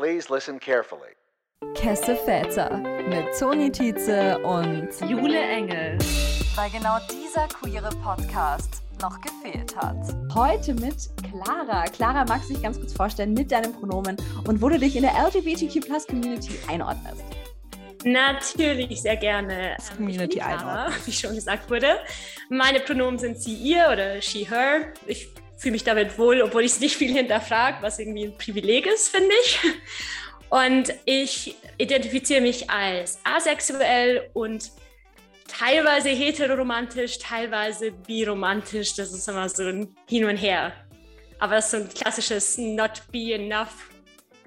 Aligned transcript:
Please 0.00 0.30
listen 0.30 0.58
carefully. 0.58 1.14
Kesse 1.74 2.16
Väter 2.16 2.78
mit 3.10 3.38
Toni 3.38 3.70
Tietze 3.70 4.38
und 4.38 4.88
Jule 5.06 5.38
Engel. 5.38 5.98
Weil 6.54 6.70
genau 6.70 6.96
dieser 7.12 7.46
queere 7.48 7.90
Podcast 8.02 8.80
noch 9.02 9.20
gefehlt 9.20 9.76
hat. 9.76 9.98
Heute 10.34 10.72
mit 10.72 11.10
Clara. 11.22 11.84
Clara, 11.84 12.24
magst 12.24 12.48
du 12.48 12.54
dich 12.54 12.62
ganz 12.62 12.78
kurz 12.78 12.94
vorstellen 12.94 13.34
mit 13.34 13.52
deinem 13.52 13.74
Pronomen 13.74 14.16
und 14.46 14.62
wo 14.62 14.70
du 14.70 14.78
dich 14.78 14.96
in 14.96 15.02
der 15.02 15.12
LGBTQ 15.12 15.86
Community 16.08 16.58
einordnest? 16.66 17.22
Natürlich, 18.02 19.02
sehr 19.02 19.16
gerne. 19.16 19.76
Community 19.98 20.38
Clara, 20.38 20.88
wie 21.04 21.12
schon 21.12 21.34
gesagt 21.34 21.68
wurde. 21.68 21.98
Meine 22.48 22.80
Pronomen 22.80 23.18
sind 23.18 23.38
sie, 23.38 23.52
ihr 23.52 23.86
oder 23.92 24.22
she, 24.22 24.48
her. 24.48 24.94
Ich 25.06 25.28
fühle 25.60 25.72
mich 25.72 25.84
damit 25.84 26.18
wohl, 26.18 26.40
obwohl 26.40 26.64
ich 26.64 26.72
es 26.72 26.80
nicht 26.80 26.96
viel 26.96 27.12
hinterfrage, 27.12 27.82
was 27.82 27.98
irgendwie 27.98 28.24
ein 28.24 28.38
Privileg 28.38 28.86
ist, 28.86 29.10
finde 29.10 29.30
ich. 29.42 29.60
Und 30.48 30.94
ich 31.04 31.54
identifiziere 31.78 32.40
mich 32.40 32.68
als 32.70 33.18
asexuell 33.24 34.30
und 34.32 34.70
teilweise 35.46 36.08
heteroromantisch, 36.08 37.18
teilweise 37.18 37.92
biromantisch. 37.92 38.94
Das 38.94 39.12
ist 39.12 39.28
immer 39.28 39.48
so 39.48 39.64
ein 39.64 39.94
Hin 40.08 40.24
und 40.24 40.38
Her. 40.38 40.72
Aber 41.38 41.56
das 41.56 41.66
ist 41.66 41.70
so 41.70 41.76
ein 41.76 41.88
klassisches 41.88 42.58
Not 42.58 43.02
Be 43.12 43.34
Enough 43.34 43.90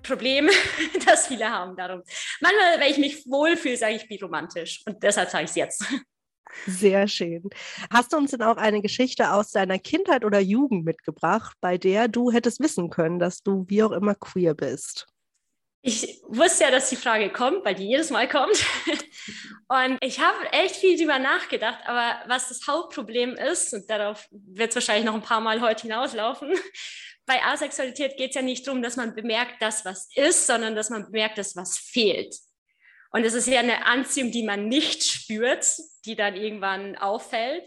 Problem, 0.02 0.50
das 1.06 1.28
viele 1.28 1.50
haben 1.50 1.78
darum. 1.78 2.04
Manchmal, 2.42 2.80
wenn 2.80 2.92
ich 2.92 2.98
mich 2.98 3.26
wohlfühle, 3.26 3.78
sage 3.78 3.96
ich 3.96 4.08
biromantisch. 4.08 4.82
Und 4.86 5.02
deshalb 5.02 5.30
sage 5.30 5.46
ich 5.46 5.52
es 5.52 5.56
jetzt. 5.56 5.86
Sehr 6.68 7.08
schön. 7.08 7.50
Hast 7.92 8.14
du 8.14 8.18
uns 8.18 8.32
denn 8.32 8.42
auch 8.42 8.58
eine 8.58 8.82
Geschichte 8.82 9.32
aus 9.32 9.52
deiner 9.52 9.80
Kindheit 9.80 10.26
oder 10.26 10.40
Jugend 10.40 10.86
mitgebracht, 10.86 11.56
bei 11.62 11.78
der 11.78 12.08
du 12.08 12.32
hättest 12.32 12.60
wissen 12.60 12.90
können, 12.90 13.20
dass 13.20 13.44
du 13.44 13.66
wie 13.68 13.84
auch 13.84 13.92
immer 13.92 14.16
queer 14.16 14.54
bist? 14.54 15.08
Ich 15.86 16.22
wusste 16.28 16.64
ja, 16.64 16.72
dass 16.72 16.90
die 16.90 16.96
Frage 16.96 17.30
kommt, 17.30 17.66
weil 17.66 17.76
die 17.76 17.90
jedes 17.90 18.10
Mal 18.10 18.30
kommt. 18.30 18.66
Und 19.68 19.98
ich 20.02 20.22
habe 20.22 20.52
echt 20.54 20.78
viel 20.78 20.98
drüber 20.98 21.20
nachgedacht. 21.20 21.80
Aber 21.86 22.22
was 22.28 22.48
das 22.48 22.66
Hauptproblem 22.68 23.34
ist, 23.34 23.74
und 23.74 23.90
darauf 23.90 24.28
wird 24.32 24.70
es 24.70 24.76
wahrscheinlich 24.76 25.04
noch 25.04 25.14
ein 25.14 25.22
paar 25.22 25.42
Mal 25.42 25.60
heute 25.60 25.84
hinauslaufen, 25.84 26.54
bei 27.26 27.44
Asexualität 27.44 28.16
geht 28.16 28.30
es 28.30 28.36
ja 28.36 28.42
nicht 28.42 28.66
darum, 28.66 28.82
dass 28.82 28.96
man 28.96 29.14
bemerkt, 29.14 29.62
dass 29.62 29.84
was 29.84 30.08
ist, 30.16 30.48
sondern 30.48 30.74
dass 30.74 30.90
man 30.90 31.06
bemerkt, 31.06 31.38
dass 31.38 31.56
was 31.58 31.78
fehlt. 31.78 32.34
Und 33.14 33.24
es 33.24 33.36
ist 33.36 33.48
ja 33.48 33.60
eine 33.60 33.86
Anziehung, 33.86 34.32
die 34.32 34.44
man 34.44 34.68
nicht 34.68 35.04
spürt, 35.04 35.66
die 36.06 36.16
dann 36.16 36.36
irgendwann 36.36 36.98
auffällt. 36.98 37.64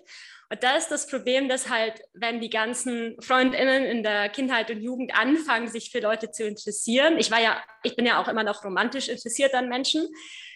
Und 0.49 0.63
da 0.63 0.77
ist 0.77 0.89
das 0.89 1.09
Problem, 1.09 1.49
dass 1.49 1.71
halt, 1.71 2.01
wenn 2.15 2.41
die 2.41 2.51
ganzen 2.51 3.17
Freundinnen 3.21 3.85
in 3.85 4.03
der 4.03 4.29
Kindheit 4.29 4.71
und 4.71 4.81
Jugend 4.81 5.17
anfangen, 5.17 5.69
sich 5.69 5.91
für 5.91 6.01
Leute 6.01 6.31
zu 6.31 6.47
interessieren, 6.47 7.19
ich 7.19 7.31
war 7.31 7.41
ja, 7.41 7.63
ich 7.83 7.97
bin 7.97 8.07
ja 8.07 8.21
auch 8.21 8.29
immer 8.29 8.45
noch 8.45 8.65
romantisch 8.65 9.09
interessiert 9.09 9.55
an 9.55 9.69
Menschen. 9.69 10.07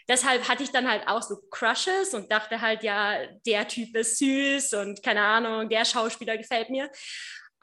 Deshalb 0.08 0.48
hatte 0.48 0.64
ich 0.64 0.70
dann 0.70 0.88
halt 0.88 1.06
auch 1.06 1.22
so 1.22 1.36
Crushes 1.50 2.14
und 2.14 2.30
dachte 2.32 2.60
halt, 2.60 2.82
ja, 2.82 3.26
der 3.46 3.68
Typ 3.68 3.94
ist 3.96 4.18
süß 4.18 4.74
und 4.74 5.02
keine 5.04 5.22
Ahnung, 5.22 5.68
der 5.68 5.84
Schauspieler 5.84 6.36
gefällt 6.36 6.70
mir. 6.70 6.90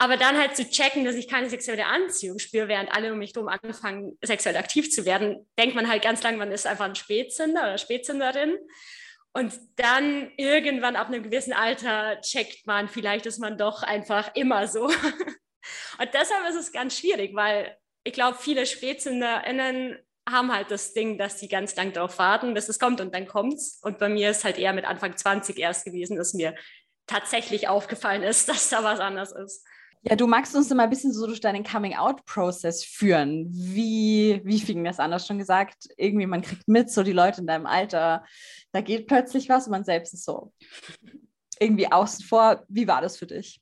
Aber 0.00 0.16
dann 0.16 0.38
halt 0.38 0.56
zu 0.56 0.68
checken, 0.68 1.04
dass 1.04 1.16
ich 1.16 1.28
keine 1.28 1.50
sexuelle 1.50 1.86
Anziehung 1.86 2.38
spüre, 2.38 2.68
während 2.68 2.92
alle 2.92 3.12
um 3.12 3.18
mich 3.18 3.32
herum 3.34 3.48
anfangen, 3.48 4.16
sexuell 4.22 4.56
aktiv 4.56 4.90
zu 4.92 5.04
werden, 5.04 5.48
denkt 5.58 5.74
man 5.74 5.88
halt 5.88 6.02
ganz 6.02 6.22
lang, 6.22 6.36
man 6.36 6.52
ist 6.52 6.66
einfach 6.66 6.84
ein 6.84 6.94
Spätzünder 6.94 7.62
oder 7.62 7.78
Spätzünderin. 7.78 8.56
Und 9.32 9.52
dann 9.76 10.32
irgendwann 10.36 10.96
ab 10.96 11.08
einem 11.08 11.22
gewissen 11.22 11.52
Alter 11.52 12.20
checkt 12.20 12.66
man, 12.66 12.88
vielleicht 12.88 13.26
ist 13.26 13.38
man 13.38 13.58
doch 13.58 13.82
einfach 13.82 14.34
immer 14.34 14.68
so. 14.68 14.86
Und 15.98 16.14
deshalb 16.14 16.48
ist 16.48 16.56
es 16.56 16.72
ganz 16.72 16.96
schwierig, 16.96 17.34
weil 17.34 17.76
ich 18.04 18.12
glaube, 18.12 18.38
viele 18.40 18.66
SpätzünderInnen 18.66 19.98
haben 20.28 20.52
halt 20.52 20.70
das 20.70 20.92
Ding, 20.92 21.18
dass 21.18 21.40
sie 21.40 21.48
ganz 21.48 21.74
lang 21.76 21.92
darauf 21.92 22.18
warten, 22.18 22.54
bis 22.54 22.68
es 22.68 22.78
kommt 22.78 23.00
und 23.00 23.14
dann 23.14 23.26
kommt's. 23.26 23.80
Und 23.82 23.98
bei 23.98 24.08
mir 24.08 24.30
ist 24.30 24.44
halt 24.44 24.58
eher 24.58 24.72
mit 24.72 24.84
Anfang 24.84 25.16
20 25.16 25.58
erst 25.58 25.84
gewesen, 25.84 26.16
dass 26.16 26.34
mir 26.34 26.54
tatsächlich 27.06 27.68
aufgefallen 27.68 28.22
ist, 28.22 28.48
dass 28.48 28.68
da 28.70 28.84
was 28.84 29.00
anders 29.00 29.32
ist. 29.32 29.66
Ja, 30.02 30.16
du 30.16 30.26
magst 30.26 30.54
uns 30.54 30.70
immer 30.70 30.84
ein 30.84 30.90
bisschen 30.90 31.12
so 31.12 31.26
durch 31.26 31.40
deinen 31.40 31.64
Coming-out-Prozess 31.64 32.84
führen. 32.84 33.48
Wie, 33.50 34.40
wie 34.44 34.60
fing 34.60 34.84
das 34.84 35.00
an? 35.00 35.10
Du 35.10 35.16
hast 35.16 35.26
schon 35.26 35.38
gesagt, 35.38 35.88
irgendwie 35.96 36.26
man 36.26 36.42
kriegt 36.42 36.68
mit, 36.68 36.90
so 36.90 37.02
die 37.02 37.12
Leute 37.12 37.40
in 37.40 37.46
deinem 37.46 37.66
Alter, 37.66 38.24
da 38.72 38.80
geht 38.80 39.06
plötzlich 39.06 39.48
was 39.48 39.66
und 39.66 39.72
man 39.72 39.84
selbst 39.84 40.14
ist 40.14 40.24
so 40.24 40.52
irgendwie 41.58 41.90
außen 41.90 42.24
vor. 42.24 42.64
Wie 42.68 42.86
war 42.86 43.00
das 43.00 43.16
für 43.16 43.26
dich? 43.26 43.60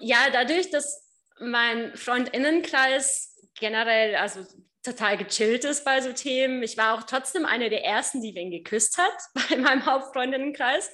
Ja, 0.00 0.18
dadurch, 0.32 0.70
dass 0.70 1.06
mein 1.38 1.94
Freundinnenkreis 1.96 3.36
generell, 3.58 4.16
also 4.16 4.40
total 4.82 5.16
gechillt 5.16 5.64
ist 5.64 5.84
bei 5.84 6.00
so 6.00 6.12
Themen. 6.12 6.62
Ich 6.62 6.76
war 6.76 6.94
auch 6.94 7.02
trotzdem 7.02 7.44
eine 7.44 7.70
der 7.70 7.84
ersten, 7.84 8.22
die 8.22 8.34
wen 8.34 8.50
geküsst 8.50 8.98
hat 8.98 9.16
bei 9.50 9.56
meinem 9.56 9.86
Hauptfreundinnenkreis 9.86 10.90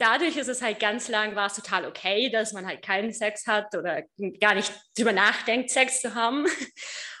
dadurch 0.00 0.36
ist 0.36 0.48
es 0.48 0.62
halt 0.62 0.80
ganz 0.80 1.08
lang, 1.08 1.36
war 1.36 1.46
es 1.46 1.54
total 1.54 1.86
okay, 1.86 2.30
dass 2.30 2.52
man 2.52 2.66
halt 2.66 2.82
keinen 2.82 3.12
Sex 3.12 3.46
hat 3.46 3.74
oder 3.76 4.02
gar 4.40 4.54
nicht 4.54 4.72
drüber 4.98 5.12
nachdenkt, 5.12 5.70
Sex 5.70 6.00
zu 6.00 6.14
haben. 6.14 6.46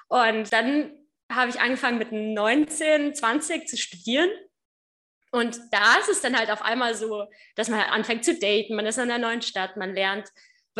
Und 0.08 0.52
dann 0.52 0.92
habe 1.30 1.50
ich 1.50 1.60
angefangen 1.60 1.98
mit 1.98 2.10
19, 2.10 3.14
20 3.14 3.68
zu 3.68 3.76
studieren. 3.76 4.30
Und 5.30 5.60
da 5.70 5.98
ist 6.00 6.08
es 6.08 6.20
dann 6.20 6.36
halt 6.36 6.50
auf 6.50 6.62
einmal 6.62 6.94
so, 6.96 7.26
dass 7.54 7.68
man 7.68 7.80
halt 7.80 7.92
anfängt 7.92 8.24
zu 8.24 8.36
daten, 8.36 8.74
man 8.74 8.86
ist 8.86 8.98
in 8.98 9.04
einer 9.04 9.18
neuen 9.18 9.42
Stadt, 9.42 9.76
man 9.76 9.94
lernt. 9.94 10.28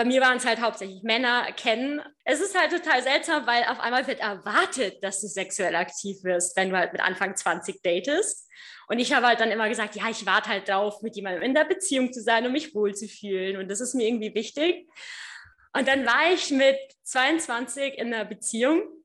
Bei 0.00 0.06
mir 0.06 0.22
waren 0.22 0.38
es 0.38 0.47
halt 0.47 0.62
hauptsächlich 0.62 1.03
Männer 1.03 1.53
kennen. 1.53 2.00
Es 2.25 2.41
ist 2.41 2.59
halt 2.59 2.71
total 2.71 3.03
seltsam, 3.03 3.47
weil 3.47 3.65
auf 3.65 3.81
einmal 3.81 4.06
wird 4.06 4.21
erwartet, 4.21 5.05
dass 5.05 5.21
du 5.21 5.27
sexuell 5.27 5.77
aktiv 5.77 6.25
wirst, 6.25 6.56
wenn 6.56 6.71
du 6.71 6.78
halt 6.78 6.94
mit 6.94 7.03
Anfang 7.03 7.37
20 7.37 7.83
datest. 7.83 8.49
Und 8.89 8.99
ich 8.99 9.12
habe 9.12 9.27
halt 9.27 9.41
dann 9.41 9.50
immer 9.50 9.69
gesagt, 9.69 9.97
ja, 9.97 10.09
ich 10.09 10.25
warte 10.25 10.49
halt 10.49 10.71
drauf, 10.71 11.03
mit 11.03 11.16
jemandem 11.16 11.43
in 11.43 11.53
der 11.53 11.66
Beziehung 11.66 12.15
zu 12.15 12.22
sein, 12.22 12.47
um 12.47 12.53
mich 12.53 12.75
wohlzufühlen. 12.75 13.59
Und 13.59 13.71
das 13.71 13.83
ist 13.83 13.93
mir 13.93 14.09
irgendwie 14.09 14.34
wichtig. 14.34 14.89
Und 15.75 15.87
dann 15.87 16.06
war 16.06 16.33
ich 16.33 16.50
mit 16.50 16.78
22 17.03 17.99
in 17.99 18.15
einer 18.15 18.25
Beziehung 18.25 19.05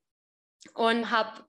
und 0.75 1.11
habe 1.11 1.43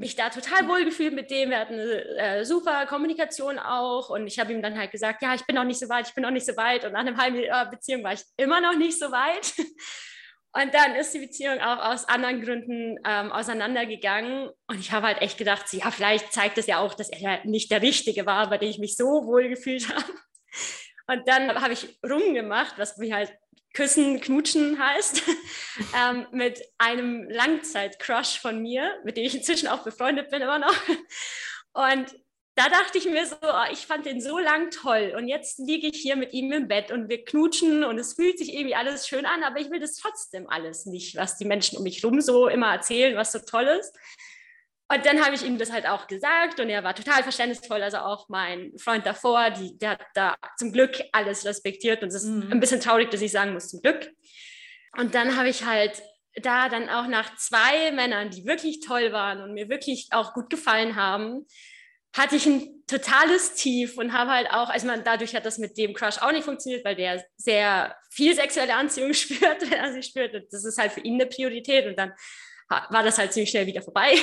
mich 0.00 0.16
da 0.16 0.30
total 0.30 0.66
wohl 0.66 0.84
gefühlt 0.84 1.14
mit 1.14 1.30
dem. 1.30 1.50
Wir 1.50 1.60
hatten 1.60 1.78
äh, 1.78 2.44
super 2.44 2.86
Kommunikation 2.86 3.58
auch. 3.58 4.08
Und 4.08 4.26
ich 4.26 4.38
habe 4.38 4.52
ihm 4.52 4.62
dann 4.62 4.76
halt 4.78 4.90
gesagt, 4.90 5.22
ja, 5.22 5.34
ich 5.34 5.44
bin 5.46 5.54
noch 5.54 5.64
nicht 5.64 5.78
so 5.78 5.88
weit, 5.88 6.08
ich 6.08 6.14
bin 6.14 6.22
noch 6.22 6.30
nicht 6.30 6.46
so 6.46 6.56
weit. 6.56 6.84
Und 6.84 6.92
nach 6.92 7.00
einem 7.00 7.18
halben 7.18 7.38
Jahr 7.38 7.70
Beziehung 7.70 8.02
war 8.02 8.14
ich 8.14 8.22
immer 8.36 8.60
noch 8.60 8.76
nicht 8.76 8.98
so 8.98 9.12
weit. 9.12 9.52
Und 10.52 10.74
dann 10.74 10.96
ist 10.96 11.14
die 11.14 11.20
Beziehung 11.20 11.60
auch 11.60 11.78
aus 11.78 12.08
anderen 12.08 12.42
Gründen 12.42 12.98
ähm, 13.06 13.30
auseinandergegangen. 13.30 14.50
Und 14.66 14.80
ich 14.80 14.90
habe 14.90 15.06
halt 15.06 15.22
echt 15.22 15.38
gedacht, 15.38 15.72
ja, 15.72 15.92
vielleicht 15.92 16.32
zeigt 16.32 16.58
es 16.58 16.66
ja 16.66 16.80
auch, 16.80 16.94
dass 16.94 17.08
er 17.08 17.20
ja 17.20 17.38
nicht 17.44 17.70
der 17.70 17.82
Richtige 17.82 18.26
war, 18.26 18.50
bei 18.50 18.58
dem 18.58 18.70
ich 18.70 18.78
mich 18.78 18.96
so 18.96 19.26
wohl 19.26 19.48
gefühlt 19.48 19.88
habe. 19.94 20.12
Und 21.06 21.28
dann 21.28 21.60
habe 21.60 21.72
ich 21.72 21.98
rumgemacht, 22.04 22.78
was 22.78 22.98
wie 22.98 23.14
halt 23.14 23.32
Küssen, 23.72 24.20
Knutschen 24.20 24.78
heißt, 24.78 25.22
ähm, 25.96 26.26
mit 26.32 26.60
einem 26.78 27.28
Langzeit-Crush 27.28 28.38
von 28.40 28.60
mir, 28.60 28.98
mit 29.04 29.16
dem 29.16 29.24
ich 29.24 29.34
inzwischen 29.34 29.68
auch 29.68 29.84
befreundet 29.84 30.30
bin 30.30 30.42
immer 30.42 30.58
noch. 30.58 30.74
Und 31.72 32.14
da 32.56 32.68
dachte 32.68 32.98
ich 32.98 33.06
mir 33.06 33.24
so, 33.26 33.36
oh, 33.40 33.72
ich 33.72 33.86
fand 33.86 34.04
den 34.06 34.20
so 34.20 34.38
lang 34.38 34.70
toll 34.70 35.14
und 35.16 35.28
jetzt 35.28 35.60
liege 35.60 35.86
ich 35.86 35.96
hier 35.96 36.16
mit 36.16 36.34
ihm 36.34 36.52
im 36.52 36.68
Bett 36.68 36.90
und 36.90 37.08
wir 37.08 37.24
knutschen 37.24 37.84
und 37.84 37.96
es 37.96 38.14
fühlt 38.14 38.38
sich 38.38 38.52
irgendwie 38.52 38.74
alles 38.74 39.08
schön 39.08 39.24
an, 39.24 39.44
aber 39.44 39.60
ich 39.60 39.70
will 39.70 39.80
das 39.80 39.96
trotzdem 39.96 40.46
alles 40.48 40.84
nicht, 40.84 41.16
was 41.16 41.38
die 41.38 41.46
Menschen 41.46 41.78
um 41.78 41.84
mich 41.84 42.04
rum 42.04 42.20
so 42.20 42.48
immer 42.48 42.72
erzählen, 42.72 43.16
was 43.16 43.32
so 43.32 43.38
toll 43.38 43.64
ist. 43.64 43.94
Und 44.92 45.06
dann 45.06 45.24
habe 45.24 45.36
ich 45.36 45.44
ihm 45.44 45.56
das 45.56 45.70
halt 45.70 45.86
auch 45.86 46.08
gesagt 46.08 46.58
und 46.58 46.68
er 46.68 46.82
war 46.82 46.96
total 46.96 47.22
verständnisvoll, 47.22 47.80
also 47.80 47.98
auch 47.98 48.28
mein 48.28 48.72
Freund 48.76 49.06
davor, 49.06 49.50
die, 49.50 49.78
der 49.78 49.90
hat 49.90 50.00
da 50.14 50.36
zum 50.58 50.72
Glück 50.72 51.00
alles 51.12 51.44
respektiert 51.44 52.02
und 52.02 52.08
es 52.08 52.16
ist 52.16 52.24
mhm. 52.24 52.50
ein 52.50 52.58
bisschen 52.58 52.80
traurig, 52.80 53.08
dass 53.10 53.22
ich 53.22 53.30
sagen 53.30 53.52
muss, 53.52 53.68
zum 53.68 53.82
Glück. 53.82 54.10
Und 54.98 55.14
dann 55.14 55.36
habe 55.36 55.48
ich 55.48 55.64
halt 55.64 56.02
da 56.34 56.68
dann 56.68 56.88
auch 56.88 57.06
nach 57.06 57.36
zwei 57.36 57.92
Männern, 57.92 58.30
die 58.30 58.44
wirklich 58.46 58.80
toll 58.80 59.12
waren 59.12 59.40
und 59.42 59.54
mir 59.54 59.68
wirklich 59.68 60.08
auch 60.10 60.34
gut 60.34 60.50
gefallen 60.50 60.96
haben, 60.96 61.46
hatte 62.16 62.34
ich 62.34 62.46
ein 62.46 62.82
totales 62.88 63.54
Tief 63.54 63.96
und 63.96 64.12
habe 64.12 64.32
halt 64.32 64.50
auch, 64.50 64.70
also 64.70 64.88
man, 64.88 65.04
dadurch 65.04 65.36
hat 65.36 65.46
das 65.46 65.58
mit 65.58 65.78
dem 65.78 65.94
Crush 65.94 66.18
auch 66.18 66.32
nicht 66.32 66.44
funktioniert, 66.44 66.84
weil 66.84 66.96
der 66.96 67.24
sehr 67.36 67.94
viel 68.10 68.34
sexuelle 68.34 68.74
Anziehung 68.74 69.14
spürt, 69.14 69.70
wenn 69.70 69.72
er 69.72 69.92
sie 69.92 70.02
spürt. 70.02 70.34
Das 70.50 70.64
ist 70.64 70.78
halt 70.78 70.90
für 70.90 71.00
ihn 71.00 71.14
eine 71.14 71.26
Priorität 71.26 71.86
und 71.86 71.96
dann 71.96 72.12
war 72.68 73.02
das 73.04 73.18
halt 73.18 73.32
ziemlich 73.32 73.50
schnell 73.50 73.66
wieder 73.66 73.82
vorbei. 73.82 74.14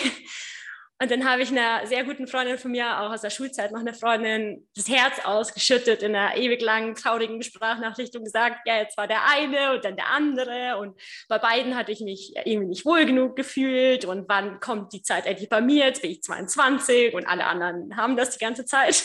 Und 1.00 1.12
dann 1.12 1.30
habe 1.30 1.44
ich 1.44 1.52
einer 1.52 1.86
sehr 1.86 2.04
guten 2.04 2.26
Freundin 2.26 2.58
von 2.58 2.72
mir, 2.72 3.00
auch 3.00 3.12
aus 3.12 3.22
der 3.22 3.30
Schulzeit, 3.30 3.72
noch 3.72 3.82
eine 3.82 3.94
Freundin, 3.94 4.68
das 4.76 4.90
Herz 4.90 5.24
ausgeschüttet 5.24 6.02
in 6.02 6.16
einer 6.16 6.36
ewig 6.36 6.60
langen, 6.60 6.96
traurigen 6.96 7.44
Sprachnachricht 7.44 8.16
und 8.16 8.24
gesagt, 8.24 8.62
ja, 8.66 8.78
jetzt 8.78 8.98
war 8.98 9.08
der 9.08 9.30
eine 9.30 9.76
und 9.76 9.86
dann 9.86 9.96
der 9.96 10.08
andere. 10.08 10.78
Und 10.80 11.00
bei 11.30 11.38
beiden 11.38 11.76
hatte 11.76 11.92
ich 11.92 12.00
mich 12.00 12.34
irgendwie 12.46 12.70
nicht 12.70 12.86
wohl 12.86 13.06
genug 13.06 13.36
gefühlt. 13.36 14.06
Und 14.06 14.28
wann 14.28 14.60
kommt 14.60 14.92
die 14.92 15.04
Zeit 15.04 15.28
endlich 15.28 15.50
bei 15.50 15.62
mir? 15.62 15.86
Jetzt 15.86 16.02
bin 16.02 16.12
ich 16.12 16.24
22 16.24 17.14
und 17.14 17.28
alle 17.28 17.46
anderen 17.46 17.96
haben 17.96 18.18
das 18.18 18.32
die 18.36 18.44
ganze 18.44 18.66
Zeit. 18.66 19.04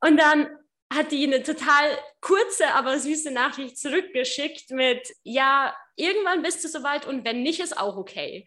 Und 0.00 0.18
dann 0.18 0.48
hat 0.92 1.10
die 1.10 1.24
eine 1.24 1.42
total 1.42 1.98
kurze, 2.20 2.68
aber 2.74 2.98
süße 2.98 3.32
Nachricht 3.32 3.78
zurückgeschickt 3.78 4.70
mit, 4.70 5.12
ja, 5.24 5.76
irgendwann 5.96 6.42
bist 6.42 6.64
du 6.64 6.68
soweit 6.68 7.06
und 7.06 7.24
wenn 7.24 7.42
nicht, 7.42 7.60
ist 7.60 7.76
auch 7.76 7.96
okay. 7.96 8.46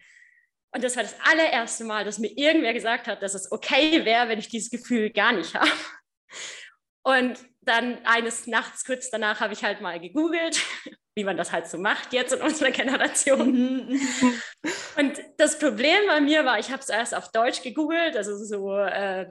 Und 0.72 0.84
das 0.84 0.96
war 0.96 1.04
das 1.04 1.16
allererste 1.24 1.84
Mal, 1.84 2.06
dass 2.06 2.20
mir 2.20 2.32
irgendwer 2.38 2.74
gesagt 2.74 3.08
hat, 3.08 3.22
dass 3.24 3.34
es 3.34 3.52
okay 3.52 4.06
wäre, 4.06 4.30
wenn 4.30 4.40
ich 4.40 4.50
dieses 4.50 4.70
Gefühl 4.70 5.10
gar 5.10 5.32
nicht 5.32 5.56
habe. 5.56 5.72
Und 7.04 7.40
dann 7.62 8.04
eines 8.06 8.48
Nachts 8.48 8.86
kurz 8.86 9.10
danach 9.10 9.40
habe 9.40 9.54
ich 9.54 9.64
halt 9.64 9.82
mal 9.82 10.00
gegoogelt, 10.00 10.62
wie 11.16 11.24
man 11.24 11.38
das 11.38 11.52
halt 11.52 11.68
so 11.68 11.78
macht 11.78 12.14
jetzt 12.14 12.34
in 12.34 12.42
unserer 12.42 12.72
Generation. 12.72 13.88
Mhm. 13.88 14.02
Und 14.98 15.20
das 15.40 15.58
Problem 15.58 16.06
bei 16.08 16.20
mir 16.20 16.44
war, 16.44 16.60
ich 16.60 16.70
habe 16.70 16.82
es 16.82 16.90
erst 16.90 17.16
auf 17.16 17.32
Deutsch 17.32 17.62
gegoogelt, 17.62 18.18
also 18.18 18.36
so, 18.44 18.78
äh, 18.78 19.28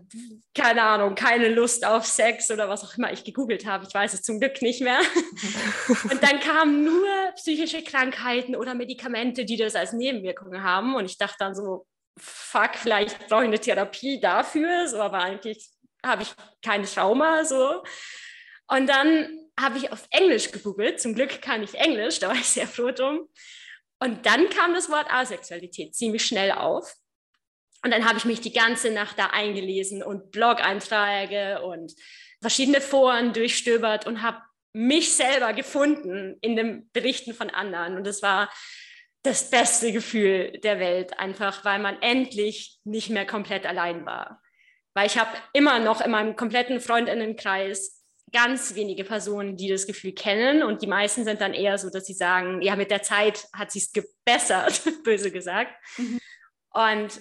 keine 0.55 0.83
Ahnung, 0.83 1.15
keine 1.15 1.51
Lust 1.51 1.85
auf 1.85 2.07
Sex 2.07 2.51
oder 2.51 2.69
was 2.69 2.83
auch 2.83 2.97
immer 2.97 3.13
ich 3.13 3.25
gegoogelt 3.25 3.67
habe. 3.67 3.85
Ich 3.87 3.93
weiß 3.93 4.15
es 4.15 4.23
zum 4.23 4.41
Glück 4.41 4.63
nicht 4.63 4.81
mehr. 4.81 5.01
Und 6.11 6.23
dann 6.23 6.41
kamen 6.41 6.83
nur 6.83 7.07
psychische 7.37 7.85
Krankheiten 7.85 8.57
oder 8.57 8.75
Medikamente, 8.75 9.45
die 9.45 9.59
das 9.59 9.75
als 9.75 9.93
Nebenwirkungen 9.93 10.63
haben. 10.63 10.95
Und 10.95 11.05
ich 11.05 11.19
dachte 11.19 11.37
dann 11.41 11.55
so, 11.55 11.87
fuck, 12.17 12.71
vielleicht 12.77 13.29
brauche 13.29 13.43
ich 13.43 13.49
eine 13.49 13.61
Therapie 13.61 14.19
dafür, 14.19 14.89
so, 14.89 15.01
aber 15.01 15.19
eigentlich 15.19 15.69
habe 16.05 16.23
ich 16.23 16.33
kein 16.65 16.85
Trauma, 16.85 17.45
so. 17.45 17.83
Und 18.69 18.89
dann 18.89 19.29
habe 19.61 19.77
ich 19.77 19.93
auf 19.93 20.07
Englisch 20.11 20.53
gegoogelt. 20.53 21.01
Zum 21.01 21.15
Glück 21.15 21.43
kann 21.43 21.63
ich 21.63 21.75
Englisch, 21.75 22.19
da 22.19 22.29
war 22.29 22.37
ich 22.37 22.47
sehr 22.47 22.67
froh 22.67 22.93
drum. 22.93 23.29
Und 24.01 24.27
dann 24.27 24.49
kam 24.51 24.75
das 24.75 24.91
Wort 24.91 25.13
Asexualität 25.13 25.95
ziemlich 25.95 26.25
schnell 26.25 26.53
auf. 26.53 26.95
Und 27.85 27.93
dann 27.93 28.07
habe 28.07 28.19
ich 28.19 28.25
mich 28.25 28.41
die 28.41 28.53
ganze 28.53 28.91
Nacht 28.91 29.19
da 29.19 29.27
eingelesen 29.27 30.03
und 30.03 30.31
Blog-Einträge 30.31 31.63
und 31.63 31.95
verschiedene 32.41 32.81
Foren 32.81 33.33
durchstöbert 33.33 34.07
und 34.07 34.23
habe 34.23 34.41
mich 34.73 35.15
selber 35.15 35.53
gefunden 35.53 36.37
in 36.41 36.57
den 36.57 36.91
Berichten 36.93 37.35
von 37.35 37.51
anderen. 37.51 37.97
Und 37.97 38.07
das 38.07 38.23
war 38.23 38.51
das 39.23 39.51
beste 39.51 39.93
Gefühl 39.93 40.59
der 40.63 40.79
Welt, 40.79 41.19
einfach 41.19 41.65
weil 41.65 41.79
man 41.79 42.01
endlich 42.01 42.79
nicht 42.85 43.11
mehr 43.11 43.27
komplett 43.27 43.67
allein 43.67 44.07
war. 44.07 44.41
Weil 44.95 45.07
ich 45.07 45.19
habe 45.19 45.31
immer 45.53 45.79
noch 45.79 46.01
in 46.01 46.11
meinem 46.11 46.37
kompletten 46.37 46.81
Freundinnenkreis 46.81 47.98
ganz 48.33 48.75
wenige 48.75 49.05
Personen, 49.05 49.57
die 49.57 49.69
das 49.69 49.87
Gefühl 49.87 50.13
kennen 50.13 50.63
und 50.63 50.83
die 50.83 50.87
meisten 50.87 51.25
sind 51.25 51.41
dann 51.41 51.55
eher 51.55 51.79
so, 51.79 51.91
dass 51.91 52.07
sie 52.07 52.15
sagen, 52.15 52.63
ja, 52.63 52.77
mit 52.77 52.91
der 52.91 53.03
Zeit 53.03 53.47
hat 53.53 53.71
sie 53.71 53.81
es 53.81 53.93
gebessert, 53.93 54.83
böse 55.05 55.31
gesagt. 55.31 55.73
Mhm. 55.97 56.19
Und 56.71 57.21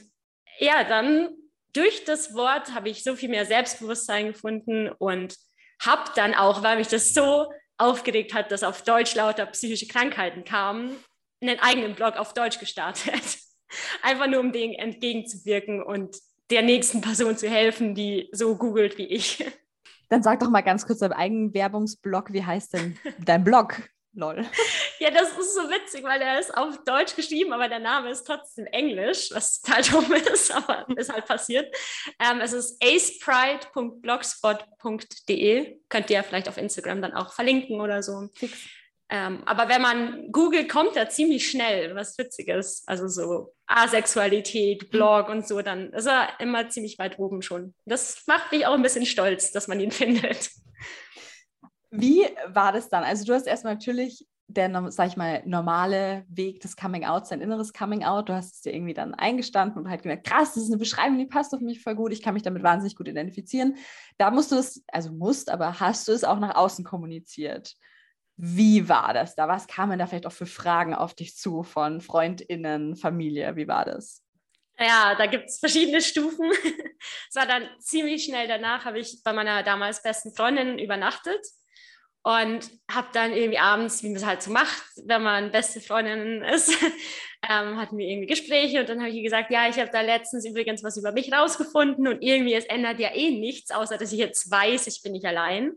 ja, 0.59 0.83
dann 0.83 1.29
durch 1.73 2.03
das 2.05 2.33
Wort 2.33 2.73
habe 2.73 2.89
ich 2.89 3.03
so 3.03 3.15
viel 3.15 3.29
mehr 3.29 3.45
Selbstbewusstsein 3.45 4.33
gefunden 4.33 4.89
und 4.89 5.35
habe 5.81 6.09
dann 6.15 6.33
auch, 6.33 6.63
weil 6.63 6.77
mich 6.77 6.87
das 6.87 7.13
so 7.13 7.51
aufgeregt 7.77 8.33
hat, 8.33 8.51
dass 8.51 8.63
auf 8.63 8.81
Deutsch 8.83 9.13
lauter 9.15 9.45
psychische 9.47 9.87
Krankheiten 9.87 10.43
kamen, 10.43 10.97
einen 11.41 11.59
eigenen 11.59 11.93
Blog 11.93 12.15
auf 12.17 12.33
Deutsch 12.33 12.59
gestartet. 12.59 13.37
Einfach 14.01 14.27
nur, 14.27 14.39
um 14.39 14.51
dem 14.51 14.71
entgegenzuwirken 14.73 15.83
und 15.83 16.17
der 16.49 16.61
nächsten 16.61 17.01
Person 17.01 17.37
zu 17.37 17.49
helfen, 17.49 17.93
die 17.93 18.29
so 18.31 18.55
googelt 18.57 18.97
wie 18.97 19.07
ich. 19.07 19.45
Dann 20.09 20.23
sag 20.23 20.39
doch 20.39 20.49
mal 20.49 20.61
ganz 20.61 20.85
kurz 20.85 20.99
dein 20.99 21.13
Eigenwerbungsblog, 21.13 22.33
wie 22.33 22.43
heißt 22.43 22.73
denn 22.73 22.97
dein 23.19 23.43
Blog? 23.43 23.81
Lol. 24.13 24.45
Ja, 24.99 25.11
das 25.11 25.29
ist 25.37 25.53
so 25.53 25.61
witzig, 25.69 26.03
weil 26.03 26.19
er 26.21 26.39
ist 26.39 26.57
auf 26.57 26.83
Deutsch 26.83 27.15
geschrieben, 27.15 27.53
aber 27.53 27.69
der 27.69 27.77
Name 27.77 28.09
ist 28.09 28.23
trotzdem 28.23 28.65
Englisch, 28.65 29.29
was 29.31 29.61
total 29.61 29.83
dumm 29.83 30.11
ist, 30.11 30.51
aber 30.51 30.87
ist 30.97 31.13
halt 31.13 31.27
passiert. 31.27 31.71
Ähm, 32.19 32.41
es 32.41 32.51
ist 32.51 32.83
acepride.blogspot.de. 32.83 35.77
Könnt 35.87 36.09
ihr 36.09 36.23
vielleicht 36.23 36.49
auf 36.49 36.57
Instagram 36.57 37.03
dann 37.03 37.13
auch 37.13 37.31
verlinken 37.31 37.79
oder 37.79 38.01
so. 38.01 38.27
Fix. 38.33 38.57
Ähm, 39.09 39.41
aber 39.45 39.69
wenn 39.69 39.81
man 39.81 40.31
googelt, 40.31 40.69
kommt 40.69 40.95
da 40.95 41.07
ziemlich 41.07 41.49
schnell 41.49 41.95
was 41.95 42.17
Witziges. 42.17 42.83
Also 42.87 43.07
so 43.07 43.53
Asexualität, 43.65 44.83
mhm. 44.83 44.89
Blog 44.89 45.29
und 45.29 45.47
so, 45.47 45.61
dann 45.61 45.93
ist 45.93 46.07
er 46.07 46.39
immer 46.39 46.69
ziemlich 46.69 46.99
weit 46.99 47.17
oben 47.19 47.41
schon. 47.41 47.73
Das 47.85 48.23
macht 48.27 48.51
mich 48.51 48.65
auch 48.65 48.73
ein 48.73 48.81
bisschen 48.81 49.05
stolz, 49.05 49.51
dass 49.51 49.67
man 49.67 49.79
ihn 49.79 49.91
findet. 49.91 50.49
Wie 51.89 52.25
war 52.47 52.73
das 52.73 52.89
dann? 52.89 53.03
Also 53.03 53.23
du 53.25 53.33
hast 53.33 53.47
erstmal 53.47 53.75
natürlich 53.75 54.27
der, 54.49 54.91
sag 54.91 55.07
ich 55.07 55.17
mal, 55.17 55.43
normale 55.45 56.25
Weg 56.29 56.61
des 56.61 56.77
Coming 56.77 57.03
Outs, 57.03 57.29
dein 57.29 57.41
inneres 57.41 57.73
Coming 57.73 58.05
Out. 58.05 58.29
Du 58.29 58.33
hast 58.33 58.55
es 58.55 58.61
dir 58.61 58.73
irgendwie 58.73 58.93
dann 58.93 59.13
eingestanden 59.13 59.83
und 59.83 59.89
halt 59.89 60.03
gemerkt, 60.03 60.25
krass, 60.25 60.53
das 60.53 60.63
ist 60.63 60.69
eine 60.69 60.77
Beschreibung, 60.77 61.17
die 61.17 61.25
passt 61.25 61.53
auf 61.53 61.59
mich 61.59 61.81
voll 61.81 61.95
gut. 61.95 62.13
Ich 62.13 62.21
kann 62.21 62.33
mich 62.33 62.43
damit 62.43 62.63
wahnsinnig 62.63 62.95
gut 62.95 63.09
identifizieren. 63.09 63.75
Da 64.17 64.31
musst 64.31 64.51
du 64.53 64.55
es, 64.55 64.83
also 64.87 65.11
musst, 65.11 65.49
aber 65.49 65.81
hast 65.81 66.07
du 66.07 66.13
es 66.13 66.23
auch 66.23 66.39
nach 66.39 66.55
außen 66.55 66.85
kommuniziert? 66.85 67.75
Wie 68.37 68.87
war 68.87 69.13
das 69.13 69.35
da? 69.35 69.47
Was 69.47 69.67
kamen 69.67 69.97
da 69.97 70.05
vielleicht 70.05 70.27
auch 70.27 70.31
für 70.31 70.45
Fragen 70.45 70.93
auf 70.93 71.15
dich 71.15 71.35
zu 71.35 71.63
von 71.63 72.01
FreundInnen, 72.01 72.95
Familie? 72.95 73.55
Wie 73.55 73.67
war 73.67 73.83
das? 73.83 74.23
Ja, 74.79 75.15
da 75.15 75.25
gibt 75.25 75.45
es 75.45 75.57
verschiedene 75.57 76.01
Stufen. 76.01 76.51
es 77.29 77.35
war 77.35 77.47
dann 77.47 77.67
ziemlich 77.79 78.23
schnell 78.23 78.47
danach, 78.47 78.85
habe 78.85 78.99
ich 78.99 79.21
bei 79.23 79.33
meiner 79.33 79.63
damals 79.63 80.03
besten 80.03 80.35
Freundin 80.35 80.77
übernachtet 80.77 81.43
und 82.21 82.69
habe 82.91 83.07
dann 83.11 83.33
irgendwie 83.33 83.57
abends, 83.57 84.03
wie 84.03 84.09
man 84.09 84.17
es 84.17 84.25
halt 84.25 84.43
so 84.43 84.51
macht, 84.51 84.83
wenn 85.05 85.23
man 85.23 85.51
beste 85.51 85.81
Freundin 85.81 86.43
ist, 86.53 86.77
ähm, 87.49 87.77
hatten 87.77 87.97
wir 87.97 88.07
irgendwie 88.07 88.27
Gespräche 88.27 88.81
und 88.81 88.89
dann 88.89 88.99
habe 88.99 89.09
ich 89.09 89.15
ihr 89.15 89.23
gesagt, 89.23 89.49
ja, 89.49 89.67
ich 89.67 89.79
habe 89.79 89.89
da 89.91 90.01
letztens 90.01 90.45
übrigens 90.45 90.83
was 90.83 90.97
über 90.97 91.11
mich 91.11 91.33
rausgefunden 91.33 92.07
und 92.07 92.21
irgendwie 92.21 92.53
es 92.53 92.65
ändert 92.65 92.99
ja 92.99 93.15
eh 93.15 93.31
nichts, 93.31 93.71
außer 93.71 93.97
dass 93.97 94.11
ich 94.11 94.19
jetzt 94.19 94.51
weiß, 94.51 94.85
ich 94.85 95.01
bin 95.01 95.13
nicht 95.13 95.25
allein. 95.25 95.71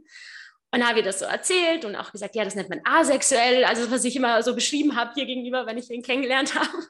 Und 0.73 0.87
habe 0.87 1.01
ihr 1.01 1.05
das 1.05 1.19
so 1.19 1.25
erzählt 1.25 1.85
und 1.85 1.97
auch 1.97 2.13
gesagt, 2.13 2.37
ja, 2.37 2.45
das 2.45 2.55
nennt 2.55 2.69
man 2.69 2.81
asexuell, 2.85 3.65
also 3.65 3.91
was 3.91 4.05
ich 4.05 4.15
immer 4.15 4.43
so 4.43 4.55
beschrieben 4.55 4.97
habe 4.97 5.13
hier 5.15 5.27
gegenüber, 5.27 5.67
wenn 5.67 5.79
ich 5.79 5.91
ihn 5.91 6.03
kennengelernt 6.03 6.55
habe. 6.59 6.87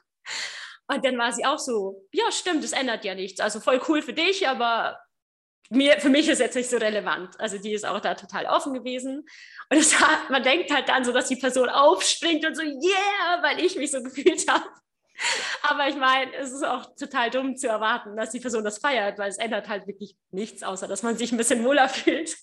Und 0.87 1.05
dann 1.05 1.17
war 1.17 1.31
sie 1.31 1.45
auch 1.45 1.57
so, 1.57 2.05
ja, 2.11 2.31
stimmt, 2.31 2.63
das 2.63 2.73
ändert 2.73 3.05
ja 3.05 3.15
nichts. 3.15 3.39
Also 3.39 3.59
voll 3.59 3.81
cool 3.87 4.01
für 4.01 4.13
dich, 4.13 4.47
aber 4.47 4.99
mir, 5.69 5.99
für 5.99 6.09
mich 6.09 6.27
ist 6.27 6.39
jetzt 6.39 6.55
nicht 6.55 6.69
so 6.69 6.77
relevant. 6.77 7.39
Also 7.39 7.57
die 7.57 7.71
ist 7.73 7.85
auch 7.85 8.01
da 8.01 8.13
total 8.13 8.45
offen 8.45 8.73
gewesen. 8.73 9.25
Und 9.69 9.77
es 9.77 9.99
hat, 9.99 10.29
man 10.29 10.43
denkt 10.43 10.69
halt 10.69 10.89
dann 10.89 11.05
so, 11.05 11.13
dass 11.13 11.29
die 11.29 11.37
Person 11.37 11.69
aufspringt 11.69 12.45
und 12.45 12.55
so, 12.55 12.61
yeah, 12.61 13.41
weil 13.41 13.63
ich 13.63 13.77
mich 13.77 13.89
so 13.89 14.03
gefühlt 14.03 14.45
habe. 14.49 14.65
Aber 15.63 15.87
ich 15.87 15.95
meine, 15.95 16.33
es 16.35 16.51
ist 16.51 16.63
auch 16.63 16.93
total 16.95 17.29
dumm 17.29 17.55
zu 17.55 17.67
erwarten, 17.67 18.17
dass 18.17 18.31
die 18.31 18.39
Person 18.39 18.63
das 18.63 18.79
feiert, 18.79 19.17
weil 19.17 19.29
es 19.29 19.37
ändert 19.37 19.69
halt 19.69 19.87
wirklich 19.87 20.15
nichts, 20.31 20.63
außer 20.63 20.87
dass 20.87 21.03
man 21.03 21.17
sich 21.17 21.31
ein 21.31 21.37
bisschen 21.37 21.63
wohler 21.63 21.87
fühlt. 21.87 22.35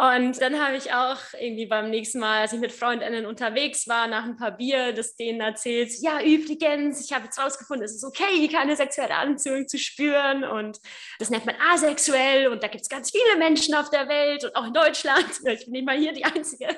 Und 0.00 0.40
dann 0.40 0.64
habe 0.64 0.76
ich 0.76 0.92
auch 0.92 1.18
irgendwie 1.40 1.66
beim 1.66 1.90
nächsten 1.90 2.20
Mal, 2.20 2.42
als 2.42 2.52
ich 2.52 2.60
mit 2.60 2.70
Freundinnen 2.70 3.26
unterwegs 3.26 3.88
war, 3.88 4.06
nach 4.06 4.22
ein 4.22 4.36
paar 4.36 4.52
Bier, 4.52 4.92
das 4.92 5.16
denen 5.16 5.40
erzählt, 5.40 5.90
ja, 6.00 6.22
übrigens, 6.22 7.04
ich 7.04 7.12
habe 7.12 7.24
jetzt 7.24 7.36
rausgefunden, 7.36 7.84
es 7.84 7.96
ist 7.96 8.04
okay, 8.04 8.46
keine 8.46 8.76
sexuelle 8.76 9.16
Anziehung 9.16 9.66
zu 9.66 9.76
spüren 9.76 10.44
und 10.44 10.78
das 11.18 11.30
nennt 11.30 11.46
man 11.46 11.56
asexuell 11.72 12.46
und 12.46 12.62
da 12.62 12.68
gibt 12.68 12.82
es 12.82 12.88
ganz 12.88 13.10
viele 13.10 13.36
Menschen 13.38 13.74
auf 13.74 13.90
der 13.90 14.08
Welt 14.08 14.44
und 14.44 14.54
auch 14.54 14.66
in 14.66 14.72
Deutschland. 14.72 15.26
Ich 15.48 15.64
bin 15.64 15.72
nicht 15.72 15.86
mal 15.86 15.98
hier 15.98 16.12
die 16.12 16.24
Einzige. 16.24 16.68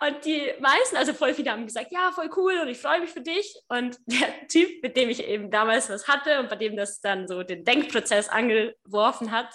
Und 0.00 0.24
die 0.24 0.52
meisten, 0.60 0.96
also 0.96 1.12
voll 1.12 1.34
viele 1.34 1.50
haben 1.50 1.66
gesagt, 1.66 1.92
ja, 1.92 2.10
voll 2.12 2.30
cool 2.36 2.58
und 2.62 2.68
ich 2.68 2.78
freue 2.78 3.00
mich 3.00 3.10
für 3.10 3.20
dich. 3.20 3.54
Und 3.68 3.98
der 4.06 4.48
Typ, 4.48 4.82
mit 4.82 4.96
dem 4.96 5.10
ich 5.10 5.24
eben 5.24 5.50
damals 5.50 5.90
was 5.90 6.08
hatte 6.08 6.40
und 6.40 6.48
bei 6.48 6.56
dem 6.56 6.76
das 6.76 7.00
dann 7.00 7.28
so 7.28 7.42
den 7.42 7.64
Denkprozess 7.64 8.28
angeworfen 8.28 9.30
hat, 9.30 9.50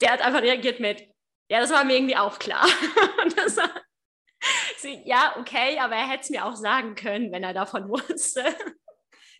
der 0.00 0.12
hat 0.12 0.22
einfach 0.22 0.42
reagiert 0.42 0.80
mit, 0.80 1.13
ja, 1.54 1.60
das 1.60 1.70
war 1.70 1.84
mir 1.84 1.94
irgendwie 1.94 2.16
auch 2.16 2.36
klar. 2.40 2.64
war, 2.66 3.70
ja, 5.04 5.36
okay, 5.38 5.78
aber 5.78 5.94
er 5.94 6.08
hätte 6.08 6.24
es 6.24 6.30
mir 6.30 6.44
auch 6.44 6.56
sagen 6.56 6.96
können, 6.96 7.30
wenn 7.30 7.44
er 7.44 7.54
davon 7.54 7.88
wusste. 7.88 8.42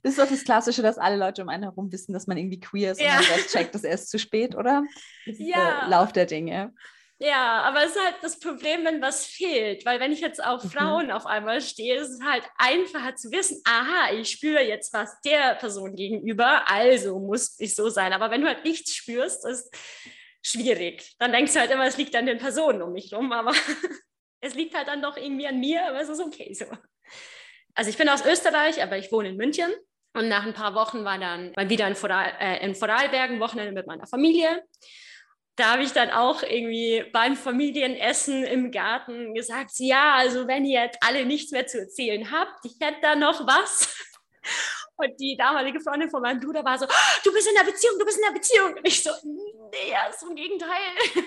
Das 0.04 0.12
ist 0.12 0.18
doch 0.20 0.28
das 0.28 0.44
Klassische, 0.44 0.80
dass 0.80 0.96
alle 0.96 1.16
Leute 1.16 1.42
um 1.42 1.48
einen 1.48 1.64
herum 1.64 1.90
wissen, 1.90 2.12
dass 2.12 2.28
man 2.28 2.36
irgendwie 2.36 2.60
queer 2.60 2.92
ist 2.92 3.00
ja. 3.00 3.18
und 3.18 3.30
man 3.30 3.40
checkt, 3.48 3.74
dass 3.74 3.82
er 3.82 3.94
ist 3.94 4.10
zu 4.10 4.20
spät, 4.20 4.54
oder? 4.54 4.84
Das 5.26 5.36
ja. 5.40 5.80
der 5.80 5.88
Lauf 5.88 6.12
der 6.12 6.26
Dinge. 6.26 6.72
Ja, 7.18 7.62
aber 7.62 7.82
es 7.82 7.96
ist 7.96 8.04
halt 8.04 8.16
das 8.22 8.38
Problem, 8.38 8.84
wenn 8.84 9.02
was 9.02 9.26
fehlt. 9.26 9.84
Weil 9.84 9.98
wenn 9.98 10.12
ich 10.12 10.20
jetzt 10.20 10.44
auf 10.44 10.62
mhm. 10.62 10.70
Frauen 10.70 11.10
auf 11.10 11.26
einmal 11.26 11.60
stehe, 11.62 11.96
ist 11.96 12.10
es 12.10 12.22
halt 12.22 12.44
einfacher 12.58 13.16
zu 13.16 13.32
wissen, 13.32 13.60
aha, 13.66 14.12
ich 14.12 14.30
spüre 14.30 14.62
jetzt 14.62 14.92
was 14.92 15.20
der 15.22 15.56
Person 15.56 15.96
gegenüber, 15.96 16.62
also 16.70 17.18
muss 17.18 17.58
ich 17.58 17.74
so 17.74 17.88
sein. 17.88 18.12
Aber 18.12 18.30
wenn 18.30 18.42
du 18.42 18.46
halt 18.46 18.62
nichts 18.62 18.94
spürst, 18.94 19.44
ist 19.46 19.74
schwierig. 20.44 21.16
Dann 21.18 21.32
denkst 21.32 21.54
du 21.54 21.60
halt 21.60 21.70
immer, 21.70 21.86
es 21.86 21.96
liegt 21.96 22.14
an 22.14 22.26
den 22.26 22.38
Personen 22.38 22.82
um 22.82 22.92
mich 22.92 23.12
rum, 23.12 23.32
aber 23.32 23.52
es 24.40 24.54
liegt 24.54 24.76
halt 24.76 24.88
dann 24.88 25.02
doch 25.02 25.16
irgendwie 25.16 25.46
an 25.46 25.58
mir, 25.58 25.88
aber 25.88 26.00
es 26.00 26.08
ist 26.08 26.20
okay 26.20 26.52
so. 26.54 26.66
Also 27.74 27.90
ich 27.90 27.96
bin 27.96 28.08
aus 28.08 28.24
Österreich, 28.24 28.82
aber 28.82 28.98
ich 28.98 29.10
wohne 29.10 29.30
in 29.30 29.36
München. 29.36 29.72
Und 30.16 30.28
nach 30.28 30.46
ein 30.46 30.54
paar 30.54 30.76
Wochen 30.76 31.04
war 31.04 31.18
dann 31.18 31.52
mal 31.56 31.68
wieder 31.68 31.88
in, 31.88 31.96
Voral, 31.96 32.32
äh, 32.38 32.64
in 32.64 32.76
Vorarlberg 32.76 33.40
Wochenende 33.40 33.72
mit 33.72 33.88
meiner 33.88 34.06
Familie. 34.06 34.62
Da 35.56 35.72
habe 35.72 35.82
ich 35.82 35.92
dann 35.92 36.10
auch 36.10 36.42
irgendwie 36.42 37.04
beim 37.12 37.36
Familienessen 37.36 38.44
im 38.44 38.70
Garten 38.70 39.34
gesagt, 39.34 39.72
ja, 39.78 40.14
also 40.14 40.46
wenn 40.46 40.64
ihr 40.64 40.82
jetzt 40.82 40.98
alle 41.00 41.26
nichts 41.26 41.50
mehr 41.50 41.66
zu 41.66 41.80
erzählen 41.80 42.30
habt, 42.30 42.64
ich 42.64 42.74
hätte 42.80 42.98
da 43.02 43.16
noch 43.16 43.46
was. 43.46 43.96
Und 44.96 45.18
die 45.18 45.36
damalige 45.36 45.80
Freundin 45.80 46.08
von 46.08 46.22
meinem 46.22 46.40
Bruder 46.40 46.64
war 46.64 46.78
so, 46.78 46.86
oh, 46.86 47.20
du 47.24 47.32
bist 47.32 47.48
in 47.48 47.54
der 47.54 47.64
Beziehung, 47.64 47.98
du 47.98 48.04
bist 48.04 48.18
in 48.18 48.24
der 48.24 48.32
Beziehung. 48.32 48.74
Und 48.74 48.86
ich 48.86 49.02
so, 49.02 49.10
nee, 49.24 49.90
ja, 49.90 50.06
ist 50.06 50.22
im 50.22 50.36
Gegenteil. 50.36 50.68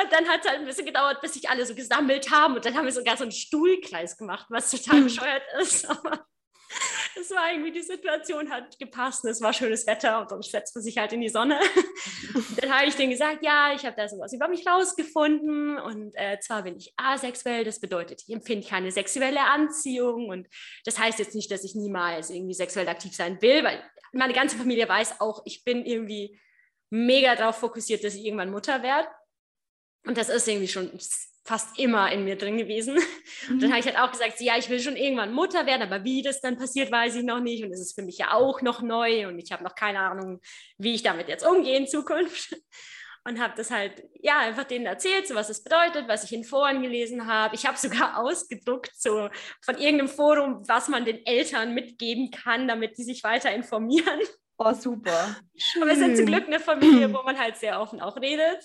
und 0.00 0.12
dann 0.12 0.28
hat 0.28 0.44
es 0.44 0.48
halt 0.48 0.60
ein 0.60 0.64
bisschen 0.64 0.86
gedauert, 0.86 1.20
bis 1.20 1.34
sich 1.34 1.48
alle 1.48 1.66
so 1.66 1.74
gesammelt 1.74 2.30
haben. 2.30 2.54
Und 2.54 2.64
dann 2.64 2.76
haben 2.76 2.84
wir 2.84 2.92
sogar 2.92 3.16
so 3.16 3.24
einen 3.24 3.32
Stuhlkreis 3.32 4.16
gemacht, 4.16 4.46
was 4.48 4.70
total 4.70 4.98
hm. 4.98 5.04
bescheuert 5.04 5.42
ist. 5.60 5.90
Aber 5.90 6.24
es 7.20 7.30
war 7.30 7.50
irgendwie, 7.50 7.72
die 7.72 7.82
Situation 7.82 8.50
hat 8.50 8.78
gepasst 8.78 9.24
und 9.24 9.30
es 9.30 9.40
war 9.40 9.52
schönes 9.52 9.86
Wetter 9.86 10.20
und 10.20 10.30
dann 10.30 10.42
setzt 10.42 10.74
man 10.74 10.82
sich 10.82 10.98
halt 10.98 11.12
in 11.12 11.20
die 11.20 11.28
Sonne. 11.28 11.58
dann 12.60 12.72
habe 12.72 12.86
ich 12.86 12.96
denen 12.96 13.10
gesagt, 13.10 13.44
ja, 13.44 13.72
ich 13.74 13.84
habe 13.84 13.96
da 13.96 14.08
sowas 14.08 14.32
über 14.32 14.48
mich 14.48 14.66
rausgefunden 14.66 15.78
und 15.78 16.12
äh, 16.14 16.38
zwar 16.40 16.62
bin 16.62 16.76
ich 16.76 16.92
asexuell, 16.96 17.64
das 17.64 17.80
bedeutet, 17.80 18.22
ich 18.26 18.34
empfinde 18.34 18.66
keine 18.66 18.90
sexuelle 18.90 19.40
Anziehung 19.40 20.28
und 20.28 20.48
das 20.84 20.98
heißt 20.98 21.18
jetzt 21.18 21.34
nicht, 21.34 21.50
dass 21.50 21.64
ich 21.64 21.74
niemals 21.74 22.30
irgendwie 22.30 22.54
sexuell 22.54 22.88
aktiv 22.88 23.14
sein 23.14 23.40
will, 23.40 23.64
weil 23.64 23.82
meine 24.12 24.32
ganze 24.32 24.56
Familie 24.56 24.88
weiß 24.88 25.20
auch, 25.20 25.42
ich 25.44 25.64
bin 25.64 25.84
irgendwie 25.84 26.38
mega 26.90 27.34
darauf 27.34 27.56
fokussiert, 27.56 28.04
dass 28.04 28.14
ich 28.14 28.24
irgendwann 28.24 28.50
Mutter 28.50 28.82
werde. 28.82 29.08
Und 30.06 30.18
das 30.18 30.28
ist 30.28 30.46
irgendwie 30.46 30.68
schon 30.68 30.90
fast 31.44 31.78
immer 31.78 32.10
in 32.10 32.24
mir 32.24 32.36
drin 32.36 32.56
gewesen. 32.56 32.98
Mhm. 33.48 33.60
Dann 33.60 33.70
habe 33.70 33.80
ich 33.80 33.86
halt 33.86 33.98
auch 33.98 34.10
gesagt, 34.10 34.40
ja, 34.40 34.56
ich 34.56 34.70
will 34.70 34.80
schon 34.80 34.96
irgendwann 34.96 35.34
Mutter 35.34 35.66
werden, 35.66 35.82
aber 35.82 36.02
wie 36.02 36.22
das 36.22 36.40
dann 36.40 36.56
passiert, 36.56 36.90
weiß 36.90 37.16
ich 37.16 37.24
noch 37.24 37.40
nicht. 37.40 37.62
Und 37.62 37.72
es 37.72 37.80
ist 37.80 37.94
für 37.94 38.02
mich 38.02 38.16
ja 38.16 38.32
auch 38.32 38.62
noch 38.62 38.80
neu 38.80 39.28
und 39.28 39.38
ich 39.38 39.52
habe 39.52 39.62
noch 39.62 39.74
keine 39.74 40.00
Ahnung, 40.00 40.40
wie 40.78 40.94
ich 40.94 41.02
damit 41.02 41.28
jetzt 41.28 41.46
umgehe 41.46 41.76
in 41.76 41.86
Zukunft. 41.86 42.56
Und 43.26 43.40
habe 43.40 43.54
das 43.56 43.70
halt, 43.70 44.04
ja, 44.20 44.40
einfach 44.40 44.64
denen 44.64 44.84
erzählt, 44.84 45.26
so 45.26 45.34
was 45.34 45.48
es 45.48 45.64
bedeutet, 45.64 46.08
was 46.08 46.24
ich 46.24 46.32
in 46.34 46.44
Foren 46.44 46.82
gelesen 46.82 47.26
habe. 47.26 47.54
Ich 47.54 47.64
habe 47.64 47.78
sogar 47.78 48.18
ausgedruckt, 48.18 48.92
so 48.94 49.30
von 49.62 49.78
irgendeinem 49.78 50.08
Forum, 50.08 50.62
was 50.68 50.88
man 50.88 51.06
den 51.06 51.24
Eltern 51.24 51.72
mitgeben 51.72 52.30
kann, 52.30 52.68
damit 52.68 52.98
die 52.98 53.04
sich 53.04 53.24
weiter 53.24 53.50
informieren. 53.50 54.20
Oh, 54.58 54.74
super. 54.74 55.36
Schön. 55.56 55.82
Aber 55.82 55.90
wir 55.90 55.98
sind 55.98 56.16
zum 56.16 56.26
Glück 56.26 56.46
eine 56.46 56.60
Familie, 56.60 57.12
wo 57.14 57.22
man 57.22 57.38
halt 57.38 57.56
sehr 57.56 57.80
offen 57.80 58.00
auch 58.00 58.16
redet. 58.18 58.62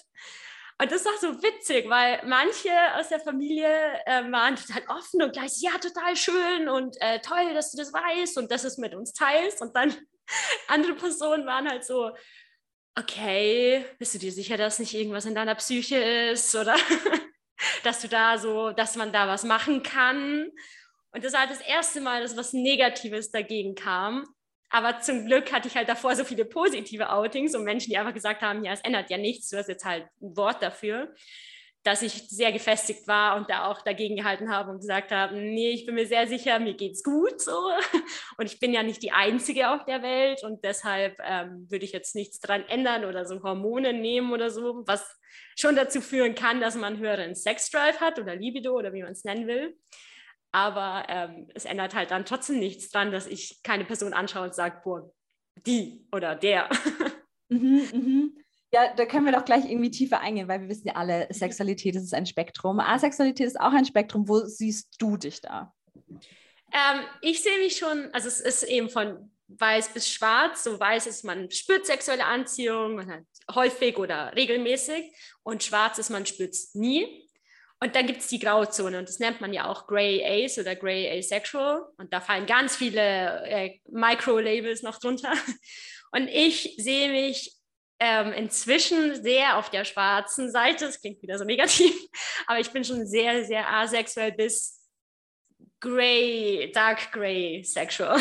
Und 0.82 0.90
das 0.94 1.04
war 1.04 1.18
so 1.20 1.44
witzig, 1.44 1.90
weil 1.90 2.22
manche 2.26 2.72
aus 2.96 3.10
der 3.10 3.20
Familie 3.20 3.68
äh, 4.06 4.32
waren 4.32 4.56
total 4.56 4.84
offen 4.88 5.22
und 5.22 5.34
gleich, 5.34 5.60
ja, 5.60 5.72
total 5.78 6.16
schön 6.16 6.70
und 6.70 6.96
äh, 7.02 7.20
toll, 7.20 7.54
dass 7.54 7.72
du 7.72 7.78
das 7.78 7.92
weißt 7.92 8.38
und 8.38 8.50
dass 8.50 8.62
du 8.62 8.70
es 8.70 8.78
mit 8.78 8.96
uns 8.96 9.12
teilst. 9.12 9.62
Und 9.62 9.76
dann 9.76 9.94
andere 10.70 10.96
Personen 10.96 11.46
waren 11.46 11.68
halt 11.70 11.84
so, 11.84 12.12
okay, 12.98 13.86
bist 13.98 14.14
du 14.14 14.20
dir 14.20 14.32
sicher, 14.32 14.56
dass 14.56 14.80
nicht 14.80 14.94
irgendwas 14.94 15.26
in 15.26 15.36
deiner 15.36 15.56
Psyche 15.56 15.98
ist 15.98 16.56
oder 16.56 16.78
dass 17.84 18.00
du 18.00 18.08
da 18.08 18.38
so, 18.38 18.72
dass 18.72 18.96
man 18.96 19.12
da 19.12 19.28
was 19.28 19.44
machen 19.44 19.84
kann. 19.84 20.50
Und 21.12 21.26
das 21.26 21.34
war 21.34 21.42
halt 21.42 21.52
das 21.52 21.62
erste 21.62 22.00
Mal, 22.00 22.22
dass 22.22 22.38
was 22.38 22.54
Negatives 22.54 23.32
dagegen 23.32 23.76
kam. 23.76 24.26
Aber 24.70 25.00
zum 25.00 25.26
Glück 25.26 25.52
hatte 25.52 25.68
ich 25.68 25.76
halt 25.76 25.90
davor 25.90 26.16
so 26.16 26.24
viele 26.24 26.46
positive 26.46 27.10
Outings 27.10 27.56
und 27.56 27.64
Menschen, 27.64 27.90
die 27.90 27.98
einfach 27.98 28.14
gesagt 28.14 28.42
haben, 28.42 28.64
ja, 28.64 28.74
es 28.74 28.82
ändert 28.82 29.10
ja 29.10 29.18
nichts, 29.18 29.50
du 29.50 29.58
hast 29.58 29.68
jetzt 29.68 29.86
halt 29.86 30.06
ein 30.22 30.38
Wort 30.38 30.62
dafür, 30.62 31.14
dass 31.84 32.02
ich 32.02 32.28
sehr 32.30 32.52
gefestigt 32.52 33.08
war 33.08 33.38
und 33.38 33.50
da 33.50 33.66
auch 33.66 33.82
dagegen 33.82 34.18
gehalten 34.18 34.52
habe 34.52 34.70
und 34.70 34.80
gesagt 34.80 35.12
habe, 35.12 35.36
nee, 35.36 35.72
ich 35.72 35.86
bin 35.86 35.96
mir 35.96 36.06
sehr 36.06 36.28
sicher, 36.28 36.60
mir 36.60 36.74
geht's 36.74 37.04
gut 37.04 37.42
so. 37.42 37.52
Und 38.38 38.46
ich 38.46 38.60
bin 38.60 38.74
ja 38.74 38.84
nicht 38.84 39.02
die 39.02 39.12
Einzige 39.12 39.70
auf 39.72 39.86
der 39.86 40.02
Welt 40.02 40.44
und 40.44 40.64
deshalb 40.64 41.18
ähm, 41.26 41.68
würde 41.70 41.84
ich 41.84 41.92
jetzt 41.92 42.16
nichts 42.16 42.40
dran 42.40 42.64
ändern 42.68 43.04
oder 43.04 43.26
so 43.26 43.44
Hormone 43.44 43.92
nehmen 43.92 44.32
oder 44.32 44.50
so, 44.50 44.84
was 44.86 45.20
schon 45.58 45.76
dazu 45.76 46.00
führen 46.00 46.36
kann, 46.36 46.62
dass 46.62 46.76
man 46.76 47.00
höheren 47.00 47.36
Sexdrive 47.36 48.00
hat 48.00 48.18
oder 48.18 48.36
Libido 48.36 48.74
oder 48.74 48.94
wie 48.94 49.04
man 49.04 49.12
es 49.12 49.26
nennen 49.26 49.48
will. 49.48 49.78
Aber 50.52 51.06
ähm, 51.10 51.48
es 51.54 51.66
ändert 51.66 51.94
halt 51.94 52.12
dann 52.12 52.26
trotzdem 52.26 52.60
nichts 52.60 52.90
dran, 52.90 53.12
dass 53.12 53.28
ich 53.28 53.62
keine 53.64 53.86
Person 53.86 54.14
anschaue 54.14 54.46
und 54.46 54.56
sage, 54.56 54.82
boah, 54.84 55.12
die 55.66 56.08
oder 56.12 56.36
der. 56.36 56.70
Mhm, 57.52 57.90
mhm. 57.94 58.38
Ja, 58.72 58.94
da 58.94 59.08
können 59.08 59.26
wir 59.26 59.32
doch 59.32 59.44
gleich 59.44 59.66
irgendwie 59.66 59.90
tiefer 59.90 60.20
eingehen, 60.20 60.48
weil 60.48 60.62
wir 60.62 60.70
wissen 60.70 60.88
ja 60.88 60.94
alle, 60.94 61.28
Sexualität 61.32 61.96
ist 61.96 62.14
ein 62.14 62.28
Spektrum. 62.28 62.80
Asexualität 62.80 63.48
ist 63.48 63.60
auch 63.60 63.74
ein 63.74 63.86
Spektrum. 63.86 64.30
Wo 64.30 64.46
siehst 64.46 64.96
du 65.00 65.18
dich 65.18 65.42
da? 65.42 65.74
Ähm, 66.72 67.02
ich 67.22 67.42
sehe 67.42 67.58
mich 67.58 67.78
schon, 67.78 68.14
also 68.14 68.28
es 68.28 68.40
ist 68.40 68.62
eben 68.62 68.88
von 68.88 69.32
weiß 69.48 69.94
bis 69.94 70.10
schwarz. 70.10 70.64
So 70.64 70.80
weiß 70.80 71.08
ist, 71.08 71.24
man 71.24 71.50
spürt 71.50 71.86
sexuelle 71.86 72.26
Anziehung, 72.26 73.26
häufig 73.54 73.98
oder 73.98 74.36
regelmäßig. 74.36 75.12
Und 75.44 75.64
schwarz 75.64 75.98
ist, 75.98 76.10
man 76.10 76.26
spürt 76.26 76.54
es 76.54 76.76
nie. 76.76 77.29
Und 77.82 77.96
dann 77.96 78.08
gibt 78.08 78.20
es 78.20 78.28
die 78.28 78.40
Grauzone 78.40 79.00
und 79.00 79.08
das 79.08 79.20
nennt 79.20 79.40
man 79.40 79.54
ja 79.54 79.66
auch 79.70 79.88
Grey 79.88 80.22
Ace 80.24 80.60
oder 80.60 80.76
Grey 80.76 81.10
Asexual. 81.18 81.86
Und 81.98 82.12
da 82.14 82.20
fallen 82.20 82.46
ganz 82.46 82.76
viele 82.76 83.46
äh, 83.46 83.80
Micro-Labels 83.90 84.84
noch 84.84 85.00
drunter. 85.00 85.34
Und 86.12 86.28
ich 86.28 86.76
sehe 86.78 87.10
mich 87.10 87.56
ähm, 88.00 88.34
inzwischen 88.34 89.22
sehr 89.22 89.58
auf 89.58 89.70
der 89.70 89.86
schwarzen 89.86 90.52
Seite. 90.52 90.86
Das 90.86 91.00
klingt 91.00 91.22
wieder 91.22 91.38
so 91.38 91.46
negativ, 91.46 91.94
aber 92.48 92.60
ich 92.60 92.72
bin 92.72 92.84
schon 92.84 93.06
sehr, 93.06 93.46
sehr 93.46 93.70
asexuell 93.70 94.32
bis 94.32 94.82
Grey, 95.80 96.72
Dark 96.74 97.12
Grey 97.12 97.64
Sexual. 97.64 98.20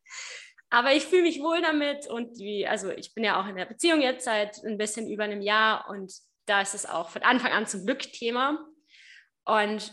aber 0.70 0.94
ich 0.94 1.04
fühle 1.04 1.22
mich 1.22 1.40
wohl 1.40 1.60
damit 1.60 2.06
und 2.06 2.38
wie, 2.38 2.66
also 2.66 2.90
ich 2.90 3.14
bin 3.14 3.24
ja 3.24 3.40
auch 3.40 3.46
in 3.46 3.56
der 3.56 3.66
Beziehung 3.66 4.00
jetzt 4.00 4.24
seit 4.24 4.64
ein 4.64 4.78
bisschen 4.78 5.08
über 5.08 5.24
einem 5.24 5.42
Jahr 5.42 5.88
und 5.88 6.12
da 6.46 6.62
ist 6.62 6.74
es 6.74 6.86
auch 6.86 7.10
von 7.10 7.22
Anfang 7.22 7.52
an 7.52 7.66
zum 7.66 7.84
Glück 7.84 8.00
Thema. 8.00 8.64
Und 9.44 9.92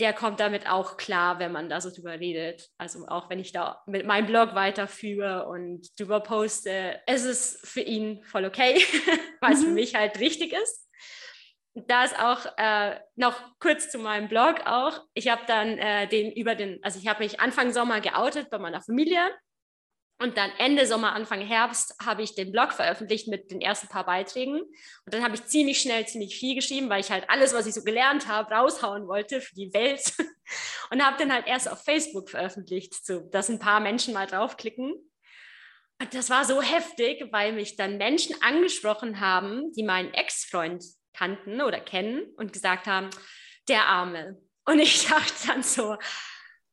der 0.00 0.12
kommt 0.12 0.40
damit 0.40 0.68
auch 0.68 0.96
klar, 0.96 1.38
wenn 1.38 1.52
man 1.52 1.70
da 1.70 1.80
so 1.80 1.90
drüber 1.90 2.20
redet. 2.20 2.68
Also 2.76 3.06
auch 3.08 3.30
wenn 3.30 3.38
ich 3.38 3.52
da 3.52 3.82
mit 3.86 4.06
meinem 4.06 4.26
Blog 4.26 4.54
weiterführe 4.54 5.46
und 5.46 5.88
drüber 5.98 6.20
poste, 6.20 7.00
es 7.06 7.24
ist 7.24 7.66
für 7.66 7.80
ihn 7.80 8.22
voll 8.24 8.44
okay, 8.44 8.82
weil 9.40 9.54
es 9.54 9.60
mhm. 9.60 9.64
für 9.64 9.70
mich 9.70 9.94
halt 9.94 10.20
richtig 10.20 10.52
ist. 10.52 10.86
Da 11.74 12.04
ist 12.04 12.18
auch 12.18 12.46
äh, 12.56 12.98
noch 13.16 13.34
kurz 13.58 13.90
zu 13.90 13.98
meinem 13.98 14.28
Blog 14.28 14.66
auch. 14.66 15.02
Ich 15.14 15.28
habe 15.28 15.42
dann 15.46 15.78
äh, 15.78 16.08
den 16.08 16.32
über 16.32 16.54
den, 16.54 16.82
also 16.82 16.98
ich 16.98 17.06
habe 17.06 17.22
mich 17.22 17.40
Anfang 17.40 17.72
Sommer 17.72 18.00
geoutet 18.00 18.50
bei 18.50 18.58
meiner 18.58 18.82
Familie 18.82 19.30
und 20.18 20.38
dann 20.38 20.50
Ende 20.58 20.86
Sommer, 20.86 21.12
Anfang 21.12 21.42
Herbst 21.42 21.94
habe 22.04 22.22
ich 22.22 22.34
den 22.34 22.50
Blog 22.50 22.72
veröffentlicht 22.72 23.28
mit 23.28 23.50
den 23.50 23.60
ersten 23.60 23.88
paar 23.88 24.06
Beiträgen. 24.06 24.60
Und 24.60 25.14
dann 25.14 25.22
habe 25.22 25.34
ich 25.34 25.44
ziemlich 25.44 25.78
schnell 25.80 26.06
ziemlich 26.06 26.38
viel 26.38 26.54
geschrieben, 26.54 26.88
weil 26.88 27.00
ich 27.00 27.10
halt 27.10 27.28
alles, 27.28 27.52
was 27.52 27.66
ich 27.66 27.74
so 27.74 27.84
gelernt 27.84 28.26
habe, 28.26 28.54
raushauen 28.54 29.06
wollte 29.08 29.42
für 29.42 29.54
die 29.54 29.72
Welt. 29.74 30.00
Und 30.90 31.04
habe 31.04 31.18
dann 31.18 31.32
halt 31.32 31.46
erst 31.46 31.70
auf 31.70 31.84
Facebook 31.84 32.30
veröffentlicht, 32.30 33.04
so, 33.04 33.20
dass 33.20 33.50
ein 33.50 33.58
paar 33.58 33.80
Menschen 33.80 34.14
mal 34.14 34.26
draufklicken. 34.26 34.94
Und 36.00 36.14
das 36.14 36.30
war 36.30 36.44
so 36.46 36.62
heftig, 36.62 37.26
weil 37.30 37.52
mich 37.52 37.76
dann 37.76 37.98
Menschen 37.98 38.40
angesprochen 38.40 39.20
haben, 39.20 39.72
die 39.72 39.82
meinen 39.82 40.14
Ex-Freund 40.14 40.82
kannten 41.12 41.60
oder 41.60 41.80
kennen 41.80 42.22
und 42.36 42.52
gesagt 42.54 42.86
haben, 42.86 43.10
der 43.68 43.86
Arme. 43.86 44.40
Und 44.64 44.78
ich 44.78 45.06
dachte 45.08 45.46
dann 45.46 45.62
so, 45.62 45.96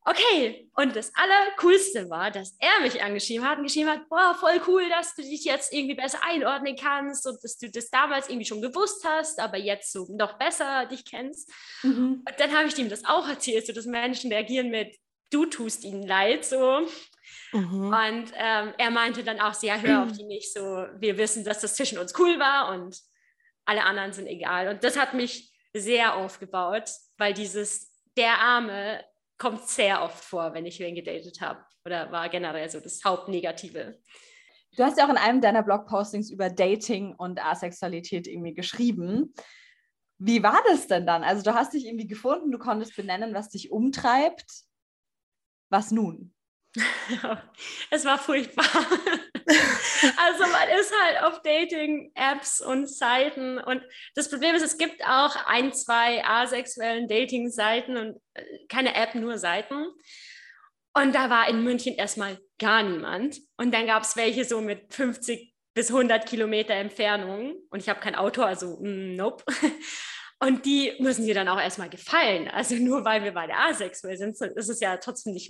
okay. 0.05 0.69
Und 0.75 0.95
das 0.95 1.11
Allercoolste 1.15 2.09
war, 2.09 2.31
dass 2.31 2.55
er 2.59 2.81
mich 2.81 3.01
angeschrieben 3.01 3.47
hat 3.47 3.57
und 3.57 3.65
geschrieben 3.65 3.89
hat, 3.89 4.07
boah, 4.09 4.35
voll 4.39 4.61
cool, 4.67 4.89
dass 4.89 5.15
du 5.15 5.21
dich 5.21 5.45
jetzt 5.45 5.73
irgendwie 5.73 5.95
besser 5.95 6.19
einordnen 6.23 6.75
kannst 6.75 7.25
und 7.27 7.37
dass 7.43 7.57
du 7.57 7.69
das 7.69 7.89
damals 7.89 8.29
irgendwie 8.29 8.45
schon 8.45 8.61
gewusst 8.61 9.05
hast, 9.05 9.39
aber 9.39 9.57
jetzt 9.57 9.91
so 9.91 10.07
noch 10.09 10.37
besser 10.37 10.85
dich 10.85 11.05
kennst. 11.05 11.49
Mhm. 11.83 12.23
Und 12.27 12.39
dann 12.39 12.55
habe 12.55 12.67
ich 12.67 12.77
ihm 12.77 12.89
das 12.89 13.05
auch 13.05 13.27
erzählt, 13.27 13.65
so 13.65 13.73
dass 13.73 13.85
Menschen 13.85 14.31
reagieren 14.31 14.69
mit, 14.69 14.95
du 15.29 15.45
tust 15.45 15.83
ihnen 15.83 16.05
leid, 16.07 16.45
so. 16.45 16.87
Mhm. 17.51 17.93
Und 17.93 18.31
ähm, 18.35 18.73
er 18.77 18.91
meinte 18.91 19.23
dann 19.23 19.39
auch, 19.39 19.53
so, 19.53 19.67
ja, 19.67 19.77
hör 19.77 20.03
auf 20.03 20.11
die 20.17 20.23
nicht, 20.23 20.53
so, 20.53 20.87
wir 20.97 21.17
wissen, 21.17 21.43
dass 21.43 21.61
das 21.61 21.75
zwischen 21.75 21.97
uns 21.97 22.13
cool 22.19 22.39
war 22.39 22.69
und 22.69 22.97
alle 23.65 23.83
anderen 23.83 24.13
sind 24.13 24.27
egal. 24.27 24.67
Und 24.67 24.83
das 24.83 24.97
hat 24.97 25.13
mich 25.13 25.51
sehr 25.73 26.15
aufgebaut, 26.15 26.89
weil 27.17 27.33
dieses, 27.33 27.91
der 28.17 28.39
Arme 28.39 29.03
kommt 29.43 29.67
sehr 29.67 30.01
oft 30.01 30.23
vor, 30.23 30.53
wenn 30.53 30.65
ich 30.65 30.79
wen 30.79 30.95
gedatet 30.95 31.41
habe. 31.41 31.65
Oder 31.85 32.09
war 32.13 32.29
generell 32.29 32.69
so 32.69 32.79
das 32.79 33.03
Hauptnegative. 33.03 33.99
Du 34.77 34.83
hast 34.83 34.97
ja 34.97 35.05
auch 35.05 35.09
in 35.09 35.17
einem 35.17 35.41
deiner 35.41 35.63
Blogpostings 35.63 36.31
über 36.31 36.49
Dating 36.49 37.13
und 37.13 37.43
Asexualität 37.43 38.25
irgendwie 38.25 38.53
geschrieben. 38.53 39.33
Wie 40.17 40.41
war 40.41 40.63
das 40.67 40.87
denn 40.87 41.05
dann? 41.05 41.25
Also 41.25 41.43
du 41.43 41.53
hast 41.53 41.73
dich 41.73 41.85
irgendwie 41.85 42.07
gefunden, 42.07 42.51
du 42.51 42.57
konntest 42.57 42.95
benennen, 42.95 43.33
was 43.33 43.49
dich 43.49 43.69
umtreibt. 43.69 44.49
Was 45.69 45.91
nun? 45.91 46.32
es 47.91 48.05
war 48.05 48.17
furchtbar. 48.17 48.65
also 49.45 50.43
man 50.43 50.69
ist 50.79 50.91
halt 51.01 51.23
auf 51.23 51.41
Dating-Apps 51.41 52.61
und 52.61 52.89
Seiten 52.89 53.59
und 53.59 53.83
das 54.15 54.29
Problem 54.29 54.55
ist, 54.55 54.63
es 54.63 54.77
gibt 54.77 55.03
auch 55.05 55.35
ein, 55.45 55.73
zwei 55.73 56.23
asexuellen 56.25 57.07
Dating-Seiten 57.07 57.97
und 57.97 58.21
äh, 58.33 58.43
keine 58.69 58.95
App, 58.95 59.15
nur 59.15 59.37
Seiten. 59.37 59.85
Und 60.95 61.15
da 61.15 61.29
war 61.29 61.47
in 61.49 61.63
München 61.63 61.95
erstmal 61.95 62.39
gar 62.59 62.83
niemand. 62.83 63.39
Und 63.57 63.73
dann 63.73 63.87
gab 63.87 64.03
es 64.03 64.15
welche 64.15 64.45
so 64.45 64.61
mit 64.61 64.93
50 64.93 65.53
bis 65.73 65.89
100 65.89 66.27
Kilometer 66.27 66.75
Entfernung. 66.75 67.55
Und 67.69 67.79
ich 67.79 67.89
habe 67.89 67.99
kein 67.99 68.15
Auto, 68.15 68.43
also 68.43 68.77
mm, 68.79 69.15
nope. 69.15 69.43
Und 70.39 70.65
die 70.65 70.93
müssen 70.99 71.25
dir 71.25 71.33
dann 71.33 71.47
auch 71.47 71.59
erstmal 71.59 71.89
gefallen. 71.89 72.47
Also 72.49 72.75
nur 72.75 73.05
weil 73.05 73.23
wir 73.23 73.31
beide 73.31 73.55
asexuell 73.55 74.17
sind, 74.17 74.39
ist 74.39 74.69
es 74.69 74.79
ja 74.81 74.97
trotzdem 74.97 75.33
nicht 75.33 75.49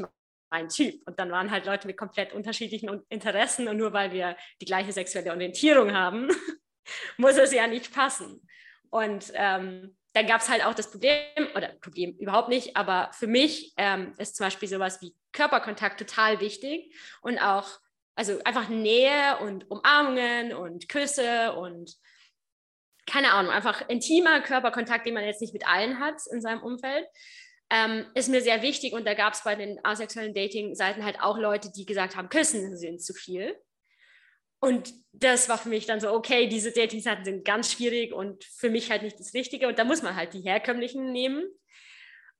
mein 0.53 0.69
Typ. 0.69 1.01
Und 1.07 1.17
dann 1.17 1.31
waren 1.31 1.49
halt 1.49 1.65
Leute 1.65 1.87
mit 1.87 1.97
komplett 1.97 2.31
unterschiedlichen 2.31 3.01
Interessen 3.09 3.67
und 3.67 3.77
nur 3.77 3.91
weil 3.91 4.11
wir 4.11 4.37
die 4.61 4.65
gleiche 4.65 4.91
sexuelle 4.91 5.31
Orientierung 5.31 5.93
haben, 5.93 6.29
muss 7.17 7.37
es 7.37 7.51
ja 7.51 7.65
nicht 7.65 7.91
passen. 7.91 8.47
Und 8.91 9.31
ähm, 9.33 9.97
dann 10.13 10.27
gab 10.27 10.41
es 10.41 10.49
halt 10.49 10.63
auch 10.63 10.75
das 10.75 10.91
Problem, 10.91 11.47
oder 11.55 11.69
Problem 11.81 12.15
überhaupt 12.19 12.49
nicht, 12.49 12.77
aber 12.77 13.09
für 13.13 13.25
mich 13.25 13.73
ähm, 13.77 14.13
ist 14.19 14.35
zum 14.35 14.45
Beispiel 14.45 14.69
sowas 14.69 15.01
wie 15.01 15.15
Körperkontakt 15.31 15.97
total 15.99 16.39
wichtig 16.39 16.95
und 17.23 17.39
auch, 17.39 17.79
also 18.13 18.39
einfach 18.45 18.69
Nähe 18.69 19.39
und 19.39 19.71
Umarmungen 19.71 20.53
und 20.53 20.87
Küsse 20.87 21.53
und 21.53 21.97
keine 23.07 23.31
Ahnung, 23.31 23.51
einfach 23.51 23.89
intimer 23.89 24.41
Körperkontakt, 24.41 25.07
den 25.07 25.15
man 25.15 25.25
jetzt 25.25 25.41
nicht 25.41 25.53
mit 25.53 25.67
allen 25.67 25.99
hat 25.99 26.21
in 26.31 26.41
seinem 26.41 26.61
Umfeld, 26.61 27.07
ähm, 27.69 28.05
ist 28.13 28.29
mir 28.29 28.41
sehr 28.41 28.61
wichtig. 28.61 28.93
Und 28.93 29.05
da 29.05 29.13
gab 29.13 29.33
es 29.33 29.43
bei 29.43 29.55
den 29.55 29.83
asexuellen 29.83 30.33
Dating-Seiten 30.33 31.03
halt 31.03 31.19
auch 31.21 31.37
Leute, 31.37 31.71
die 31.71 31.85
gesagt 31.85 32.15
haben, 32.15 32.29
Küssen 32.29 32.77
sind 32.77 33.01
zu 33.01 33.13
viel. 33.13 33.55
Und 34.59 34.93
das 35.11 35.49
war 35.49 35.57
für 35.57 35.69
mich 35.69 35.85
dann 35.85 35.99
so, 35.99 36.11
okay, 36.13 36.47
diese 36.47 36.71
Dating-Seiten 36.71 37.25
sind 37.25 37.43
ganz 37.43 37.71
schwierig 37.73 38.13
und 38.13 38.43
für 38.45 38.69
mich 38.69 38.89
halt 38.91 39.03
nicht 39.03 39.19
das 39.19 39.33
Richtige. 39.33 39.67
Und 39.67 39.77
da 39.77 39.83
muss 39.83 40.01
man 40.01 40.15
halt 40.15 40.33
die 40.33 40.41
herkömmlichen 40.41 41.11
nehmen. 41.11 41.45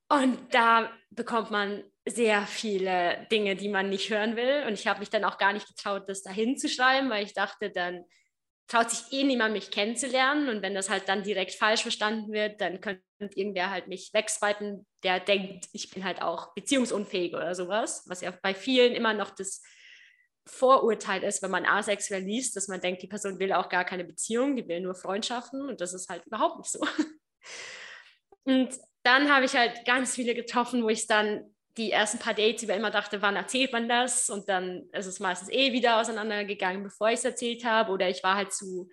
Und 0.10 0.54
da 0.54 0.92
bekommt 1.10 1.52
man 1.52 1.84
sehr 2.06 2.46
viele 2.46 3.28
Dinge, 3.32 3.56
die 3.56 3.70
man 3.70 3.90
nicht 3.90 4.10
hören 4.10 4.36
will. 4.36 4.64
Und 4.68 4.74
ich 4.74 4.88
habe 4.88 5.00
mich 5.00 5.10
dann 5.10 5.24
auch 5.24 5.38
gar 5.38 5.54
nicht 5.54 5.68
getraut, 5.68 6.08
das 6.08 6.24
dahin 6.24 6.58
zu 6.58 6.70
schreiben, 6.70 7.10
weil 7.10 7.26
ich 7.26 7.34
dachte, 7.34 7.72
dann 7.72 8.06
traut 8.68 8.90
sich 8.90 9.12
eh 9.12 9.24
niemand, 9.24 9.54
mich 9.54 9.72
kennenzulernen. 9.72 10.50
Und 10.50 10.62
wenn 10.62 10.74
das 10.74 10.90
halt 10.90 11.08
dann 11.08 11.24
direkt 11.24 11.54
falsch 11.54 11.82
verstanden 11.82 12.32
wird, 12.32 12.62
dann 12.62 12.82
könnte 12.82 13.04
irgendwer 13.20 13.70
halt 13.70 13.88
mich 13.88 14.12
wegswipen, 14.14 14.86
der 15.04 15.20
denkt, 15.20 15.68
ich 15.74 15.90
bin 15.90 16.04
halt 16.04 16.22
auch 16.22 16.54
beziehungsunfähig 16.54 17.34
oder 17.34 17.56
sowas, 17.56 18.04
was 18.08 18.22
ja 18.22 18.34
bei 18.42 18.54
vielen 18.54 18.94
immer 18.94 19.14
noch 19.14 19.32
das 19.32 19.62
Vorurteil 20.46 21.24
ist, 21.24 21.42
wenn 21.42 21.52
man 21.52 21.66
asexuell 21.66 22.22
liest, 22.22 22.56
dass 22.56 22.68
man 22.68 22.82
denkt, 22.82 23.02
die 23.02 23.08
Person 23.08 23.40
will 23.40 23.54
auch 23.54 23.70
gar 23.70 23.86
keine 23.86 24.04
Beziehung, 24.04 24.56
die 24.56 24.68
will 24.68 24.82
nur 24.82 24.96
Freundschaften 24.96 25.62
und 25.62 25.80
das 25.80 25.94
ist 25.94 26.10
halt 26.10 26.26
überhaupt 26.26 26.58
nicht 26.58 26.72
so. 26.72 26.86
Und 28.46 28.78
dann 29.04 29.32
habe 29.34 29.46
ich 29.46 29.56
halt 29.56 29.86
ganz 29.86 30.16
viele 30.16 30.36
getroffen, 30.36 30.84
wo 30.84 30.90
ich 30.90 31.08
dann 31.08 31.53
die 31.78 31.92
ersten 31.92 32.20
paar 32.20 32.34
Dates 32.34 32.64
über 32.64 32.76
immer 32.76 32.92
dachte, 32.92 33.22
wann 33.22 33.36
erzählt 33.36 33.74
man 33.74 33.90
das? 33.90 34.30
Und 34.30 34.48
dann 34.50 34.88
ist 34.92 35.08
es 35.08 35.20
meistens 35.20 35.50
eh 35.50 35.74
wieder 35.74 36.00
auseinandergegangen, 36.00 36.84
bevor 36.84 37.10
ich 37.10 37.16
es 37.16 37.26
erzählt 37.26 37.66
habe. 37.66 37.92
Oder 37.92 38.10
ich 38.10 38.24
war 38.24 38.36
halt 38.36 38.54
zu 38.54 38.90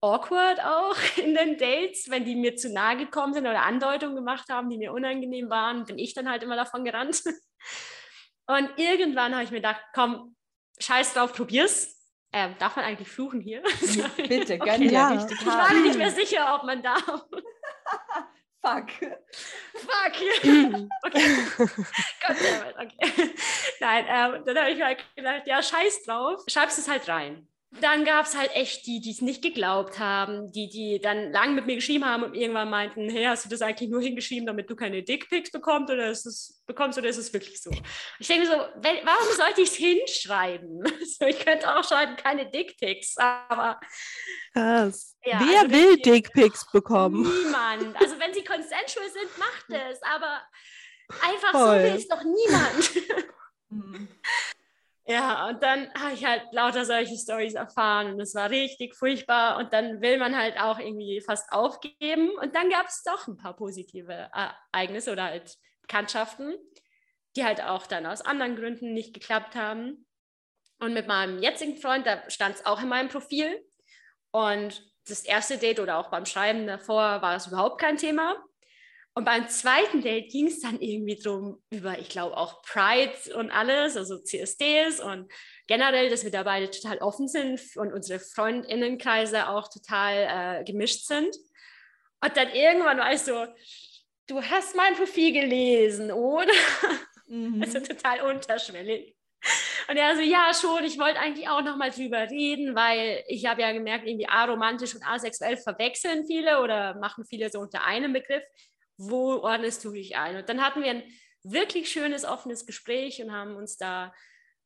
awkward 0.00 0.60
auch 0.60 0.96
in 1.16 1.34
den 1.34 1.56
Dates, 1.56 2.10
wenn 2.10 2.24
die 2.24 2.36
mir 2.36 2.56
zu 2.56 2.72
nahe 2.72 2.96
gekommen 2.96 3.32
sind 3.32 3.46
oder 3.46 3.62
Andeutungen 3.62 4.16
gemacht 4.16 4.48
haben, 4.50 4.68
die 4.70 4.78
mir 4.78 4.92
unangenehm 4.92 5.50
waren, 5.50 5.84
bin 5.84 5.98
ich 5.98 6.14
dann 6.14 6.28
halt 6.28 6.42
immer 6.42 6.56
davon 6.56 6.84
gerannt. 6.84 7.22
Und 8.46 8.70
irgendwann 8.76 9.34
habe 9.34 9.44
ich 9.44 9.50
mir 9.50 9.58
gedacht, 9.58 9.82
komm, 9.94 10.34
scheiß 10.78 11.14
drauf, 11.14 11.34
probier's. 11.34 11.96
Ähm, 12.32 12.54
darf 12.58 12.76
man 12.76 12.84
eigentlich 12.84 13.08
fluchen 13.08 13.40
hier? 13.40 13.62
Bitte, 14.16 14.58
gönn 14.58 14.74
okay. 14.74 14.88
dir 14.88 14.92
Ja. 14.92 15.08
richtig 15.08 15.38
Ich 15.40 15.46
war 15.46 15.72
mir 15.72 15.82
nicht 15.82 15.98
mehr 15.98 16.10
sicher, 16.10 16.54
ob 16.54 16.64
man 16.64 16.82
darf. 16.82 17.24
Fuck. 18.60 18.90
Fuck. 19.74 20.14
okay. 21.06 21.36
Gott 22.26 22.36
sei 22.36 22.72
Dank, 22.76 22.92
okay. 22.92 23.34
Nein, 23.80 24.04
ähm, 24.08 24.44
dann 24.44 24.58
habe 24.58 24.70
ich 24.70 24.82
halt 24.82 24.98
gedacht, 25.14 25.42
ja, 25.46 25.62
scheiß 25.62 26.02
drauf, 26.04 26.42
schreibst 26.48 26.78
es 26.78 26.88
halt 26.88 27.08
rein. 27.08 27.46
Dann 27.70 28.06
gab 28.06 28.24
es 28.24 28.34
halt 28.34 28.50
echt 28.54 28.86
die, 28.86 29.00
die 29.00 29.10
es 29.10 29.20
nicht 29.20 29.42
geglaubt 29.42 29.98
haben, 29.98 30.50
die, 30.52 30.70
die 30.70 31.00
dann 31.02 31.32
lang 31.32 31.54
mit 31.54 31.66
mir 31.66 31.74
geschrieben 31.74 32.06
haben 32.06 32.22
und 32.22 32.34
irgendwann 32.34 32.70
meinten, 32.70 33.10
hey, 33.10 33.24
hast 33.24 33.44
du 33.44 33.50
das 33.50 33.60
eigentlich 33.60 33.90
nur 33.90 34.00
hingeschrieben, 34.00 34.46
damit 34.46 34.70
du 34.70 34.74
keine 34.74 35.02
Dickpics 35.02 35.50
bekommst 35.52 35.92
oder 35.92 36.10
ist 36.10 36.24
es, 36.24 36.62
bekommst 36.66 36.96
oder 36.98 37.08
ist 37.08 37.18
es 37.18 37.30
wirklich 37.32 37.60
so? 37.60 37.70
Ich 38.18 38.26
denke 38.26 38.46
so, 38.46 38.52
wenn, 38.52 39.04
warum 39.04 39.36
sollte 39.36 39.60
ich 39.60 39.68
es 39.68 39.76
hinschreiben? 39.76 40.82
So, 41.18 41.26
ich 41.26 41.38
könnte 41.40 41.74
auch 41.76 41.84
schreiben, 41.84 42.16
keine 42.16 42.50
Dickpics, 42.50 43.16
aber 43.18 43.78
Krass. 44.54 45.16
Ja, 45.24 45.40
Wer 45.40 45.60
also 45.60 45.70
will. 45.70 45.96
Dickpics 45.98 46.70
bekommen? 46.72 47.22
niemand. 47.22 47.96
Also 48.00 48.18
wenn 48.18 48.32
sie 48.32 48.44
consensual 48.44 49.08
sind, 49.10 49.38
macht 49.38 49.66
es, 49.90 50.00
aber 50.02 50.42
einfach 51.22 51.50
Voll. 51.52 51.78
so 51.80 51.84
will 51.84 51.96
es 51.96 52.08
doch 52.08 52.22
niemand. 52.22 54.08
Ja, 55.10 55.48
und 55.48 55.62
dann 55.62 55.90
habe 55.94 56.12
ich 56.12 56.24
halt 56.26 56.42
lauter 56.52 56.84
solche 56.84 57.16
Stories 57.16 57.54
erfahren 57.54 58.12
und 58.12 58.20
es 58.20 58.34
war 58.34 58.50
richtig 58.50 58.94
furchtbar 58.94 59.56
und 59.56 59.72
dann 59.72 60.02
will 60.02 60.18
man 60.18 60.36
halt 60.36 60.60
auch 60.60 60.78
irgendwie 60.78 61.22
fast 61.22 61.50
aufgeben 61.50 62.28
und 62.42 62.54
dann 62.54 62.68
gab 62.68 62.86
es 62.88 63.02
doch 63.04 63.26
ein 63.26 63.38
paar 63.38 63.56
positive 63.56 64.12
Ereignisse 64.12 65.12
oder 65.12 65.24
halt 65.24 65.56
Bekanntschaften, 65.80 66.54
die 67.36 67.44
halt 67.44 67.62
auch 67.62 67.86
dann 67.86 68.04
aus 68.04 68.20
anderen 68.20 68.54
Gründen 68.54 68.92
nicht 68.92 69.14
geklappt 69.14 69.54
haben. 69.56 70.06
Und 70.78 70.92
mit 70.92 71.08
meinem 71.08 71.42
jetzigen 71.42 71.78
Freund, 71.78 72.06
da 72.06 72.28
stand 72.30 72.56
es 72.56 72.66
auch 72.66 72.82
in 72.82 72.88
meinem 72.88 73.08
Profil 73.08 73.64
und 74.30 74.84
das 75.08 75.24
erste 75.24 75.56
Date 75.56 75.80
oder 75.80 75.96
auch 75.98 76.10
beim 76.10 76.26
Schreiben 76.26 76.66
davor 76.66 77.22
war 77.22 77.34
es 77.34 77.46
überhaupt 77.46 77.80
kein 77.80 77.96
Thema. 77.96 78.36
Und 79.18 79.24
beim 79.24 79.48
zweiten 79.48 80.00
Date 80.00 80.30
ging 80.30 80.46
es 80.46 80.60
dann 80.60 80.80
irgendwie 80.80 81.16
drum 81.16 81.60
über, 81.70 81.98
ich 81.98 82.08
glaube, 82.08 82.36
auch 82.36 82.62
Pride 82.62 83.34
und 83.34 83.50
alles, 83.50 83.96
also 83.96 84.16
CSDs 84.16 85.00
und 85.00 85.28
generell, 85.66 86.08
dass 86.08 86.22
wir 86.22 86.30
da 86.30 86.44
beide 86.44 86.70
total 86.70 86.98
offen 86.98 87.26
sind 87.26 87.60
und 87.74 87.92
unsere 87.92 88.20
Freundinnenkreise 88.20 89.48
auch 89.48 89.68
total 89.70 90.60
äh, 90.60 90.64
gemischt 90.64 91.06
sind. 91.06 91.34
Und 92.24 92.36
dann 92.36 92.52
irgendwann 92.52 92.98
war 92.98 93.12
ich 93.12 93.22
so, 93.22 93.44
du 94.28 94.40
hast 94.40 94.76
mein 94.76 94.94
Profil 94.94 95.32
gelesen, 95.32 96.12
oder? 96.12 96.52
Mhm. 97.26 97.60
Also 97.60 97.80
total 97.80 98.20
unterschwellig. 98.20 99.16
Und 99.88 99.96
er 99.96 100.14
so, 100.14 100.22
ja, 100.22 100.52
schon, 100.54 100.84
ich 100.84 100.96
wollte 100.96 101.18
eigentlich 101.18 101.48
auch 101.48 101.62
nochmal 101.62 101.90
drüber 101.90 102.30
reden, 102.30 102.76
weil 102.76 103.24
ich 103.26 103.46
habe 103.46 103.62
ja 103.62 103.72
gemerkt, 103.72 104.06
irgendwie 104.06 104.28
aromantisch 104.28 104.94
und 104.94 105.04
asexuell 105.04 105.56
verwechseln 105.56 106.24
viele 106.24 106.62
oder 106.62 106.94
machen 107.00 107.24
viele 107.24 107.50
so 107.50 107.58
unter 107.58 107.84
einem 107.84 108.12
Begriff. 108.12 108.44
Wo 108.98 109.36
ordnest 109.36 109.84
du 109.84 109.92
dich 109.92 110.16
ein? 110.16 110.36
Und 110.36 110.48
dann 110.48 110.62
hatten 110.62 110.82
wir 110.82 110.90
ein 110.90 111.02
wirklich 111.42 111.90
schönes, 111.90 112.24
offenes 112.24 112.66
Gespräch 112.66 113.22
und 113.22 113.32
haben 113.32 113.56
uns 113.56 113.78
da 113.78 114.12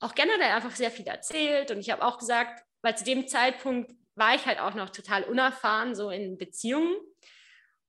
auch 0.01 0.15
generell 0.15 0.51
einfach 0.51 0.75
sehr 0.75 0.91
viel 0.91 1.07
erzählt. 1.07 1.71
Und 1.71 1.79
ich 1.79 1.91
habe 1.91 2.05
auch 2.05 2.19
gesagt, 2.19 2.65
weil 2.83 2.97
zu 2.97 3.05
dem 3.05 3.29
Zeitpunkt 3.29 3.93
war 4.15 4.35
ich 4.35 4.47
halt 4.47 4.59
auch 4.59 4.75
noch 4.75 4.91
total 4.91 5.25
unerfahren, 5.25 5.95
so 5.95 6.11
in 6.11 6.37
Beziehungen. 6.39 6.97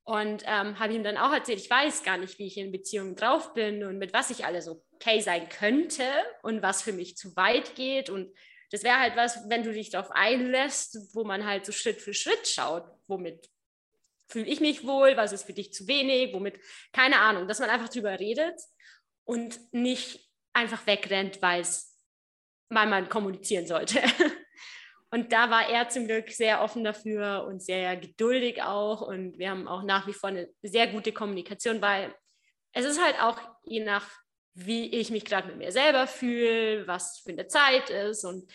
Und 0.06 0.44
ähm, 0.46 0.80
habe 0.80 0.94
ihm 0.94 1.04
dann 1.04 1.18
auch 1.18 1.32
erzählt, 1.32 1.60
ich 1.60 1.70
weiß 1.70 2.04
gar 2.04 2.18
nicht, 2.18 2.38
wie 2.38 2.48
ich 2.48 2.58
in 2.58 2.74
Beziehungen 2.74 3.16
drauf 3.16 3.54
bin 3.54 3.86
und 3.86 3.98
mit 3.98 4.14
was 4.14 4.32
ich 4.32 4.46
alles 4.46 4.68
okay 4.68 5.22
sein 5.22 5.48
könnte 5.48 6.04
und 6.42 6.62
was 6.62 6.82
für 6.82 6.92
mich 6.92 7.16
zu 7.16 7.36
weit 7.38 7.76
geht. 7.76 8.10
Und 8.10 8.30
das 8.70 8.84
wäre 8.84 9.00
halt 9.00 9.16
was, 9.16 9.50
wenn 9.50 9.64
du 9.64 9.72
dich 9.72 9.92
darauf 9.92 10.12
einlässt, 10.12 11.16
wo 11.16 11.24
man 11.24 11.46
halt 11.46 11.66
so 11.66 11.72
Schritt 11.72 12.02
für 12.02 12.14
Schritt 12.14 12.48
schaut, 12.48 12.84
womit 13.08 13.50
fühle 14.34 14.48
ich 14.48 14.60
mich 14.60 14.86
wohl, 14.86 15.16
was 15.16 15.32
ist 15.32 15.44
für 15.44 15.54
dich 15.54 15.72
zu 15.72 15.88
wenig, 15.88 16.34
womit, 16.34 16.60
keine 16.92 17.20
Ahnung, 17.20 17.48
dass 17.48 17.60
man 17.60 17.70
einfach 17.70 17.90
drüber 17.90 18.20
redet 18.20 18.60
und 19.26 19.60
nicht 19.72 20.28
einfach 20.54 20.86
wegrennt, 20.88 21.42
weil 21.42 21.64
man 22.70 23.10
kommunizieren 23.10 23.68
sollte. 23.68 24.02
Und 25.12 25.32
da 25.32 25.52
war 25.52 25.70
er 25.70 25.90
zum 25.90 26.08
Glück 26.08 26.32
sehr 26.32 26.64
offen 26.64 26.84
dafür 26.84 27.46
und 27.48 27.62
sehr 27.62 27.96
geduldig 27.98 28.64
auch. 28.64 29.02
Und 29.02 29.38
wir 29.38 29.52
haben 29.52 29.68
auch 29.68 29.84
nach 29.84 30.08
wie 30.08 30.14
vor 30.14 30.30
eine 30.30 30.50
sehr 30.64 30.88
gute 30.88 31.12
Kommunikation, 31.12 31.84
weil 31.84 32.16
es 32.72 32.84
ist 32.84 33.00
halt 33.00 33.22
auch 33.22 33.40
je 33.64 33.84
nach, 33.84 34.10
wie 34.56 34.88
ich 34.88 35.12
mich 35.12 35.24
gerade 35.24 35.50
mit 35.50 35.58
mir 35.58 35.72
selber 35.72 36.08
fühle, 36.08 36.88
was 36.88 37.20
für 37.20 37.30
eine 37.30 37.46
Zeit 37.46 37.92
ist 37.92 38.26
und 38.26 38.52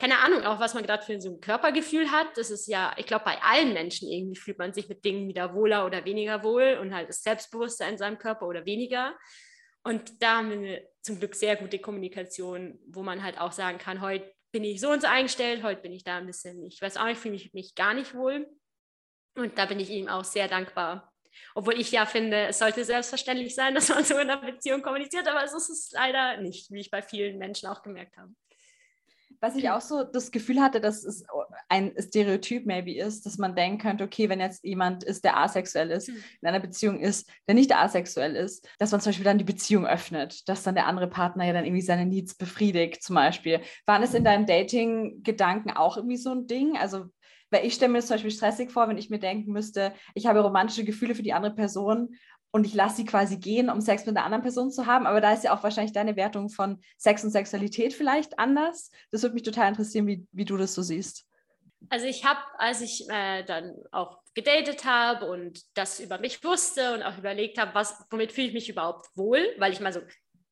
keine 0.00 0.18
Ahnung, 0.18 0.42
auch 0.44 0.58
was 0.58 0.72
man 0.72 0.84
gerade 0.84 1.04
für 1.04 1.20
so 1.20 1.30
ein 1.30 1.40
Körpergefühl 1.40 2.10
hat. 2.10 2.36
Das 2.36 2.50
ist 2.50 2.66
ja, 2.66 2.94
ich 2.96 3.04
glaube, 3.04 3.26
bei 3.26 3.40
allen 3.42 3.74
Menschen 3.74 4.08
irgendwie 4.08 4.40
fühlt 4.40 4.58
man 4.58 4.72
sich 4.72 4.88
mit 4.88 5.04
Dingen 5.04 5.28
wieder 5.28 5.54
wohler 5.54 5.84
oder 5.84 6.06
weniger 6.06 6.42
wohl 6.42 6.78
und 6.80 6.94
halt 6.94 7.10
das 7.10 7.22
Selbstbewusstsein 7.22 7.92
in 7.92 7.98
seinem 7.98 8.18
Körper 8.18 8.46
oder 8.46 8.64
weniger. 8.64 9.14
Und 9.82 10.22
da 10.22 10.38
haben 10.38 10.50
wir 10.50 10.88
zum 11.02 11.18
Glück 11.18 11.34
sehr 11.34 11.56
gute 11.56 11.78
Kommunikation, 11.78 12.78
wo 12.86 13.02
man 13.02 13.22
halt 13.22 13.38
auch 13.38 13.52
sagen 13.52 13.76
kann, 13.76 14.00
heute 14.00 14.32
bin 14.52 14.64
ich 14.64 14.80
so 14.80 14.90
und 14.90 15.02
so 15.02 15.06
eingestellt, 15.06 15.62
heute 15.62 15.82
bin 15.82 15.92
ich 15.92 16.02
da 16.02 16.16
ein 16.16 16.26
bisschen, 16.26 16.64
ich 16.64 16.80
weiß 16.80 16.96
auch 16.96 17.04
nicht, 17.04 17.20
fühle 17.20 17.32
mich, 17.32 17.52
mich 17.52 17.74
gar 17.74 17.92
nicht 17.92 18.14
wohl. 18.14 18.48
Und 19.36 19.58
da 19.58 19.66
bin 19.66 19.80
ich 19.80 19.90
ihm 19.90 20.08
auch 20.08 20.24
sehr 20.24 20.48
dankbar. 20.48 21.12
Obwohl 21.54 21.78
ich 21.78 21.92
ja 21.92 22.06
finde, 22.06 22.46
es 22.46 22.58
sollte 22.58 22.84
selbstverständlich 22.84 23.54
sein, 23.54 23.74
dass 23.74 23.90
man 23.90 24.02
so 24.04 24.14
in 24.14 24.30
einer 24.30 24.38
Beziehung 24.38 24.80
kommuniziert, 24.80 25.28
aber 25.28 25.44
es 25.44 25.52
ist 25.52 25.68
es 25.68 25.90
leider 25.92 26.38
nicht, 26.38 26.70
wie 26.70 26.80
ich 26.80 26.90
bei 26.90 27.02
vielen 27.02 27.38
Menschen 27.38 27.68
auch 27.68 27.82
gemerkt 27.82 28.16
habe. 28.16 28.32
Was 29.42 29.56
ich 29.56 29.70
auch 29.70 29.80
so 29.80 30.04
das 30.04 30.30
Gefühl 30.30 30.60
hatte, 30.60 30.80
dass 30.80 31.02
es 31.02 31.24
ein 31.68 31.92
Stereotyp 31.98 32.66
maybe 32.66 32.94
ist, 32.96 33.24
dass 33.24 33.38
man 33.38 33.54
denken 33.54 33.78
könnte, 33.78 34.04
okay, 34.04 34.28
wenn 34.28 34.40
jetzt 34.40 34.62
jemand 34.64 35.02
ist, 35.02 35.24
der 35.24 35.38
asexuell 35.38 35.90
ist, 35.90 36.08
Hm. 36.08 36.16
in 36.42 36.48
einer 36.48 36.60
Beziehung 36.60 37.00
ist, 37.00 37.30
der 37.48 37.54
nicht 37.54 37.74
asexuell 37.74 38.36
ist, 38.36 38.68
dass 38.78 38.92
man 38.92 39.00
zum 39.00 39.10
Beispiel 39.10 39.24
dann 39.24 39.38
die 39.38 39.44
Beziehung 39.44 39.86
öffnet, 39.86 40.48
dass 40.48 40.62
dann 40.62 40.74
der 40.74 40.86
andere 40.86 41.08
Partner 41.08 41.46
ja 41.46 41.52
dann 41.52 41.64
irgendwie 41.64 41.82
seine 41.82 42.06
Needs 42.06 42.34
befriedigt, 42.34 43.02
zum 43.02 43.16
Beispiel. 43.16 43.60
Waren 43.86 44.02
es 44.02 44.14
in 44.14 44.24
deinen 44.24 44.46
Dating-Gedanken 44.46 45.70
auch 45.70 45.96
irgendwie 45.96 46.16
so 46.18 46.30
ein 46.32 46.46
Ding? 46.46 46.76
Also, 46.76 47.06
weil 47.50 47.66
ich 47.66 47.74
stelle 47.74 47.92
mir 47.92 47.98
das 47.98 48.06
zum 48.06 48.14
Beispiel 48.14 48.30
stressig 48.30 48.70
vor, 48.70 48.88
wenn 48.88 48.98
ich 48.98 49.10
mir 49.10 49.18
denken 49.18 49.52
müsste, 49.52 49.92
ich 50.14 50.26
habe 50.26 50.40
romantische 50.40 50.84
Gefühle 50.84 51.14
für 51.14 51.22
die 51.22 51.32
andere 51.32 51.54
Person 51.54 52.14
und 52.52 52.66
ich 52.66 52.74
lasse 52.74 52.96
sie 52.96 53.04
quasi 53.04 53.38
gehen, 53.38 53.70
um 53.70 53.80
Sex 53.80 54.06
mit 54.06 54.16
einer 54.16 54.24
anderen 54.24 54.42
Person 54.42 54.70
zu 54.70 54.86
haben. 54.86 55.06
Aber 55.06 55.20
da 55.20 55.32
ist 55.32 55.44
ja 55.44 55.56
auch 55.56 55.62
wahrscheinlich 55.62 55.92
deine 55.92 56.16
Wertung 56.16 56.48
von 56.48 56.82
Sex 56.96 57.22
und 57.22 57.30
Sexualität 57.30 57.94
vielleicht 57.94 58.38
anders. 58.38 58.90
Das 59.10 59.22
würde 59.22 59.34
mich 59.34 59.44
total 59.44 59.68
interessieren, 59.68 60.06
wie, 60.06 60.26
wie 60.32 60.44
du 60.44 60.56
das 60.56 60.74
so 60.74 60.82
siehst. 60.82 61.26
Also 61.88 62.06
ich 62.06 62.24
habe, 62.24 62.40
als 62.58 62.80
ich 62.80 63.08
äh, 63.08 63.42
dann 63.44 63.74
auch 63.90 64.18
gedatet 64.34 64.84
habe 64.84 65.30
und 65.30 65.62
das 65.74 66.00
über 66.00 66.18
mich 66.18 66.42
wusste 66.44 66.94
und 66.94 67.02
auch 67.02 67.16
überlegt 67.16 67.58
habe, 67.58 67.74
was, 67.74 68.04
womit 68.10 68.32
fühle 68.32 68.48
ich 68.48 68.52
mich 68.52 68.68
überhaupt 68.68 69.06
wohl, 69.16 69.40
weil 69.58 69.72
ich 69.72 69.80
mal 69.80 69.92
so 69.92 70.00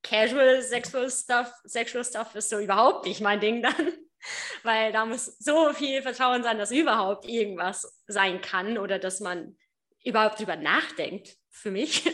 casual 0.03 0.63
sexual 0.63 1.11
stuff, 1.11 1.53
sexual 1.65 2.05
stuff 2.05 2.35
ist 2.35 2.49
so 2.49 2.59
überhaupt 2.59 3.07
nicht 3.07 3.21
mein 3.21 3.41
Ding 3.41 3.63
dann, 3.63 3.75
weil 4.63 4.93
da 4.93 5.05
muss 5.05 5.27
so 5.39 5.73
viel 5.75 6.01
Vertrauen 6.03 6.43
sein, 6.43 6.59
dass 6.59 6.71
überhaupt 6.71 7.27
irgendwas 7.27 8.01
sein 8.07 8.41
kann 8.41 8.79
oder 8.79 8.99
dass 8.99 9.21
man 9.21 9.57
überhaupt 10.05 10.41
drüber 10.41 10.57
nachdenkt 10.57 11.37
für 11.59 11.71
mich. 11.71 12.05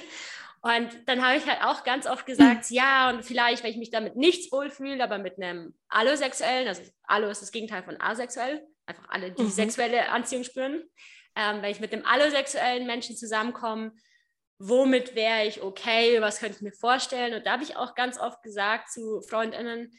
Und 0.65 0.89
dann 1.07 1.23
habe 1.23 1.37
ich 1.37 1.47
halt 1.47 1.63
auch 1.63 1.85
ganz 1.85 2.07
oft 2.07 2.25
gesagt, 2.25 2.71
ja, 2.71 3.11
und 3.11 3.23
vielleicht, 3.23 3.63
wenn 3.63 3.71
ich 3.71 3.77
mich 3.77 3.91
damit 3.91 4.17
nichts 4.17 4.51
wohlfühle, 4.51 5.05
aber 5.05 5.19
mit 5.19 5.37
einem 5.37 5.75
Allosexuellen, 5.89 6.69
also 6.69 6.81
Allo 7.03 7.29
ist 7.29 7.43
das 7.43 7.53
Gegenteil 7.53 7.83
von 7.83 8.01
asexuell, 8.01 8.67
einfach 8.87 9.05
alle, 9.11 9.33
die 9.33 9.43
mhm. 9.43 9.51
sexuelle 9.51 10.09
Anziehung 10.09 10.43
spüren, 10.43 10.83
ähm, 11.37 11.61
wenn 11.61 11.71
ich 11.71 11.81
mit 11.81 11.93
einem 11.93 12.07
allosexuellen 12.07 12.87
Menschen 12.87 13.15
zusammenkomme, 13.15 13.93
womit 14.59 15.15
wäre 15.15 15.47
ich 15.47 15.61
okay, 15.61 16.23
was 16.23 16.39
könnte 16.39 16.57
ich 16.57 16.63
mir 16.63 16.73
vorstellen? 16.73 17.35
Und 17.35 17.45
da 17.45 17.53
habe 17.53 17.63
ich 17.63 17.77
auch 17.77 17.95
ganz 17.95 18.19
oft 18.19 18.43
gesagt 18.43 18.91
zu 18.91 19.21
Freundinnen, 19.29 19.93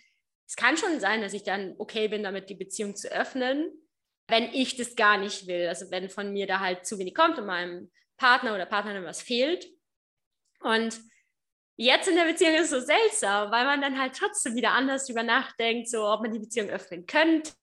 es 0.47 0.55
kann 0.55 0.77
schon 0.77 0.99
sein, 0.99 1.21
dass 1.21 1.34
ich 1.34 1.43
dann 1.43 1.75
okay 1.77 2.08
bin, 2.08 2.23
damit 2.23 2.49
die 2.49 2.55
Beziehung 2.55 2.95
zu 2.95 3.12
öffnen, 3.12 3.71
wenn 4.27 4.45
ich 4.45 4.77
das 4.77 4.95
gar 4.95 5.17
nicht 5.17 5.47
will. 5.47 5.67
Also 5.67 5.91
wenn 5.91 6.10
von 6.10 6.31
mir 6.34 6.47
da 6.47 6.60
halt 6.60 6.86
zu 6.86 6.97
wenig 6.97 7.13
kommt 7.13 7.38
und 7.38 7.45
meinem 7.45 7.91
Partner 8.17 8.56
oder 8.56 8.65
Partnerin 8.65 9.04
was 9.04 9.21
fehlt. 9.21 9.67
Und 10.62 10.99
jetzt 11.78 12.08
in 12.08 12.15
der 12.15 12.25
Beziehung 12.25 12.56
ist 12.56 12.71
es 12.71 12.80
so 12.80 12.80
seltsam, 12.80 13.51
weil 13.51 13.65
man 13.65 13.82
dann 13.82 13.99
halt 13.99 14.15
trotzdem 14.15 14.56
wieder 14.56 14.71
anders 14.71 15.06
drüber 15.06 15.23
nachdenkt, 15.23 15.89
so 15.89 16.08
ob 16.08 16.21
man 16.21 16.32
die 16.32 16.39
Beziehung 16.39 16.69
öffnen 16.69 17.06
könnte 17.06 17.54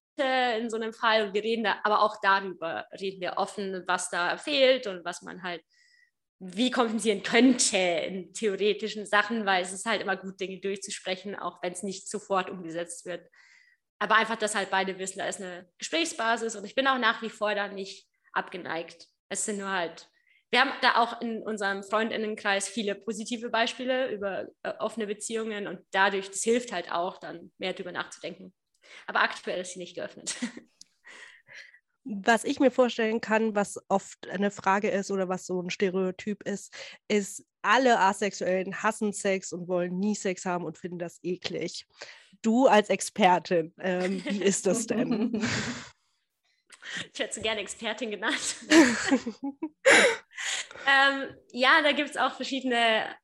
in 0.59 0.71
so 0.71 0.77
einem 0.77 0.93
Fall. 0.93 1.27
Und 1.27 1.35
wir 1.35 1.43
reden 1.43 1.65
da, 1.65 1.81
aber 1.85 2.03
auch 2.03 2.17
darüber 2.21 2.87
reden 3.01 3.21
wir 3.21 3.39
offen, 3.39 3.83
was 3.87 4.11
da 4.11 4.37
fehlt 4.37 4.87
und 4.87 5.05
was 5.05 5.23
man 5.23 5.43
halt 5.43 5.63
wie 6.45 6.73
kompensieren 6.73 7.23
könnte 7.23 7.77
in 7.77 8.35
theoretischen 8.35 9.07
Sachen, 9.07 9.47
weil 9.47 9.63
es 9.63 9.73
ist 9.73 9.87
halt 9.87 10.03
immer 10.03 10.17
gut, 10.17 10.41
Dinge 10.41 10.59
durchzusprechen, 10.61 11.37
auch 11.37 11.63
wenn 11.63 11.73
es 11.73 11.85
nicht 11.85 12.11
sofort 12.11 12.51
umgesetzt 12.51 13.07
wird. 13.07 13.31
Aber 14.01 14.17
einfach, 14.17 14.35
dass 14.35 14.57
halt 14.57 14.69
beide 14.69 14.99
wissen, 14.99 15.21
da 15.21 15.27
ist 15.27 15.41
eine 15.41 15.71
Gesprächsbasis 15.79 16.57
und 16.57 16.65
ich 16.65 16.75
bin 16.75 16.89
auch 16.89 16.99
nach 16.99 17.23
wie 17.23 17.31
vor 17.31 17.55
da 17.55 17.69
nicht 17.69 18.09
abgeneigt. 18.33 19.07
Es 19.29 19.45
sind 19.45 19.59
nur 19.59 19.71
halt, 19.71 20.11
wir 20.53 20.61
haben 20.61 20.73
da 20.83 20.97
auch 20.97 21.21
in 21.23 21.43
unserem 21.43 21.83
Freundinnenkreis 21.83 22.69
viele 22.69 22.95
positive 22.95 23.49
Beispiele 23.49 24.13
über 24.13 24.49
äh, 24.63 24.75
offene 24.79 25.07
Beziehungen 25.07 25.67
und 25.67 25.81
dadurch, 25.93 26.31
das 26.31 26.43
hilft 26.43 26.73
halt 26.73 26.93
auch, 26.93 27.19
dann 27.19 27.51
mehr 27.57 27.73
drüber 27.73 27.91
nachzudenken. 27.91 28.53
Aber 29.07 29.23
aktuell 29.23 29.63
ist 29.63 29.73
sie 29.73 29.79
nicht 29.79 29.97
geöffnet. 29.97 30.37
Was 32.05 32.43
ich 32.43 32.59
mir 32.59 32.73
vorstellen 32.73 33.21
kann, 33.21 33.55
was 33.55 33.79
oft 33.89 34.29
eine 34.29 34.51
Frage 34.51 34.91
ist 34.91 35.11
oder 35.11 35.29
was 35.29 35.47
so 35.47 35.63
ein 35.63 35.71
Stereotyp 35.71 36.43
ist, 36.43 36.75
ist, 37.09 37.47
alle 37.63 38.01
Asexuellen 38.01 38.83
hassen 38.83 39.13
Sex 39.13 39.53
und 39.53 39.69
wollen 39.69 39.99
nie 40.01 40.17
Sex 40.17 40.45
haben 40.45 40.65
und 40.65 40.79
finden 40.79 40.99
das 40.99 41.21
eklig. 41.23 41.87
Du 42.43 42.67
als 42.67 42.91
Expertin, 42.91 43.73
ähm, 43.79 44.21
wie 44.25 44.43
ist 44.43 44.67
das 44.67 44.87
denn? 44.87 45.41
Ich 47.13 47.21
hätte 47.21 47.35
so 47.35 47.41
gerne 47.41 47.61
Expertin 47.61 48.11
genannt. 48.11 48.57
ähm, 50.87 51.37
ja, 51.53 51.83
da 51.83 51.93
gibt 51.93 52.11
es 52.11 52.17
auch 52.17 52.35
verschiedene 52.35 53.15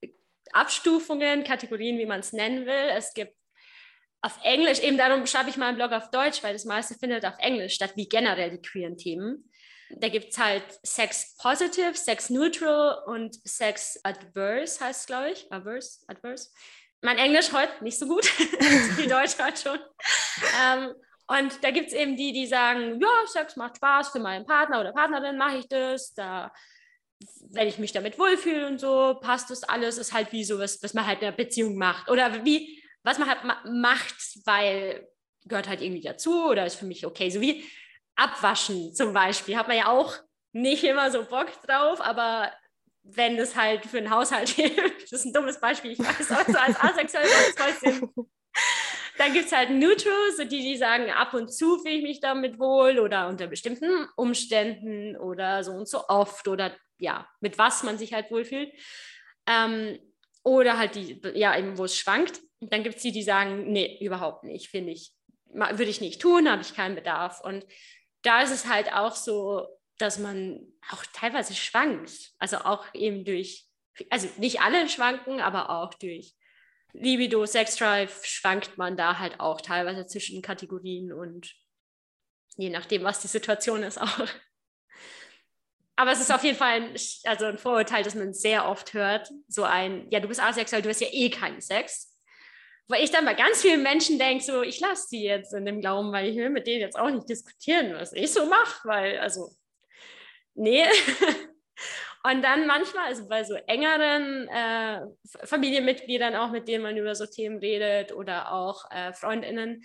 Abstufungen, 0.53 1.45
Kategorien, 1.45 1.99
wie 1.99 2.07
man 2.07 2.21
es 2.21 2.33
nennen 2.33 2.67
will. 2.67 2.91
Es 2.97 3.13
gibt 3.15 3.35
auf 4.21 4.39
Englisch, 4.43 4.81
eben 4.81 4.99
darum 4.99 5.27
schreibe 5.27 5.51
ich 5.51 5.57
meinen 5.57 5.77
Blog 5.77 5.93
auf 5.93 6.11
Deutsch, 6.11 6.43
weil 6.43 6.53
das 6.53 6.65
meiste 6.65 6.95
findet 6.95 7.25
auf 7.25 7.35
Englisch 7.39 7.75
statt, 7.75 7.93
wie 7.95 8.09
generell 8.09 8.51
die 8.51 8.63
queeren 8.63 8.97
Themen. 8.97 9.51
Da 9.91 10.09
gibt 10.09 10.33
es 10.33 10.39
halt 10.39 10.65
Sex 10.83 11.37
Positive, 11.39 11.95
Sex 11.95 12.29
Neutral 12.29 13.03
und 13.07 13.37
Sex 13.49 13.99
Adverse 14.03 14.85
heißt 14.85 15.01
es, 15.01 15.07
glaube 15.07 15.31
ich. 15.31 15.51
Adverse, 15.51 16.01
Adverse. 16.09 16.51
Mein 17.01 17.17
Englisch 17.17 17.53
heute 17.53 17.73
nicht 17.83 17.99
so 17.99 18.07
gut, 18.07 18.25
wie 18.97 19.07
Deutsch 19.07 19.39
heute 19.39 19.57
schon. 19.57 19.79
Ähm, 20.61 20.95
und 21.29 21.63
da 21.63 21.71
gibt 21.71 21.89
es 21.89 21.93
eben 21.93 22.17
die, 22.17 22.33
die 22.33 22.47
sagen, 22.47 22.99
ja, 23.01 23.09
Sex 23.27 23.57
macht 23.57 23.77
Spaß 23.77 24.09
für 24.09 24.19
meinen 24.19 24.47
Partner 24.47 24.81
oder 24.81 24.93
Partnerin, 24.93 25.37
mache 25.37 25.59
ich 25.59 25.69
das. 25.69 26.15
Da, 26.15 26.53
wenn 27.51 27.69
ich 27.69 27.79
mich 27.79 27.93
damit 27.93 28.19
wohlfühle 28.19 28.67
und 28.67 28.79
so, 28.79 29.19
passt 29.21 29.51
das 29.51 29.63
alles. 29.63 29.99
Ist 29.99 30.15
halt 30.15 30.33
wie 30.33 30.45
so 30.45 30.59
was, 30.59 30.83
was 30.83 30.95
man 30.95 31.07
halt 31.07 31.21
in 31.21 31.29
einer 31.29 31.37
Beziehung 31.37 31.77
macht. 31.77 32.11
Oder 32.11 32.45
wie 32.45 32.83
was 33.03 33.19
man 33.19 33.29
halt 33.29 33.45
ma 33.45 33.63
macht, 33.65 34.17
weil 34.45 35.07
gehört 35.45 35.69
halt 35.69 35.81
irgendwie 35.81 36.03
dazu 36.03 36.47
oder 36.49 36.67
ist 36.67 36.77
für 36.77 36.87
mich 36.87 37.07
okay. 37.07 37.31
So 37.31 37.41
wie 37.41 37.65
Abwaschen 38.17 38.95
zum 38.95 39.13
Beispiel, 39.13 39.57
hat 39.57 39.69
man 39.69 39.77
ja 39.77 39.89
auch 39.89 40.15
nicht 40.53 40.85
immer 40.85 41.11
so 41.11 41.25
Bock 41.25 41.49
drauf, 41.63 42.01
aber 42.01 42.53
wenn 43.03 43.37
das 43.37 43.57
halt 43.57 43.87
für 43.87 43.99
einen 43.99 44.11
Haushalt 44.11 44.49
hilft, 44.49 45.03
das 45.03 45.21
ist 45.21 45.27
ein 45.27 45.33
dummes 45.33 45.61
Beispiel, 45.61 45.93
ich 45.93 45.99
weiß 45.99 46.33
auch 46.33 46.47
so 46.47 46.59
als 46.59 46.81
asexuell 46.81 47.29
trotzdem. 47.57 48.13
Dann 49.19 49.33
gibt 49.33 49.47
es 49.47 49.53
halt 49.53 49.71
Neutral, 49.71 50.33
so 50.37 50.45
die, 50.45 50.63
die 50.63 50.77
sagen, 50.77 51.11
ab 51.11 51.35
und 51.35 51.53
zu 51.53 51.79
fühle 51.79 51.97
ich 51.97 52.03
mich 52.03 52.21
damit 52.21 52.59
wohl 52.59 53.01
oder 53.01 53.29
unter 53.29 53.49
bestimmten 53.49 54.07
Umständen 54.17 55.17
oder 55.17 55.65
so 55.65 55.73
und 55.73 55.89
so 55.89 56.07
oft 56.09 56.47
oder 56.47 56.73
ja, 56.99 57.29
mit 57.41 57.59
was 57.59 57.83
man 57.83 57.99
sich 57.99 58.13
halt 58.13 58.31
wohlfühlt. 58.31 58.73
Ähm, 59.47 59.99
oder 60.45 60.79
halt 60.79 60.95
die, 60.95 61.21
ja, 61.35 61.59
eben 61.59 61.77
wo 61.79 61.85
es 61.85 61.97
schwankt. 61.97 62.41
Dann 62.61 62.83
gibt 62.83 62.97
es 62.97 63.03
die, 63.03 63.13
die 63.13 63.23
sagen, 63.23 63.73
nee, 63.73 63.99
überhaupt 64.01 64.45
nicht, 64.45 64.69
finde 64.69 64.93
ich, 64.93 65.13
würde 65.53 65.85
ich 65.85 66.01
nicht 66.01 66.23
tun, 66.23 66.49
habe 66.49 66.63
ich 66.63 66.75
keinen 66.75 66.95
Bedarf. 66.95 67.41
Und 67.41 67.67
da 68.23 68.43
ist 68.43 68.53
es 68.53 68.67
halt 68.67 68.93
auch 68.93 69.15
so, 69.15 69.67
dass 69.99 70.19
man 70.19 70.61
auch 70.93 71.05
teilweise 71.13 71.55
schwankt. 71.55 72.33
Also 72.39 72.59
auch 72.59 72.85
eben 72.95 73.25
durch, 73.25 73.67
also 74.11 74.29
nicht 74.39 74.61
alle 74.61 74.89
schwanken, 74.89 75.41
aber 75.41 75.71
auch 75.71 75.95
durch 75.95 76.35
Libido, 76.93 77.45
Sex 77.47 77.77
Drive 77.77 78.25
schwankt 78.25 78.79
man 78.79 78.97
da 78.97 79.19
halt 79.19 79.41
auch 79.41 79.61
teilweise 79.61 80.07
zwischen 80.07 80.43
Kategorien 80.43 81.13
und 81.13 81.55
je 82.57 82.71
nachdem, 82.71 83.05
was 83.05 83.21
die 83.21 83.29
Situation 83.29 83.83
ist 83.83 84.01
auch. 84.01 84.27
Aber 85.97 86.13
es 86.13 86.21
ist 86.21 86.33
auf 86.33 86.45
jeden 86.45 86.57
Fall 86.57 86.83
ein, 86.83 86.95
also 87.25 87.47
ein 87.47 87.59
Vorurteil, 87.59 88.05
das 88.05 88.15
man 88.15 88.33
sehr 88.33 88.69
oft 88.69 88.95
hört. 88.95 89.33
So 89.49 89.65
ein, 89.65 90.09
ja, 90.11 90.21
du 90.21 90.29
bist 90.29 90.41
asexuell, 90.41 90.81
du 90.81 90.89
hast 90.89 91.01
ja 91.01 91.09
eh 91.11 91.29
keinen 91.29 91.61
Sex. 91.61 92.17
Weil 92.87 93.03
ich 93.03 93.11
dann 93.11 93.25
bei 93.25 93.35
ganz 93.35 93.63
vielen 93.63 93.83
Menschen 93.83 94.19
denke, 94.19 94.43
so, 94.43 94.63
ich 94.63 94.79
lasse 94.79 95.09
die 95.11 95.25
jetzt 95.25 95.53
in 95.53 95.67
dem 95.67 95.81
Glauben, 95.81 96.13
weil 96.13 96.29
ich 96.29 96.37
will 96.37 96.51
mit 96.51 96.69
denen 96.69 96.81
jetzt 96.81 96.99
auch 96.99 97.11
nicht 97.11 97.29
diskutieren, 97.29 97.95
was 97.95 98.13
ich 98.13 98.33
so 98.33 98.47
mache, 98.47 98.87
weil, 98.89 99.19
also, 99.19 99.51
nee. 100.55 100.85
Und 102.25 102.43
dann 102.43 102.67
manchmal, 102.67 103.07
also 103.07 103.29
bei 103.29 103.45
so 103.45 103.55
engeren 103.55 104.49
äh, 104.49 105.01
Familienmitgliedern 105.45 106.35
auch, 106.35 106.51
mit 106.51 106.69
denen 106.69 106.83
man 106.83 106.97
über 106.97 107.15
so 107.15 107.27
Themen 107.27 107.59
redet 107.59 108.13
oder 108.13 108.53
auch 108.53 108.91
äh, 108.91 109.13
Freundinnen, 109.13 109.83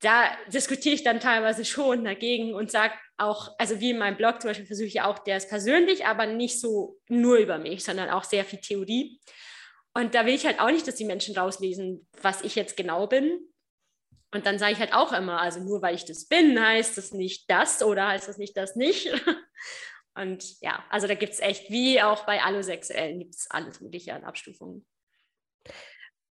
da 0.00 0.30
diskutiere 0.52 0.94
ich 0.94 1.04
dann 1.04 1.20
teilweise 1.20 1.64
schon 1.64 2.04
dagegen 2.04 2.54
und 2.54 2.70
sage 2.70 2.94
auch, 3.18 3.54
also 3.58 3.80
wie 3.80 3.90
in 3.90 3.98
meinem 3.98 4.16
Blog 4.16 4.40
zum 4.40 4.48
Beispiel 4.48 4.66
versuche 4.66 4.86
ich 4.86 5.02
auch, 5.02 5.18
der 5.18 5.36
ist 5.36 5.50
persönlich, 5.50 6.06
aber 6.06 6.26
nicht 6.26 6.58
so 6.58 6.98
nur 7.08 7.36
über 7.36 7.58
mich, 7.58 7.84
sondern 7.84 8.08
auch 8.08 8.24
sehr 8.24 8.44
viel 8.44 8.60
Theorie. 8.60 9.20
Und 9.92 10.14
da 10.14 10.24
will 10.24 10.34
ich 10.34 10.46
halt 10.46 10.60
auch 10.60 10.70
nicht, 10.70 10.88
dass 10.88 10.94
die 10.94 11.04
Menschen 11.04 11.36
rauslesen, 11.36 12.06
was 12.22 12.42
ich 12.42 12.54
jetzt 12.54 12.76
genau 12.76 13.06
bin. 13.06 13.40
Und 14.32 14.46
dann 14.46 14.58
sage 14.58 14.72
ich 14.72 14.78
halt 14.78 14.94
auch 14.94 15.12
immer, 15.12 15.40
also 15.40 15.60
nur 15.60 15.82
weil 15.82 15.96
ich 15.96 16.04
das 16.04 16.26
bin, 16.26 16.58
heißt 16.58 16.96
das 16.96 17.12
nicht 17.12 17.50
das 17.50 17.82
oder 17.82 18.08
heißt 18.08 18.28
das 18.28 18.38
nicht 18.38 18.56
das 18.56 18.76
nicht. 18.76 19.12
Und 20.14 20.60
ja, 20.60 20.84
also 20.90 21.06
da 21.06 21.14
gibt 21.14 21.32
es 21.32 21.40
echt, 21.40 21.70
wie 21.70 22.02
auch 22.02 22.26
bei 22.26 22.42
Allosexuellen, 22.42 23.18
gibt 23.18 23.34
es 23.34 23.50
alles 23.50 23.80
Mögliche 23.80 24.14
an 24.14 24.24
Abstufungen. 24.24 24.86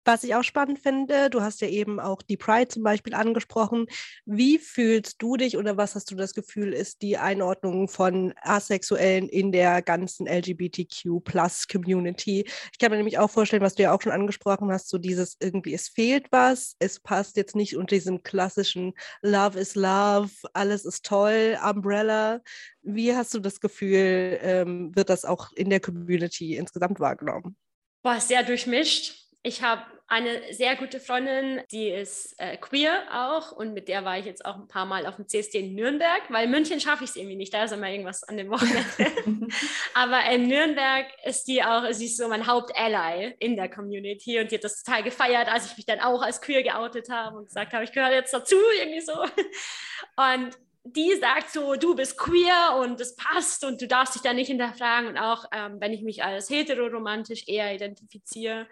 Was 0.04 0.24
ich 0.24 0.34
auch 0.34 0.42
spannend 0.42 0.80
finde, 0.80 1.30
du 1.30 1.42
hast 1.42 1.60
ja 1.60 1.68
eben 1.68 2.00
auch 2.00 2.22
die 2.22 2.36
Pride 2.36 2.66
zum 2.66 2.82
Beispiel 2.82 3.14
angesprochen. 3.14 3.86
Wie 4.24 4.58
fühlst 4.58 5.22
du 5.22 5.36
dich 5.36 5.56
oder 5.56 5.76
was 5.76 5.94
hast 5.94 6.10
du 6.10 6.16
das 6.16 6.34
Gefühl, 6.34 6.72
ist 6.72 7.02
die 7.02 7.18
Einordnung 7.18 7.86
von 7.86 8.34
Asexuellen 8.40 9.28
in 9.28 9.52
der 9.52 9.80
ganzen 9.80 10.26
LGBTQ-Plus-Community? 10.26 12.46
Ich 12.72 12.78
kann 12.80 12.90
mir 12.90 12.96
nämlich 12.96 13.20
auch 13.20 13.30
vorstellen, 13.30 13.62
was 13.62 13.76
du 13.76 13.84
ja 13.84 13.94
auch 13.94 14.02
schon 14.02 14.10
angesprochen 14.10 14.72
hast, 14.72 14.88
so 14.88 14.98
dieses 14.98 15.36
irgendwie, 15.38 15.72
es 15.72 15.86
fehlt 15.86 16.26
was, 16.32 16.74
es 16.80 16.98
passt 16.98 17.36
jetzt 17.36 17.54
nicht 17.54 17.76
unter 17.76 17.94
diesem 17.94 18.24
klassischen 18.24 18.94
Love 19.22 19.60
is 19.60 19.76
Love, 19.76 20.32
alles 20.52 20.84
ist 20.84 21.06
toll, 21.06 21.56
Umbrella. 21.64 22.40
Wie 22.82 23.14
hast 23.14 23.34
du 23.34 23.38
das 23.38 23.60
Gefühl, 23.60 24.40
ähm, 24.42 24.90
wird 24.96 25.10
das 25.10 25.24
auch 25.24 25.52
in 25.52 25.70
der 25.70 25.78
Community 25.78 26.56
insgesamt 26.56 26.98
wahrgenommen? 26.98 27.56
Boah, 28.02 28.20
sehr 28.20 28.42
durchmischt 28.42 29.21
ich 29.42 29.62
habe 29.62 29.82
eine 30.06 30.52
sehr 30.52 30.76
gute 30.76 31.00
Freundin, 31.00 31.62
die 31.70 31.88
ist 31.88 32.34
äh, 32.38 32.58
queer 32.58 33.02
auch 33.10 33.50
und 33.50 33.72
mit 33.72 33.88
der 33.88 34.04
war 34.04 34.18
ich 34.18 34.26
jetzt 34.26 34.44
auch 34.44 34.56
ein 34.56 34.68
paar 34.68 34.84
Mal 34.84 35.06
auf 35.06 35.16
dem 35.16 35.26
CSD 35.26 35.60
in 35.60 35.74
Nürnberg, 35.74 36.22
weil 36.28 36.48
München 36.48 36.80
schaffe 36.80 37.04
ich 37.04 37.10
es 37.10 37.16
irgendwie 37.16 37.36
nicht, 37.36 37.54
da 37.54 37.64
ist 37.64 37.72
immer 37.72 37.88
irgendwas 37.88 38.22
an 38.24 38.36
dem 38.36 38.50
Wochenende. 38.50 38.84
Aber 39.94 40.22
in 40.30 40.48
Nürnberg 40.48 41.06
ist 41.24 41.44
die 41.48 41.62
auch, 41.64 41.90
sie 41.92 42.06
ist 42.06 42.18
so 42.18 42.28
mein 42.28 42.46
Haupt-Ally 42.46 43.36
in 43.38 43.56
der 43.56 43.70
Community 43.70 44.38
und 44.38 44.50
die 44.50 44.56
hat 44.56 44.64
das 44.64 44.82
total 44.82 45.02
gefeiert, 45.02 45.48
als 45.48 45.70
ich 45.70 45.76
mich 45.76 45.86
dann 45.86 46.00
auch 46.00 46.20
als 46.20 46.42
queer 46.42 46.62
geoutet 46.62 47.08
habe 47.08 47.38
und 47.38 47.46
gesagt 47.46 47.72
habe, 47.72 47.84
ich 47.84 47.92
gehöre 47.92 48.12
jetzt 48.12 48.34
dazu, 48.34 48.56
irgendwie 48.78 49.00
so. 49.00 49.14
Und 49.14 50.58
die 50.84 51.14
sagt 51.20 51.50
so, 51.50 51.74
du 51.76 51.94
bist 51.94 52.18
queer 52.18 52.76
und 52.80 53.00
das 53.00 53.16
passt 53.16 53.64
und 53.64 53.80
du 53.80 53.86
darfst 53.86 54.14
dich 54.14 54.22
da 54.22 54.32
nicht 54.34 54.48
hinterfragen. 54.48 55.08
Und 55.08 55.16
auch 55.16 55.46
ähm, 55.52 55.80
wenn 55.80 55.92
ich 55.92 56.02
mich 56.02 56.22
als 56.22 56.50
heteroromantisch 56.50 57.46
eher 57.46 57.74
identifiziere, 57.74 58.66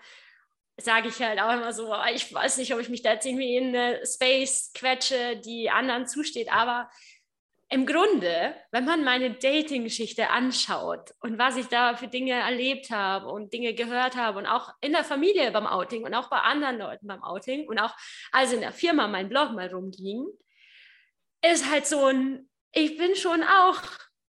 sage 0.80 1.08
ich 1.08 1.20
halt 1.20 1.40
auch 1.40 1.52
immer 1.52 1.72
so, 1.72 1.94
ich 2.14 2.32
weiß 2.32 2.58
nicht, 2.58 2.74
ob 2.74 2.80
ich 2.80 2.88
mich 2.88 3.02
da 3.02 3.12
jetzt 3.12 3.26
irgendwie 3.26 3.56
in 3.56 3.68
eine 3.68 4.04
Space 4.06 4.72
quetsche, 4.74 5.36
die 5.36 5.70
anderen 5.70 6.06
zusteht, 6.06 6.52
aber 6.52 6.88
im 7.72 7.86
Grunde, 7.86 8.54
wenn 8.72 8.84
man 8.84 9.04
meine 9.04 9.32
Dating-Geschichte 9.32 10.30
anschaut 10.30 11.14
und 11.20 11.38
was 11.38 11.56
ich 11.56 11.66
da 11.66 11.94
für 11.94 12.08
Dinge 12.08 12.32
erlebt 12.32 12.90
habe 12.90 13.28
und 13.28 13.52
Dinge 13.52 13.74
gehört 13.74 14.16
habe 14.16 14.38
und 14.38 14.46
auch 14.46 14.74
in 14.80 14.90
der 14.90 15.04
Familie 15.04 15.52
beim 15.52 15.68
Outing 15.68 16.04
und 16.04 16.12
auch 16.14 16.28
bei 16.28 16.38
anderen 16.38 16.78
Leuten 16.78 17.06
beim 17.06 17.22
Outing 17.22 17.68
und 17.68 17.78
auch 17.78 17.94
als 18.32 18.52
in 18.52 18.60
der 18.60 18.72
Firma 18.72 19.06
mein 19.06 19.28
Blog 19.28 19.52
mal 19.52 19.68
rumging, 19.68 20.26
ist 21.42 21.70
halt 21.70 21.86
so 21.86 22.06
ein, 22.06 22.50
ich 22.72 22.96
bin 22.98 23.14
schon 23.14 23.44
auch 23.44 23.80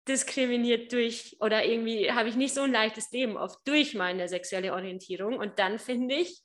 diskriminiert 0.09 0.93
durch 0.93 1.37
oder 1.41 1.65
irgendwie 1.65 2.11
habe 2.11 2.29
ich 2.29 2.37
nicht 2.37 2.55
so 2.55 2.63
ein 2.63 2.73
leichtes 2.73 3.11
Leben 3.13 3.37
oft 3.37 3.59
durch 3.67 3.95
meine 3.95 4.29
sexuelle 4.29 4.73
Orientierung 4.73 5.39
und 5.39 5.59
dann 5.59 5.79
finde 5.79 6.17
ich, 6.17 6.43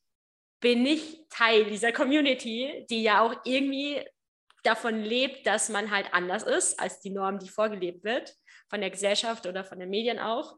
bin 0.60 0.86
ich 0.86 1.22
Teil 1.30 1.66
dieser 1.66 1.92
Community, 1.92 2.86
die 2.90 3.04
ja 3.04 3.22
auch 3.22 3.36
irgendwie 3.46 4.04
davon 4.64 5.04
lebt, 5.04 5.46
dass 5.48 5.70
man 5.70 5.92
halt 5.92 6.14
anders 6.14 6.44
ist 6.44 6.80
als 6.80 7.00
die 7.00 7.10
Norm, 7.10 7.40
die 7.40 7.50
vorgelebt 7.50 8.04
wird, 8.04 8.36
von 8.70 8.82
der 8.82 8.90
Gesellschaft 8.90 9.46
oder 9.46 9.64
von 9.64 9.80
den 9.80 9.90
Medien 9.90 10.20
auch. 10.20 10.58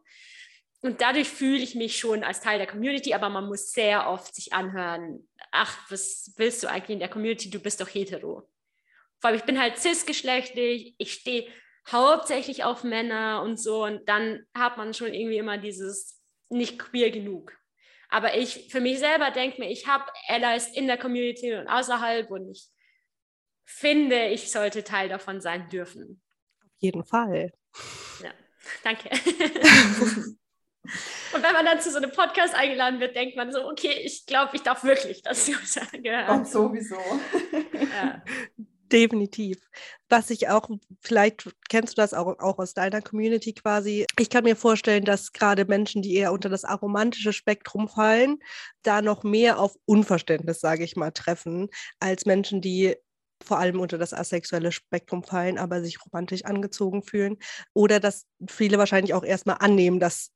Und 0.82 1.02
dadurch 1.02 1.28
fühle 1.28 1.62
ich 1.62 1.76
mich 1.76 1.98
schon 1.98 2.24
als 2.24 2.40
Teil 2.40 2.58
der 2.58 2.68
Community, 2.68 3.14
aber 3.14 3.30
man 3.30 3.48
muss 3.48 3.72
sehr 3.72 4.10
oft 4.10 4.34
sich 4.34 4.54
anhören, 4.54 5.28
ach, 5.52 5.78
was 5.92 6.34
willst 6.38 6.64
du 6.64 6.68
eigentlich 6.68 6.92
in 6.92 7.00
der 7.00 7.10
Community? 7.10 7.50
Du 7.50 7.60
bist 7.60 7.82
doch 7.82 7.90
hetero. 7.90 8.50
Vor 9.20 9.30
allem, 9.30 9.36
ich 9.38 9.46
bin 9.46 9.60
halt 9.60 9.78
cisgeschlechtlich, 9.78 10.96
ich 10.98 11.14
stehe 11.14 11.52
hauptsächlich 11.92 12.64
auf 12.64 12.84
Männer 12.84 13.42
und 13.44 13.60
so 13.60 13.84
und 13.84 14.08
dann 14.08 14.46
hat 14.54 14.78
man 14.78 14.94
schon 14.94 15.14
irgendwie 15.14 15.38
immer 15.38 15.58
dieses 15.58 16.22
nicht 16.50 16.80
queer 16.80 17.12
genug. 17.12 17.58
Aber 18.10 18.36
ich 18.36 18.70
für 18.72 18.82
mich 18.82 19.00
selber 19.00 19.32
denke 19.32 19.62
mir, 19.62 19.70
ich 19.70 19.88
habe 19.88 20.06
Allies 20.28 20.68
in 20.70 20.88
der 20.88 20.98
Community 20.98 21.54
und 21.54 21.68
außerhalb 21.68 22.30
und 22.32 22.50
ich 22.50 22.68
finde, 23.66 24.28
ich 24.30 24.52
sollte 24.52 24.84
Teil 24.84 25.10
davon 25.10 25.42
sein 25.42 25.70
dürfen. 25.70 26.22
Auf 26.64 26.72
jeden 26.80 27.04
Fall. 27.04 27.52
Ja, 28.24 28.32
danke. 28.84 29.10
Und 31.34 31.44
wenn 31.44 31.54
man 31.54 31.66
dann 31.66 31.80
zu 31.80 31.92
so 31.92 31.98
einem 31.98 32.12
Podcast 32.12 32.56
eingeladen 32.56 33.00
wird, 33.00 33.16
denkt 33.16 33.36
man 33.36 33.52
so, 33.52 33.70
okay, 33.70 33.94
ich 34.04 34.26
glaube, 34.26 34.56
ich 34.56 34.64
darf 34.64 34.84
wirklich 34.84 35.22
dazu 35.22 35.52
gehören. 35.92 36.40
Und 36.40 36.48
sowieso. 36.48 36.98
Ja. 37.74 38.24
Definitiv. 38.92 39.58
Was 40.10 40.32
ich 40.32 40.50
auch, 40.50 40.68
vielleicht 41.02 41.48
kennst 41.70 41.98
du 41.98 42.02
das 42.02 42.16
auch, 42.16 42.40
auch 42.40 42.58
aus 42.58 42.74
deiner 42.74 43.02
Community 43.02 43.54
quasi. 43.54 44.06
Ich 44.18 44.32
kann 44.32 44.44
mir 44.46 44.56
vorstellen, 44.56 45.06
dass 45.06 45.32
gerade 45.32 45.66
Menschen, 45.66 46.02
die 46.02 46.16
eher 46.16 46.34
unter 46.34 46.50
das 46.50 46.64
aromantische 46.66 47.32
Spektrum 47.32 47.88
fallen, 47.88 48.40
da 48.82 49.04
noch 49.04 49.24
mehr 49.24 49.60
auf 49.60 49.76
Unverständnis, 49.86 50.60
sage 50.60 50.84
ich 50.84 50.96
mal, 50.96 51.12
treffen, 51.12 51.70
als 52.00 52.26
Menschen, 52.26 52.62
die 52.62 52.96
vor 53.44 53.60
allem 53.60 53.80
unter 53.80 54.00
das 54.00 54.14
asexuelle 54.14 54.72
Spektrum 54.72 55.24
fallen, 55.24 55.60
aber 55.60 55.84
sich 55.84 56.04
romantisch 56.04 56.44
angezogen 56.46 57.04
fühlen. 57.04 57.38
Oder 57.74 58.00
dass 58.00 58.26
viele 58.50 58.80
wahrscheinlich 58.80 59.14
auch 59.14 59.24
erstmal 59.24 59.58
annehmen, 59.60 60.00
dass 60.00 60.32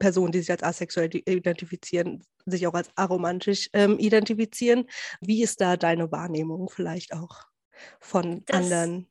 Personen, 0.00 0.32
die 0.32 0.40
sich 0.40 0.50
als 0.50 0.62
asexuell 0.64 1.10
identifizieren, 1.14 2.24
sich 2.46 2.66
auch 2.66 2.74
als 2.74 2.90
aromantisch 2.96 3.68
ähm, 3.72 3.98
identifizieren. 3.98 4.86
Wie 5.20 5.42
ist 5.42 5.60
da 5.60 5.76
deine 5.76 6.10
Wahrnehmung 6.10 6.68
vielleicht 6.68 7.12
auch? 7.12 7.46
Von 8.00 8.42
das, 8.46 8.56
anderen? 8.56 9.08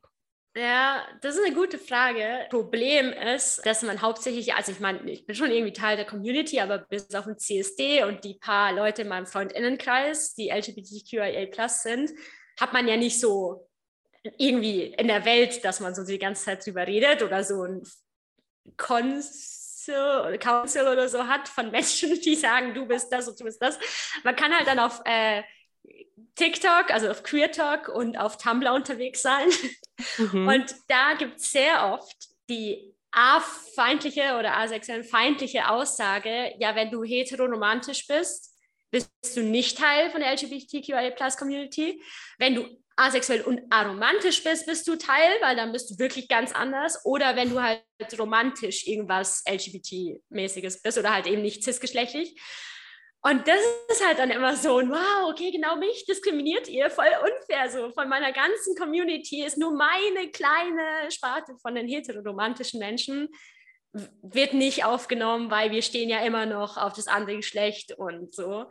Ja, 0.56 1.06
das 1.20 1.36
ist 1.36 1.44
eine 1.44 1.54
gute 1.54 1.78
Frage. 1.78 2.46
Problem 2.50 3.12
ist, 3.12 3.64
dass 3.64 3.82
man 3.82 4.02
hauptsächlich, 4.02 4.54
also 4.54 4.72
ich 4.72 4.80
meine, 4.80 5.08
ich 5.10 5.24
bin 5.24 5.36
schon 5.36 5.52
irgendwie 5.52 5.72
Teil 5.72 5.96
der 5.96 6.06
Community, 6.06 6.60
aber 6.60 6.78
bis 6.78 7.14
auf 7.14 7.26
den 7.26 7.38
CSD 7.38 8.02
und 8.04 8.24
die 8.24 8.34
paar 8.34 8.72
Leute 8.72 9.02
in 9.02 9.08
meinem 9.08 9.26
Freundinnenkreis, 9.26 10.34
die 10.34 10.48
LGBTQIA 10.48 11.68
sind, 11.68 12.10
hat 12.58 12.72
man 12.72 12.88
ja 12.88 12.96
nicht 12.96 13.20
so 13.20 13.68
irgendwie 14.36 14.86
in 14.86 15.06
der 15.06 15.24
Welt, 15.24 15.64
dass 15.64 15.78
man 15.80 15.94
so 15.94 16.04
die 16.04 16.18
ganze 16.18 16.46
Zeit 16.46 16.66
drüber 16.66 16.86
redet 16.86 17.22
oder 17.22 17.44
so 17.44 17.62
ein 17.62 17.82
Council 18.76 20.88
oder 20.88 21.08
so 21.08 21.26
hat 21.26 21.48
von 21.48 21.70
Menschen, 21.70 22.20
die 22.24 22.34
sagen, 22.34 22.74
du 22.74 22.86
bist 22.86 23.12
das 23.12 23.28
und 23.28 23.38
du 23.38 23.44
bist 23.44 23.62
das. 23.62 23.78
Man 24.24 24.36
kann 24.36 24.52
halt 24.52 24.66
dann 24.66 24.80
auf 24.80 25.00
äh, 25.04 25.42
TikTok, 26.38 26.90
also 26.90 27.10
auf 27.10 27.22
Queer 27.22 27.52
Talk 27.52 27.88
und 27.88 28.16
auf 28.16 28.38
Tumblr 28.38 28.72
unterwegs 28.72 29.22
sein. 29.22 29.48
Mhm. 30.16 30.48
Und 30.48 30.74
da 30.86 31.14
gibt 31.14 31.38
es 31.40 31.50
sehr 31.50 31.92
oft 31.92 32.16
die 32.48 32.94
A-feindliche 33.10 34.36
oder 34.38 34.56
asexuell 34.56 35.02
feindliche 35.02 35.68
Aussage, 35.68 36.54
ja, 36.58 36.74
wenn 36.76 36.90
du 36.90 37.02
heteroromantisch 37.02 38.06
bist, 38.06 38.54
bist 38.90 39.10
du 39.34 39.42
nicht 39.42 39.78
Teil 39.78 40.10
von 40.10 40.20
der 40.20 40.32
LGBTQIA-Plus-Community. 40.32 42.02
Wenn 42.38 42.54
du 42.54 42.68
asexuell 42.96 43.42
und 43.42 43.60
aromantisch 43.70 44.42
bist, 44.42 44.66
bist 44.66 44.86
du 44.88 44.96
Teil, 44.96 45.30
weil 45.40 45.56
dann 45.56 45.72
bist 45.72 45.90
du 45.90 45.98
wirklich 45.98 46.28
ganz 46.28 46.52
anders. 46.52 47.04
Oder 47.04 47.36
wenn 47.36 47.50
du 47.50 47.62
halt 47.62 47.82
romantisch 48.18 48.86
irgendwas 48.86 49.44
LGBT-mäßiges 49.46 50.82
bist 50.82 50.98
oder 50.98 51.12
halt 51.12 51.26
eben 51.26 51.42
nicht 51.42 51.62
cisgeschlechtlich. 51.62 52.40
Und 53.20 53.48
das 53.48 53.60
ist 53.90 54.06
halt 54.06 54.20
dann 54.20 54.30
immer 54.30 54.54
so, 54.54 54.76
wow, 54.76 55.30
okay, 55.30 55.50
genau 55.50 55.76
mich 55.76 56.04
diskriminiert 56.06 56.68
ihr, 56.68 56.88
voll 56.88 57.06
unfair. 57.06 57.68
So 57.70 57.90
von 57.90 58.08
meiner 58.08 58.32
ganzen 58.32 58.76
Community 58.76 59.44
ist 59.44 59.58
nur 59.58 59.72
meine 59.72 60.30
kleine 60.30 61.10
Sparte 61.10 61.56
von 61.60 61.74
den 61.74 61.88
heteroromantischen 61.88 62.78
Menschen 62.78 63.28
wird 64.22 64.54
nicht 64.54 64.84
aufgenommen, 64.84 65.50
weil 65.50 65.72
wir 65.72 65.82
stehen 65.82 66.08
ja 66.08 66.20
immer 66.20 66.46
noch 66.46 66.76
auf 66.76 66.92
das 66.92 67.08
andere 67.08 67.36
Geschlecht 67.36 67.92
und 67.92 68.34
so. 68.34 68.66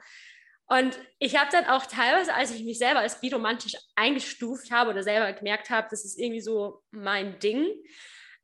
Und 0.68 1.00
ich 1.20 1.38
habe 1.38 1.50
dann 1.52 1.66
auch 1.66 1.86
teilweise, 1.86 2.34
als 2.34 2.52
ich 2.52 2.64
mich 2.64 2.78
selber 2.78 3.00
als 3.00 3.20
biromantisch 3.22 3.76
eingestuft 3.96 4.70
habe 4.72 4.92
oder 4.92 5.02
selber 5.02 5.32
gemerkt 5.34 5.70
habe, 5.70 5.88
das 5.90 6.04
ist 6.04 6.20
irgendwie 6.20 6.42
so 6.42 6.84
mein 6.92 7.40
Ding, 7.40 7.68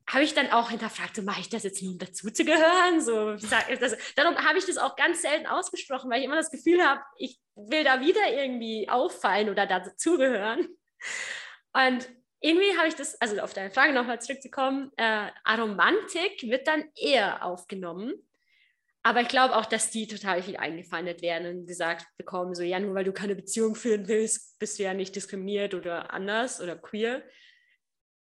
habe 0.06 0.24
ich 0.24 0.34
dann 0.34 0.50
auch 0.50 0.70
hinterfragt, 0.70 1.16
so 1.16 1.22
mache 1.22 1.40
ich 1.40 1.48
das 1.48 1.62
jetzt 1.62 1.82
nur, 1.82 1.92
um 1.92 1.98
dazu 1.98 2.30
zu 2.30 2.44
gehören? 2.44 3.00
So, 3.00 3.34
das, 3.34 3.96
darum 4.16 4.36
habe 4.36 4.58
ich 4.58 4.66
das 4.66 4.76
auch 4.76 4.96
ganz 4.96 5.22
selten 5.22 5.46
ausgesprochen, 5.46 6.10
weil 6.10 6.20
ich 6.20 6.26
immer 6.26 6.36
das 6.36 6.50
Gefühl 6.50 6.82
habe, 6.84 7.00
ich 7.16 7.40
will 7.54 7.84
da 7.84 8.00
wieder 8.00 8.32
irgendwie 8.32 8.88
auffallen 8.88 9.48
oder 9.48 9.66
dazugehören. 9.66 10.68
Und 11.72 12.08
irgendwie 12.40 12.76
habe 12.76 12.88
ich 12.88 12.94
das, 12.94 13.18
also 13.20 13.40
auf 13.40 13.54
deine 13.54 13.70
Frage 13.70 13.94
nochmal 13.94 14.20
zurückzukommen, 14.20 14.92
äh, 14.96 15.30
Aromantik 15.44 16.42
wird 16.42 16.68
dann 16.68 16.84
eher 16.94 17.42
aufgenommen. 17.44 18.12
Aber 19.02 19.20
ich 19.20 19.28
glaube 19.28 19.56
auch, 19.56 19.66
dass 19.66 19.90
die 19.90 20.06
total 20.06 20.42
viel 20.42 20.56
eingefeindet 20.56 21.22
werden 21.22 21.60
und 21.60 21.66
gesagt 21.66 22.06
bekommen, 22.16 22.54
so 22.54 22.62
ja, 22.62 22.80
nur 22.80 22.94
weil 22.94 23.04
du 23.04 23.12
keine 23.12 23.34
Beziehung 23.34 23.74
führen 23.74 24.08
willst, 24.08 24.58
bist 24.58 24.78
du 24.78 24.82
ja 24.82 24.94
nicht 24.94 25.16
diskriminiert 25.16 25.74
oder 25.74 26.12
anders 26.12 26.60
oder 26.60 26.76
queer. 26.76 27.22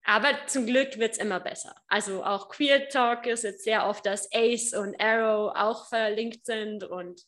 Aber 0.09 0.29
zum 0.47 0.65
Glück 0.65 0.99
wird 0.99 1.13
es 1.13 1.17
immer 1.17 1.41
besser. 1.41 1.75
Also 1.89 2.23
auch 2.23 2.47
Queer 2.47 2.87
Talk 2.87 3.25
ist 3.25 3.43
jetzt 3.43 3.65
sehr 3.65 3.85
oft, 3.87 4.05
dass 4.05 4.29
Ace 4.33 4.73
und 4.73 4.95
Arrow 5.01 5.51
auch 5.53 5.89
verlinkt 5.89 6.45
sind 6.45 6.85
und 6.85 7.21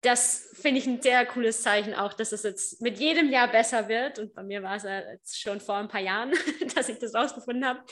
das 0.00 0.50
finde 0.54 0.80
ich 0.80 0.86
ein 0.86 1.00
sehr 1.00 1.24
cooles 1.26 1.62
Zeichen 1.62 1.94
auch, 1.94 2.14
dass 2.14 2.32
es 2.32 2.42
jetzt 2.42 2.80
mit 2.82 2.98
jedem 2.98 3.30
Jahr 3.30 3.48
besser 3.48 3.86
wird. 3.88 4.18
Und 4.18 4.34
bei 4.34 4.42
mir 4.42 4.62
war 4.62 4.76
es 4.76 4.82
ja 4.82 4.98
jetzt 4.98 5.38
schon 5.38 5.60
vor 5.60 5.76
ein 5.76 5.88
paar 5.88 6.00
Jahren, 6.00 6.32
dass 6.74 6.88
ich 6.88 6.98
das 6.98 7.14
rausgefunden 7.14 7.64
habe. 7.64 7.84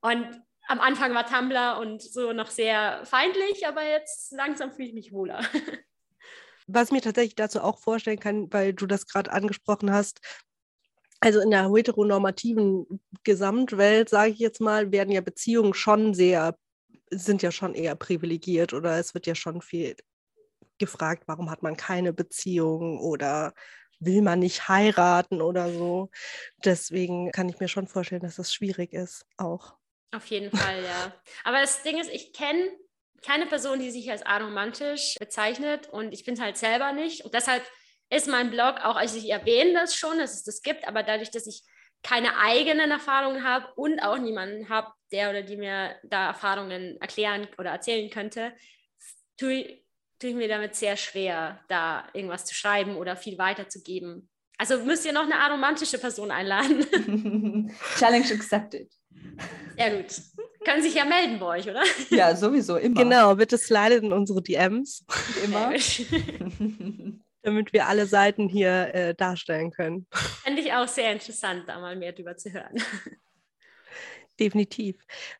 Und 0.00 0.40
am 0.68 0.78
Anfang 0.78 1.14
war 1.14 1.26
Tumblr 1.26 1.78
und 1.80 2.02
so 2.02 2.32
noch 2.32 2.50
sehr 2.50 3.04
feindlich, 3.04 3.66
aber 3.66 3.82
jetzt 3.82 4.30
langsam 4.32 4.72
fühle 4.72 4.88
ich 4.88 4.94
mich 4.94 5.12
wohler. 5.12 5.40
Was 6.66 6.88
ich 6.88 6.92
mir 6.92 7.00
tatsächlich 7.00 7.34
dazu 7.34 7.62
auch 7.62 7.78
vorstellen 7.78 8.20
kann, 8.20 8.52
weil 8.52 8.74
du 8.74 8.86
das 8.86 9.06
gerade 9.06 9.32
angesprochen 9.32 9.90
hast, 9.90 10.20
also 11.20 11.40
in 11.40 11.50
der 11.50 11.70
heteronormativen 11.72 13.00
Gesamtwelt, 13.24 14.08
sage 14.08 14.32
ich 14.32 14.38
jetzt 14.38 14.60
mal, 14.60 14.92
werden 14.92 15.10
ja 15.12 15.20
Beziehungen 15.20 15.74
schon 15.74 16.14
sehr, 16.14 16.56
sind 17.10 17.42
ja 17.42 17.50
schon 17.50 17.74
eher 17.74 17.94
privilegiert 17.96 18.72
oder 18.72 18.98
es 18.98 19.14
wird 19.14 19.26
ja 19.26 19.34
schon 19.34 19.60
viel 19.60 19.96
gefragt, 20.78 21.24
warum 21.26 21.50
hat 21.50 21.62
man 21.62 21.76
keine 21.76 22.12
Beziehung 22.12 23.00
oder 23.00 23.52
will 24.00 24.22
man 24.22 24.38
nicht 24.38 24.68
heiraten 24.68 25.42
oder 25.42 25.72
so. 25.72 26.10
Deswegen 26.64 27.32
kann 27.32 27.48
ich 27.48 27.58
mir 27.58 27.68
schon 27.68 27.88
vorstellen, 27.88 28.22
dass 28.22 28.36
das 28.36 28.54
schwierig 28.54 28.92
ist 28.92 29.26
auch. 29.36 29.74
Auf 30.14 30.26
jeden 30.26 30.56
Fall, 30.56 30.82
ja. 30.84 31.12
Aber 31.44 31.60
das 31.60 31.82
Ding 31.82 31.98
ist, 31.98 32.10
ich 32.10 32.32
kenne 32.32 32.70
keine 33.22 33.46
Person, 33.46 33.80
die 33.80 33.90
sich 33.90 34.10
als 34.10 34.24
aromantisch 34.24 35.16
bezeichnet 35.18 35.88
und 35.88 36.12
ich 36.12 36.24
bin 36.24 36.34
es 36.34 36.40
halt 36.40 36.56
selber 36.56 36.92
nicht. 36.92 37.24
Und 37.24 37.34
deshalb 37.34 37.62
ist 38.10 38.28
mein 38.28 38.50
Blog 38.50 38.76
auch, 38.82 38.96
also 38.96 39.18
ich 39.18 39.30
erwähne 39.30 39.74
das 39.74 39.94
schon, 39.94 40.18
dass 40.18 40.34
es 40.34 40.44
das 40.44 40.62
gibt, 40.62 40.86
aber 40.86 41.02
dadurch, 41.02 41.30
dass 41.30 41.46
ich 41.46 41.62
keine 42.02 42.38
eigenen 42.38 42.90
Erfahrungen 42.90 43.44
habe 43.44 43.66
und 43.76 44.00
auch 44.00 44.18
niemanden 44.18 44.68
habe, 44.68 44.92
der 45.12 45.30
oder 45.30 45.42
die 45.42 45.56
mir 45.56 45.96
da 46.04 46.28
Erfahrungen 46.28 47.00
erklären 47.00 47.48
oder 47.58 47.70
erzählen 47.70 48.08
könnte, 48.10 48.52
tue, 49.36 49.82
tue 50.18 50.30
ich 50.30 50.36
mir 50.36 50.48
damit 50.48 50.74
sehr 50.74 50.96
schwer, 50.96 51.60
da 51.68 52.06
irgendwas 52.12 52.44
zu 52.44 52.54
schreiben 52.54 52.96
oder 52.96 53.16
viel 53.16 53.38
weiterzugeben. 53.38 54.28
Also 54.58 54.78
müsst 54.78 55.06
ihr 55.06 55.12
noch 55.12 55.24
eine 55.24 55.36
aromantische 55.36 55.98
Person 55.98 56.30
einladen. 56.30 56.84
Challenge 57.98 58.32
accepted. 58.32 58.92
Sehr 59.76 59.96
gut. 59.96 60.20
Können 60.64 60.82
sich 60.82 60.94
ja 60.94 61.04
melden 61.04 61.38
bei 61.38 61.58
euch, 61.58 61.68
oder? 61.68 61.82
Ja, 62.10 62.34
sowieso, 62.34 62.76
immer. 62.76 63.02
Genau, 63.02 63.34
bitte 63.36 63.56
slidet 63.56 64.02
in 64.02 64.12
unsere 64.12 64.42
DMs, 64.42 65.04
Immer. 65.44 65.72
damit 67.42 67.72
wir 67.72 67.86
alle 67.86 68.06
Seiten 68.06 68.48
hier 68.48 68.94
äh, 68.94 69.14
darstellen 69.14 69.70
können. 69.70 70.06
Fände 70.42 70.60
ich 70.60 70.72
auch 70.72 70.88
sehr 70.88 71.12
interessant, 71.12 71.64
da 71.66 71.78
mal 71.80 71.96
mehr 71.96 72.12
drüber 72.12 72.36
zu 72.36 72.52
hören. 72.52 72.76
Definitiv. 74.40 74.96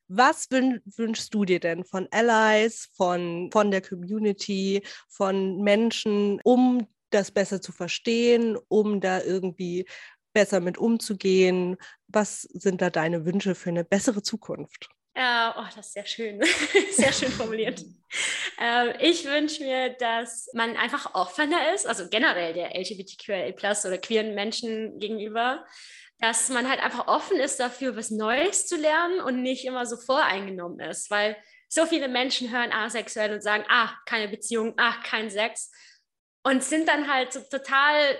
Was 0.08 0.50
wün 0.50 0.80
wünschst 0.84 1.32
du 1.32 1.44
dir 1.44 1.60
denn 1.60 1.84
von 1.84 2.08
Allies, 2.10 2.90
von, 2.94 3.48
von 3.52 3.70
der 3.70 3.80
Community, 3.80 4.82
von 5.08 5.60
Menschen, 5.62 6.40
um 6.42 6.86
das 7.10 7.30
besser 7.30 7.60
zu 7.60 7.70
verstehen, 7.70 8.58
um 8.68 9.00
da 9.00 9.22
irgendwie 9.22 9.86
besser 10.32 10.60
mit 10.60 10.78
umzugehen? 10.78 11.76
Was 12.08 12.42
sind 12.42 12.82
da 12.82 12.90
deine 12.90 13.24
Wünsche 13.24 13.54
für 13.54 13.70
eine 13.70 13.84
bessere 13.84 14.22
Zukunft? 14.22 14.88
Äh, 15.18 15.50
oh, 15.56 15.64
das 15.74 15.88
ist 15.88 15.92
sehr 15.94 16.06
schön. 16.06 16.40
sehr 16.92 17.12
schön 17.12 17.32
formuliert. 17.32 17.84
Äh, 18.60 19.04
ich 19.04 19.24
wünsche 19.24 19.64
mir, 19.64 19.90
dass 19.90 20.48
man 20.54 20.76
einfach 20.76 21.12
offener 21.16 21.74
ist, 21.74 21.88
also 21.88 22.08
generell 22.08 22.54
der 22.54 22.78
LGBTQIA 22.78 23.52
oder 23.84 23.98
queeren 23.98 24.36
Menschen 24.36 25.00
gegenüber, 25.00 25.66
dass 26.20 26.50
man 26.50 26.68
halt 26.68 26.80
einfach 26.80 27.08
offen 27.08 27.40
ist 27.40 27.58
dafür, 27.58 27.96
was 27.96 28.12
Neues 28.12 28.68
zu 28.68 28.76
lernen 28.76 29.20
und 29.20 29.42
nicht 29.42 29.64
immer 29.64 29.86
so 29.86 29.96
voreingenommen 29.96 30.78
ist, 30.78 31.10
weil 31.10 31.36
so 31.68 31.84
viele 31.84 32.06
Menschen 32.06 32.52
hören 32.52 32.72
asexuell 32.72 33.32
und 33.32 33.42
sagen, 33.42 33.64
ah, 33.68 33.90
keine 34.06 34.28
Beziehung, 34.28 34.74
ah, 34.76 34.94
kein 35.02 35.30
Sex 35.30 35.72
und 36.44 36.62
sind 36.62 36.86
dann 36.86 37.12
halt 37.12 37.32
so 37.32 37.40
total, 37.40 38.16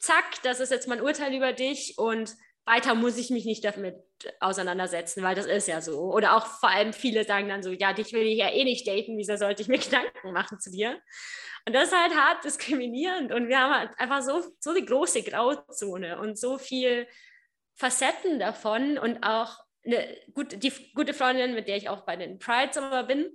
zack, 0.00 0.42
das 0.42 0.58
ist 0.58 0.72
jetzt 0.72 0.88
mein 0.88 1.00
Urteil 1.00 1.32
über 1.32 1.52
dich 1.52 1.96
und 1.96 2.34
weiter 2.64 2.94
muss 2.94 3.16
ich 3.18 3.30
mich 3.30 3.44
nicht 3.44 3.64
damit 3.64 3.96
auseinandersetzen, 4.38 5.22
weil 5.22 5.34
das 5.34 5.46
ist 5.46 5.68
ja 5.68 5.80
so. 5.80 6.12
Oder 6.12 6.36
auch 6.36 6.46
vor 6.46 6.68
allem 6.68 6.92
viele 6.92 7.24
sagen 7.24 7.48
dann 7.48 7.62
so, 7.62 7.70
ja, 7.70 7.92
dich 7.92 8.12
will 8.12 8.26
ich 8.26 8.38
ja 8.38 8.50
eh 8.50 8.64
nicht 8.64 8.86
daten, 8.86 9.16
wieso 9.16 9.36
sollte 9.36 9.62
ich 9.62 9.68
mir 9.68 9.78
Gedanken 9.80 10.32
machen 10.32 10.60
zu 10.60 10.70
dir? 10.70 11.00
Und 11.66 11.74
das 11.74 11.88
ist 11.88 11.96
halt 11.96 12.14
hart 12.14 12.44
diskriminierend 12.44 13.32
und 13.32 13.48
wir 13.48 13.58
haben 13.58 13.74
halt 13.74 13.90
einfach 13.98 14.22
so, 14.22 14.42
so 14.60 14.74
die 14.74 14.84
große 14.84 15.22
Grauzone 15.22 16.18
und 16.18 16.38
so 16.38 16.56
viel 16.56 17.06
Facetten 17.74 18.38
davon 18.38 18.98
und 18.98 19.22
auch 19.22 19.58
eine 19.84 20.16
gute, 20.34 20.58
die 20.58 20.72
gute 20.94 21.14
Freundin, 21.14 21.54
mit 21.54 21.68
der 21.68 21.76
ich 21.76 21.88
auch 21.88 22.02
bei 22.04 22.16
den 22.16 22.38
Prides 22.38 22.76
immer 22.76 23.04
bin, 23.04 23.30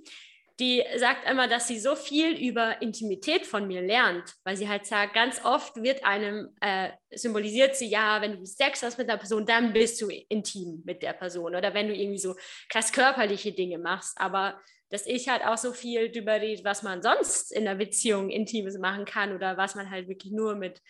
die 0.59 0.83
sagt 0.95 1.29
immer, 1.29 1.47
dass 1.49 1.67
sie 1.67 1.79
so 1.79 1.95
viel 1.95 2.37
über 2.37 2.81
Intimität 2.81 3.45
von 3.45 3.67
mir 3.67 3.81
lernt, 3.81 4.35
weil 4.45 4.55
sie 4.55 4.69
halt 4.69 4.85
sagt, 4.85 5.13
ganz 5.13 5.43
oft 5.43 5.75
wird 5.75 6.05
einem 6.05 6.55
äh, 6.61 6.91
symbolisiert 7.11 7.75
sie, 7.75 7.87
ja, 7.87 8.21
wenn 8.21 8.37
du 8.37 8.45
Sex 8.45 8.81
hast 8.81 8.97
mit 8.97 9.09
einer 9.09 9.17
Person, 9.17 9.45
dann 9.45 9.73
bist 9.73 10.01
du 10.01 10.09
intim 10.29 10.81
mit 10.85 11.01
der 11.01 11.13
Person 11.13 11.55
oder 11.55 11.73
wenn 11.73 11.89
du 11.89 11.95
irgendwie 11.95 12.19
so 12.19 12.35
krass 12.69 12.93
körperliche 12.93 13.51
Dinge 13.51 13.77
machst, 13.79 14.17
aber 14.17 14.59
dass 14.89 15.05
ich 15.07 15.27
halt 15.27 15.43
auch 15.43 15.57
so 15.57 15.73
viel 15.73 16.09
darüber 16.09 16.39
rede, 16.39 16.63
was 16.63 16.83
man 16.83 17.01
sonst 17.01 17.51
in 17.51 17.67
einer 17.67 17.77
Beziehung 17.77 18.29
Intimes 18.29 18.77
machen 18.77 19.03
kann 19.03 19.35
oder 19.35 19.57
was 19.57 19.75
man 19.75 19.89
halt 19.89 20.07
wirklich 20.07 20.31
nur 20.31 20.55
mit 20.55 20.81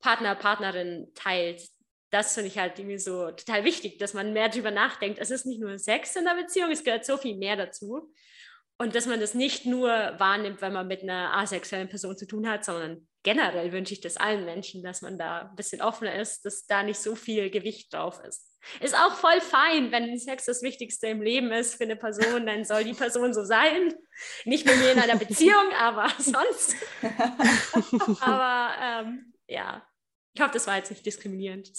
Partner, 0.00 0.34
Partnerin 0.34 1.12
teilt. 1.14 1.62
Das 2.10 2.34
finde 2.34 2.48
ich 2.48 2.58
halt 2.58 2.78
irgendwie 2.78 2.98
so 2.98 3.30
total 3.30 3.64
wichtig, 3.64 3.98
dass 3.98 4.14
man 4.14 4.32
mehr 4.32 4.48
darüber 4.48 4.72
nachdenkt. 4.72 5.18
Es 5.20 5.30
ist 5.30 5.46
nicht 5.46 5.60
nur 5.60 5.78
Sex 5.78 6.16
in 6.16 6.24
der 6.24 6.34
Beziehung, 6.34 6.72
es 6.72 6.82
gehört 6.82 7.06
so 7.06 7.16
viel 7.16 7.36
mehr 7.36 7.56
dazu. 7.56 8.12
Und 8.82 8.94
dass 8.96 9.06
man 9.06 9.20
das 9.20 9.34
nicht 9.34 9.64
nur 9.64 9.88
wahrnimmt, 10.18 10.60
wenn 10.60 10.72
man 10.72 10.88
mit 10.88 11.04
einer 11.04 11.36
asexuellen 11.36 11.88
Person 11.88 12.18
zu 12.18 12.26
tun 12.26 12.48
hat, 12.48 12.64
sondern 12.64 13.06
generell 13.22 13.70
wünsche 13.70 13.94
ich 13.94 14.00
das 14.00 14.16
allen 14.16 14.44
Menschen, 14.44 14.82
dass 14.82 15.02
man 15.02 15.16
da 15.18 15.42
ein 15.42 15.54
bisschen 15.54 15.80
offener 15.80 16.16
ist, 16.16 16.44
dass 16.44 16.66
da 16.66 16.82
nicht 16.82 16.98
so 16.98 17.14
viel 17.14 17.48
Gewicht 17.50 17.94
drauf 17.94 18.18
ist. 18.26 18.58
Ist 18.80 18.96
auch 18.96 19.14
voll 19.14 19.40
fein, 19.40 19.92
wenn 19.92 20.18
Sex 20.18 20.46
das 20.46 20.62
Wichtigste 20.62 21.06
im 21.06 21.22
Leben 21.22 21.52
ist 21.52 21.76
für 21.76 21.84
eine 21.84 21.94
Person, 21.94 22.44
dann 22.44 22.64
soll 22.64 22.82
die 22.82 22.92
Person 22.92 23.32
so 23.32 23.44
sein. 23.44 23.94
Nicht 24.46 24.66
mit 24.66 24.76
mir 24.78 24.90
in 24.90 24.98
einer 24.98 25.14
Beziehung, 25.14 25.72
aber 25.78 26.08
sonst. 26.18 26.74
aber 28.20 28.74
ähm, 28.82 29.32
ja, 29.46 29.86
ich 30.34 30.42
hoffe, 30.42 30.54
das 30.54 30.66
war 30.66 30.78
jetzt 30.78 30.90
nicht 30.90 31.06
diskriminierend. 31.06 31.70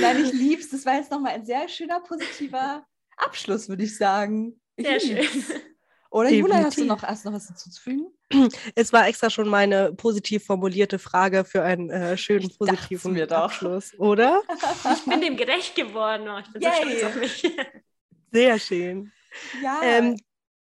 Nein, 0.00 0.22
ich 0.22 0.34
lieb's. 0.34 0.68
Das 0.68 0.84
war 0.84 0.96
jetzt 0.96 1.10
nochmal 1.10 1.32
ein 1.32 1.46
sehr 1.46 1.66
schöner, 1.66 2.00
positiver 2.00 2.84
Abschluss, 3.24 3.68
würde 3.68 3.84
ich 3.84 3.96
sagen. 3.96 4.60
Ich 4.76 4.86
Sehr 4.86 5.00
schön. 5.00 5.26
Oder 6.10 6.28
Jula, 6.30 6.56
hast 6.56 6.76
du 6.78 6.82
Definitiv. 6.82 6.86
noch, 6.88 7.02
hast 7.08 7.24
noch 7.24 7.32
was 7.32 7.46
hinzuzufügen? 7.46 8.06
Es 8.74 8.92
war 8.92 9.06
extra 9.06 9.30
schon 9.30 9.48
meine 9.48 9.92
positiv 9.92 10.44
formulierte 10.44 10.98
Frage 10.98 11.44
für 11.44 11.62
einen 11.62 11.88
äh, 11.90 12.16
schönen 12.16 12.50
Ich 12.50 12.58
positiven 12.58 13.12
mir 13.12 13.26
doch. 13.28 13.36
Abschluss, 13.44 13.94
oder? 13.98 14.42
Ich 14.96 15.04
bin 15.04 15.20
dem 15.20 15.36
gerecht 15.36 15.76
geworden. 15.76 16.28
Oh, 16.28 16.38
ich 16.38 16.52
bin 16.52 16.62
so 16.62 16.68
Yay. 16.68 16.98
stolz 16.98 17.04
auf 17.04 17.14
mich. 17.16 17.56
Sehr 18.32 18.58
schön. 18.58 19.12
Ja. 19.62 19.80
Ähm, 19.84 20.16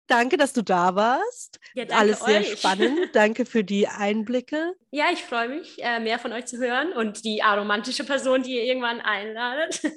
danke, 0.06 0.36
dass 0.36 0.52
du 0.52 0.62
da 0.62 0.94
warst. 0.94 1.58
Ja, 1.74 1.86
danke 1.86 2.00
Alles 2.00 2.20
sehr 2.20 2.40
euch. 2.40 2.58
spannend. 2.58 2.98
Danke 3.12 3.44
für 3.46 3.64
die 3.64 3.88
Einblicke. 3.88 4.74
Ja, 4.92 5.06
ich 5.12 5.22
freue 5.24 5.48
mich, 5.48 5.82
äh, 5.82 5.98
mehr 5.98 6.18
von 6.20 6.32
euch 6.32 6.46
zu 6.46 6.58
hören 6.58 6.92
und 6.92 7.24
die 7.24 7.42
aromantische 7.42 8.04
Person, 8.04 8.42
die 8.44 8.54
ihr 8.56 8.64
irgendwann 8.64 9.00
einladet. 9.00 9.82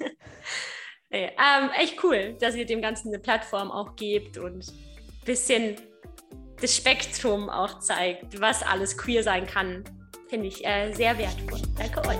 nee, 1.10 1.26
ähm, 1.26 1.70
echt 1.78 2.02
cool, 2.02 2.36
dass 2.40 2.54
ihr 2.54 2.66
dem 2.66 2.82
Ganzen 2.82 3.08
eine 3.08 3.18
Plattform 3.18 3.70
auch 3.70 3.96
gebt 3.96 4.38
und 4.38 4.68
ein 4.68 5.24
bisschen 5.24 5.76
das 6.60 6.74
Spektrum 6.74 7.50
auch 7.50 7.80
zeigt, 7.80 8.40
was 8.40 8.62
alles 8.62 8.96
queer 8.96 9.22
sein 9.22 9.46
kann. 9.46 9.84
Finde 10.28 10.48
ich 10.48 10.64
äh, 10.66 10.92
sehr 10.92 11.16
wertvoll. 11.18 11.60
Danke 11.76 12.00
euch. 12.08 12.16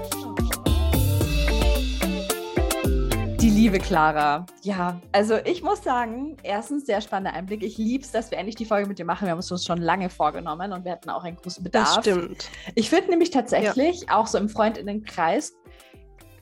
Die 3.40 3.50
liebe 3.50 3.78
Clara. 3.78 4.44
Ja, 4.62 5.00
also 5.12 5.36
ich 5.44 5.62
muss 5.62 5.82
sagen, 5.82 6.36
erstens 6.42 6.86
sehr 6.86 7.00
spannender 7.00 7.32
Einblick. 7.32 7.62
Ich 7.62 7.78
liebe 7.78 8.04
es, 8.04 8.12
dass 8.12 8.30
wir 8.30 8.38
endlich 8.38 8.56
die 8.56 8.64
Folge 8.64 8.88
mit 8.88 8.98
dir 8.98 9.04
machen. 9.04 9.26
Wir 9.26 9.32
haben 9.32 9.38
es 9.38 9.50
uns 9.50 9.64
schon 9.64 9.78
lange 9.78 10.10
vorgenommen 10.10 10.72
und 10.72 10.84
wir 10.84 10.92
hatten 10.92 11.10
auch 11.10 11.24
einen 11.24 11.36
großen 11.36 11.62
Bedarf. 11.64 11.96
Das 11.96 12.04
stimmt. 12.04 12.50
Ich 12.74 12.90
finde 12.90 13.10
nämlich 13.10 13.30
tatsächlich, 13.30 14.10
auch 14.10 14.26
so 14.26 14.38
im 14.38 14.48
Freundinnenkreis, 14.48 15.54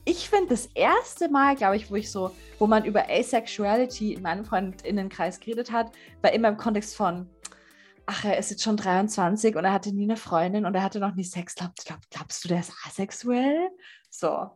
ich 0.05 0.29
finde 0.29 0.49
das 0.49 0.67
erste 0.67 1.29
Mal, 1.29 1.55
glaube 1.55 1.75
ich, 1.77 1.89
wo 1.89 1.95
ich 1.95 2.11
so, 2.11 2.31
wo 2.59 2.67
man 2.67 2.85
über 2.85 3.09
Asexuality 3.09 4.13
in 4.13 4.21
meinem 4.21 4.45
Freundinnenkreis 4.45 5.39
geredet 5.39 5.71
hat, 5.71 5.91
war 6.21 6.31
immer 6.31 6.49
im 6.49 6.57
Kontext 6.57 6.95
von, 6.95 7.29
ach, 8.05 8.23
er 8.23 8.37
ist 8.37 8.51
jetzt 8.51 8.63
schon 8.63 8.77
23 8.77 9.55
und 9.55 9.65
er 9.65 9.73
hatte 9.73 9.91
nie 9.93 10.03
eine 10.03 10.17
Freundin 10.17 10.65
und 10.65 10.75
er 10.75 10.83
hatte 10.83 10.99
noch 10.99 11.15
nie 11.15 11.23
Sex. 11.23 11.55
Glaub, 11.55 11.71
glaub, 11.75 11.99
glaubst 12.11 12.43
du, 12.43 12.47
der 12.49 12.59
ist 12.59 12.71
asexuell? 12.85 13.69
So. 14.09 14.51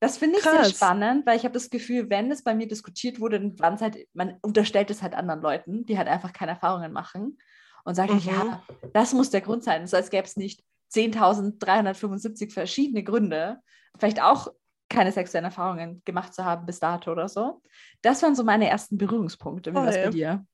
Das 0.00 0.18
finde 0.18 0.38
ich 0.38 0.44
sehr 0.44 0.52
Krass. 0.52 0.70
spannend, 0.70 1.24
weil 1.26 1.36
ich 1.36 1.44
habe 1.44 1.54
das 1.54 1.70
Gefühl, 1.70 2.10
wenn 2.10 2.30
es 2.30 2.42
bei 2.44 2.54
mir 2.54 2.68
diskutiert 2.68 3.20
wurde, 3.20 3.40
dann 3.40 3.58
waren 3.58 3.74
es 3.74 3.80
halt, 3.80 3.96
man 4.12 4.34
unterstellt 4.42 4.90
es 4.90 5.02
halt 5.02 5.14
anderen 5.14 5.40
Leuten, 5.40 5.86
die 5.86 5.96
halt 5.96 6.08
einfach 6.08 6.32
keine 6.32 6.52
Erfahrungen 6.52 6.92
machen 6.92 7.38
und 7.84 7.94
sagt, 7.94 8.12
Mhm. 8.12 8.20
ja, 8.24 8.62
das 8.92 9.12
muss 9.14 9.30
der 9.30 9.40
Grund 9.40 9.64
sein. 9.64 9.86
So 9.86 9.96
als 9.96 10.10
gäbe 10.10 10.24
es 10.24 10.36
nicht 10.36 10.62
10.375 10.92 12.52
verschiedene 12.52 13.02
Gründe, 13.02 13.58
vielleicht 13.98 14.22
auch 14.22 14.48
keine 14.88 15.12
sexuellen 15.12 15.46
Erfahrungen 15.46 16.02
gemacht 16.04 16.34
zu 16.34 16.44
haben 16.44 16.66
bis 16.66 16.78
dato 16.80 17.12
oder 17.12 17.28
so. 17.28 17.62
Das 18.02 18.22
waren 18.22 18.34
so 18.34 18.44
meine 18.44 18.68
ersten 18.68 18.98
Berührungspunkte. 18.98 19.72
Wie 19.72 19.76
war 19.76 19.88
es 19.88 19.96
bei 19.96 20.10
dir? 20.10 20.46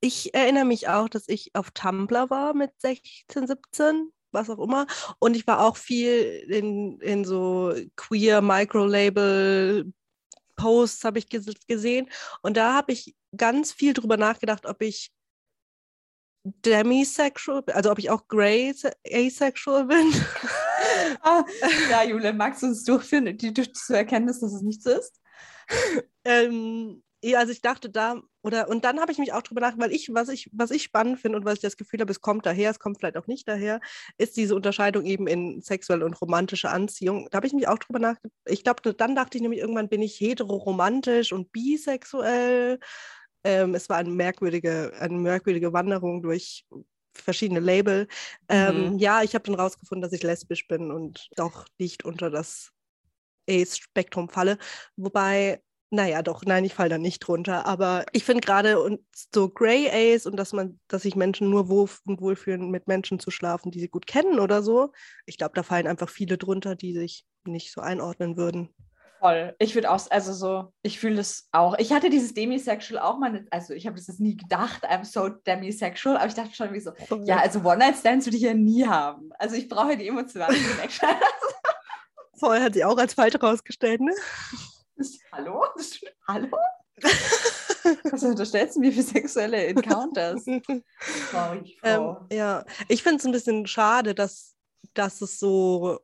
Ich 0.00 0.34
erinnere 0.34 0.64
mich 0.64 0.88
auch, 0.88 1.08
dass 1.08 1.28
ich 1.28 1.50
auf 1.54 1.70
Tumblr 1.72 2.30
war 2.30 2.54
mit 2.54 2.72
16, 2.78 3.46
17, 3.46 4.12
was 4.32 4.48
auch 4.48 4.58
immer. 4.58 4.86
Und 5.18 5.36
ich 5.36 5.46
war 5.46 5.60
auch 5.60 5.76
viel 5.76 6.24
in, 6.48 7.00
in 7.00 7.24
so 7.24 7.74
queer 7.96 8.40
Microlabel 8.40 9.92
Posts 10.60 11.04
habe 11.04 11.18
ich 11.18 11.28
ges 11.28 11.46
gesehen. 11.66 12.08
Und 12.42 12.56
da 12.56 12.74
habe 12.74 12.92
ich 12.92 13.16
ganz 13.36 13.72
viel 13.72 13.94
drüber 13.94 14.18
nachgedacht, 14.18 14.66
ob 14.66 14.82
ich 14.82 15.10
demisexual, 16.44 17.64
also 17.68 17.90
ob 17.90 17.98
ich 17.98 18.10
auch 18.10 18.28
grey 18.28 18.74
asexual 19.10 19.86
bin. 19.86 20.12
Ah, 21.22 21.44
ja, 21.90 22.04
Jule, 22.04 22.32
magst 22.32 22.62
du 22.62 22.66
uns 22.66 22.84
durchführen, 22.84 23.36
die 23.36 23.52
durch 23.52 23.74
zur 23.74 23.96
Erkenntnis, 23.96 24.40
dass 24.40 24.52
es 24.52 24.62
nicht 24.62 24.82
so 24.82 24.90
ist? 24.90 25.20
ähm, 26.24 27.02
ja, 27.22 27.38
also 27.38 27.52
ich 27.52 27.60
dachte 27.60 27.90
da, 27.90 28.22
oder 28.42 28.68
und 28.68 28.84
dann 28.84 29.00
habe 29.00 29.12
ich 29.12 29.18
mich 29.18 29.32
auch 29.34 29.42
drüber 29.42 29.60
nach, 29.60 29.76
weil 29.76 29.92
ich, 29.92 30.12
was 30.14 30.30
ich, 30.30 30.48
was 30.52 30.70
ich 30.70 30.82
spannend 30.84 31.20
finde 31.20 31.36
und 31.38 31.44
was 31.44 31.54
ich 31.54 31.60
das 31.60 31.76
Gefühl 31.76 32.00
habe, 32.00 32.10
es 32.10 32.22
kommt 32.22 32.46
daher, 32.46 32.70
es 32.70 32.78
kommt 32.78 32.98
vielleicht 32.98 33.18
auch 33.18 33.26
nicht 33.26 33.46
daher, 33.46 33.80
ist 34.16 34.36
diese 34.38 34.54
Unterscheidung 34.54 35.04
eben 35.04 35.26
in 35.26 35.60
sexuelle 35.60 36.06
und 36.06 36.18
romantische 36.20 36.70
Anziehung. 36.70 37.28
Da 37.30 37.36
habe 37.36 37.46
ich 37.46 37.52
mich 37.52 37.68
auch 37.68 37.78
drüber 37.78 37.98
nachgedacht. 37.98 38.32
Ich 38.46 38.64
glaube, 38.64 38.94
dann 38.94 39.14
dachte 39.14 39.36
ich 39.36 39.42
nämlich, 39.42 39.60
irgendwann 39.60 39.90
bin 39.90 40.00
ich 40.00 40.18
heteroromantisch 40.18 41.32
und 41.32 41.52
bisexuell. 41.52 42.78
Ähm, 43.44 43.74
es 43.74 43.88
war 43.90 43.98
eine 43.98 44.10
merkwürdige, 44.10 44.92
eine 44.98 45.18
merkwürdige 45.18 45.72
Wanderung 45.74 46.22
durch 46.22 46.64
verschiedene 47.14 47.60
Label. 47.60 48.08
Ähm, 48.48 48.94
Mhm. 48.94 48.98
ja, 48.98 49.22
ich 49.22 49.34
habe 49.34 49.44
dann 49.44 49.54
rausgefunden, 49.60 50.02
dass 50.02 50.12
ich 50.12 50.22
lesbisch 50.22 50.66
bin 50.68 50.90
und 50.90 51.28
doch 51.36 51.66
nicht 51.78 52.04
unter 52.04 52.30
das 52.30 52.70
Ace-Spektrum 53.48 54.28
falle. 54.28 54.58
Wobei 54.96 55.62
Naja, 55.92 56.22
doch, 56.22 56.44
nein, 56.44 56.64
ich 56.64 56.74
falle 56.74 56.90
da 56.90 56.98
nicht 56.98 57.18
drunter. 57.18 57.66
Aber 57.66 58.06
ich 58.12 58.22
finde 58.24 58.42
gerade 58.42 58.80
und 58.80 59.00
so 59.34 59.48
Grey 59.48 59.88
Ace 59.90 60.24
und 60.26 60.36
dass 60.36 60.52
man, 60.52 60.78
dass 60.86 61.02
sich 61.02 61.16
Menschen 61.16 61.50
nur 61.50 61.68
wohl 61.68 61.88
und 62.04 62.20
wohlfühlen, 62.20 62.70
mit 62.70 62.86
Menschen 62.86 63.18
zu 63.18 63.32
schlafen, 63.32 63.72
die 63.72 63.80
sie 63.80 63.88
gut 63.88 64.06
kennen 64.06 64.38
oder 64.38 64.62
so. 64.62 64.92
Ich 65.26 65.36
glaube, 65.36 65.54
da 65.56 65.64
fallen 65.64 65.88
einfach 65.88 66.08
viele 66.08 66.38
drunter, 66.38 66.76
die 66.76 66.92
sich 66.94 67.24
nicht 67.44 67.72
so 67.72 67.80
einordnen 67.80 68.36
würden. 68.36 68.68
Voll. 69.20 69.54
Ich 69.58 69.74
würde 69.74 69.90
auch, 69.90 70.00
also 70.10 70.32
so, 70.32 70.72
ich 70.82 70.98
fühle 70.98 71.16
das 71.16 71.46
auch. 71.52 71.76
Ich 71.78 71.92
hatte 71.92 72.08
dieses 72.08 72.32
Demisexual 72.32 73.02
auch 73.02 73.18
mal, 73.18 73.46
also 73.50 73.74
ich 73.74 73.86
habe 73.86 73.96
das 73.96 74.06
jetzt 74.06 74.20
nie 74.20 74.34
gedacht, 74.34 74.82
I'm 74.88 75.04
so 75.04 75.28
demisexual, 75.28 76.16
aber 76.16 76.26
ich 76.26 76.34
dachte 76.34 76.54
schon 76.54 76.72
wie 76.72 76.80
so, 76.80 76.92
Oh, 77.10 77.16
ja, 77.24 77.38
also 77.38 77.60
One-Night-Stands 77.60 78.26
würde 78.26 78.38
ich 78.38 78.44
ja 78.44 78.54
nie 78.54 78.86
haben. 78.86 79.30
Also 79.38 79.56
ich 79.56 79.68
brauche 79.68 79.96
die 79.96 80.08
emotionale 80.08 80.56
Connection. 80.56 81.10
Vorher 82.38 82.64
hat 82.64 82.74
sie 82.74 82.84
auch 82.84 82.96
als 82.96 83.12
falsch 83.12 83.34
rausgestellt, 83.40 84.00
ne? 84.00 84.14
Hallo? 85.32 85.64
Hallo? 86.26 86.48
Was 88.10 88.22
unterstellst 88.22 88.76
du 88.76 88.80
mir 88.80 88.92
für 88.92 89.02
sexuelle 89.02 89.66
Encounters? 89.66 90.44
Frau, 91.30 91.54
ich 91.62 91.78
Ähm, 91.82 92.16
ja, 92.32 92.64
ich 92.88 93.02
finde 93.02 93.18
es 93.18 93.26
ein 93.26 93.32
bisschen 93.32 93.66
schade, 93.66 94.14
dass, 94.14 94.54
dass 94.94 95.20
es 95.20 95.38
so 95.38 96.00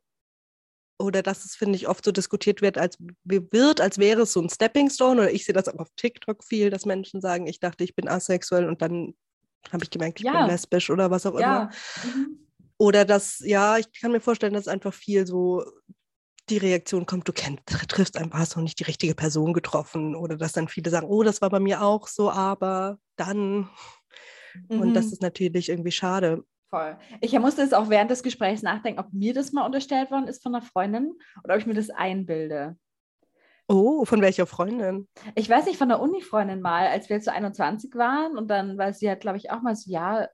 oder 0.99 1.22
dass 1.22 1.44
es, 1.44 1.55
finde 1.55 1.76
ich, 1.76 1.88
oft 1.88 2.05
so 2.05 2.12
diskutiert 2.12 2.62
wird, 2.62 2.78
als 2.78 2.97
wird, 3.24 3.80
als 3.80 3.99
wäre 3.99 4.22
es 4.22 4.32
so 4.32 4.40
ein 4.40 4.49
Stepping 4.49 4.88
Stone. 4.90 5.20
Oder 5.20 5.30
ich 5.32 5.44
sehe 5.44 5.55
das 5.55 5.68
auch 5.68 5.78
auf 5.78 5.88
TikTok 5.97 6.42
viel, 6.44 6.70
dass 6.70 6.86
Menschen 6.86 7.20
sagen, 7.20 7.47
ich 7.47 7.61
dachte, 7.61 7.84
ich 7.84 7.94
bin 7.94 8.09
asexuell 8.09 8.66
und 8.68 8.80
dann 8.82 9.14
habe 9.72 9.84
ich 9.84 9.90
gemerkt, 9.90 10.20
ich 10.20 10.26
Ja. 10.26 10.38
bin 10.38 10.47
lesbisch 10.47 10.90
oder 10.90 11.11
was 11.11 11.26
auch 11.26 11.34
immer. 11.34 11.40
Ja. 11.40 11.70
Mhm. 12.05 12.38
Oder 12.78 13.05
dass, 13.05 13.40
ja, 13.40 13.78
ich 13.78 13.86
kann 14.01 14.12
mir 14.12 14.20
vorstellen, 14.20 14.53
dass 14.55 14.68
einfach 14.68 14.94
viel 14.94 15.26
so 15.26 15.64
die 16.49 16.59
Reaktion 16.59 17.07
kommt, 17.07 17.26
du 17.26 17.32
kennst, 17.32 17.64
triffst 17.88 18.16
einfach, 18.16 18.38
hast 18.38 18.55
noch 18.57 18.62
nicht 18.62 18.78
die 18.78 18.84
richtige 18.84 19.14
Person 19.14 19.53
getroffen. 19.53 20.14
Oder 20.14 20.36
dass 20.36 20.53
dann 20.53 20.68
viele 20.68 20.90
sagen, 20.90 21.09
oh, 21.09 21.22
das 21.22 21.40
war 21.42 21.51
bei 21.51 21.59
mir 21.61 21.82
auch 21.82 22.07
so, 22.07 22.30
aber 22.30 22.99
dann. 23.16 23.68
Und 24.68 24.94
das 24.94 25.07
Mhm. 25.07 25.12
ist 25.12 25.22
natürlich 25.22 25.68
irgendwie 25.68 25.90
schade. 25.92 26.44
Voll. 26.70 26.96
Ich 27.20 27.38
musste 27.38 27.62
jetzt 27.62 27.74
auch 27.74 27.90
während 27.90 28.10
des 28.10 28.22
Gesprächs 28.22 28.62
nachdenken, 28.62 29.00
ob 29.00 29.12
mir 29.12 29.34
das 29.34 29.52
mal 29.52 29.64
unterstellt 29.64 30.10
worden 30.10 30.26
ist 30.26 30.42
von 30.42 30.54
einer 30.54 30.64
Freundin 30.64 31.12
oder 31.44 31.54
ob 31.54 31.60
ich 31.60 31.66
mir 31.66 31.74
das 31.74 31.90
einbilde. 31.90 32.76
Oh, 33.68 34.04
von 34.04 34.20
welcher 34.20 34.46
Freundin? 34.46 35.08
Ich 35.34 35.48
weiß 35.48 35.66
nicht, 35.66 35.76
von 35.76 35.88
der 35.88 36.00
Uni-Freundin 36.00 36.60
mal, 36.60 36.86
als 36.86 37.08
wir 37.08 37.20
zu 37.20 37.32
21 37.32 37.94
waren 37.94 38.36
und 38.36 38.48
dann 38.48 38.78
war 38.78 38.92
sie 38.92 39.08
halt, 39.08 39.20
glaube 39.20 39.38
ich, 39.38 39.50
auch 39.50 39.62
mal 39.62 39.74
so, 39.74 39.90
ja, 39.90 40.28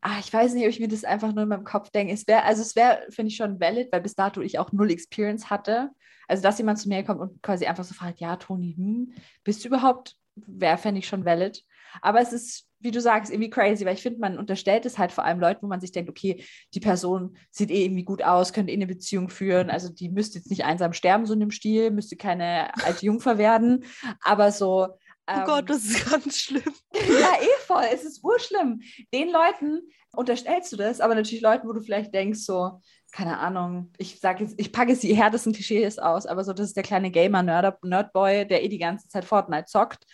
ah, 0.00 0.18
ich 0.20 0.32
weiß 0.32 0.54
nicht, 0.54 0.64
ob 0.64 0.70
ich 0.70 0.80
mir 0.80 0.88
das 0.88 1.04
einfach 1.04 1.32
nur 1.32 1.42
in 1.42 1.48
meinem 1.48 1.64
Kopf 1.64 1.90
denke. 1.90 2.12
Es 2.12 2.26
wäre, 2.26 2.44
also 2.44 2.62
es 2.62 2.76
wäre, 2.76 3.06
finde 3.10 3.28
ich 3.30 3.36
schon 3.36 3.60
valid, 3.60 3.88
weil 3.92 4.00
bis 4.00 4.14
dato 4.14 4.40
ich 4.40 4.58
auch 4.58 4.72
null 4.72 4.90
Experience 4.90 5.50
hatte. 5.50 5.90
Also, 6.28 6.42
dass 6.42 6.58
jemand 6.58 6.78
zu 6.78 6.88
mir 6.88 7.04
kommt 7.04 7.20
und 7.20 7.42
quasi 7.42 7.66
einfach 7.66 7.84
so 7.84 7.94
fragt, 7.94 8.20
ja, 8.20 8.36
Toni, 8.36 8.74
hm, 8.76 9.12
bist 9.44 9.62
du 9.62 9.68
überhaupt, 9.68 10.16
wäre, 10.34 10.78
fände 10.78 10.98
ich 10.98 11.06
schon 11.08 11.24
valid. 11.24 11.62
Aber 12.02 12.20
es 12.20 12.32
ist, 12.32 12.66
wie 12.80 12.90
du 12.90 13.00
sagst, 13.00 13.32
irgendwie 13.32 13.50
crazy, 13.50 13.84
weil 13.84 13.94
ich 13.94 14.02
finde, 14.02 14.20
man 14.20 14.38
unterstellt 14.38 14.86
es 14.86 14.98
halt 14.98 15.12
vor 15.12 15.24
allem 15.24 15.40
Leuten, 15.40 15.62
wo 15.62 15.66
man 15.66 15.80
sich 15.80 15.92
denkt, 15.92 16.10
okay, 16.10 16.44
die 16.74 16.80
Person 16.80 17.36
sieht 17.50 17.70
eh 17.70 17.84
irgendwie 17.84 18.04
gut 18.04 18.22
aus, 18.22 18.52
könnte 18.52 18.72
eh 18.72 18.76
eine 18.76 18.86
Beziehung 18.86 19.28
führen, 19.28 19.70
also 19.70 19.88
die 19.88 20.08
müsste 20.08 20.38
jetzt 20.38 20.50
nicht 20.50 20.64
einsam 20.64 20.92
sterben, 20.92 21.26
so 21.26 21.34
in 21.34 21.40
dem 21.40 21.50
Stil, 21.50 21.90
müsste 21.90 22.16
keine 22.16 22.74
alte 22.84 23.06
Jungfer 23.06 23.38
werden, 23.38 23.84
aber 24.22 24.52
so. 24.52 24.88
Oh 25.26 25.32
ähm, 25.34 25.44
Gott, 25.46 25.70
das 25.70 25.84
ist 25.84 26.10
ganz 26.10 26.36
schlimm. 26.38 26.62
ja, 26.94 27.32
eh 27.40 27.60
voll. 27.66 27.84
Es 27.92 28.04
ist 28.04 28.22
urschlimm. 28.22 28.82
Den 29.14 29.30
Leuten 29.30 29.80
unterstellst 30.14 30.72
du 30.72 30.76
das, 30.76 31.00
aber 31.00 31.14
natürlich 31.14 31.42
Leuten, 31.42 31.66
wo 31.66 31.72
du 31.72 31.80
vielleicht 31.80 32.12
denkst, 32.14 32.40
so, 32.40 32.80
keine 33.14 33.38
Ahnung, 33.38 33.92
ich 33.96 34.18
sage 34.18 34.42
jetzt, 34.44 34.54
ich 34.58 34.72
packe 34.72 34.90
jetzt 34.90 35.02
die 35.02 35.14
härtesten 35.14 35.52
Klischees 35.52 35.98
aus, 35.98 36.26
aber 36.26 36.42
so, 36.42 36.52
das 36.52 36.66
ist 36.66 36.76
der 36.76 36.82
kleine 36.82 37.10
Gamer-Nerdboy, 37.10 38.46
der 38.46 38.64
eh 38.64 38.68
die 38.68 38.78
ganze 38.78 39.08
Zeit 39.08 39.24
Fortnite 39.24 39.66
zockt. 39.66 40.04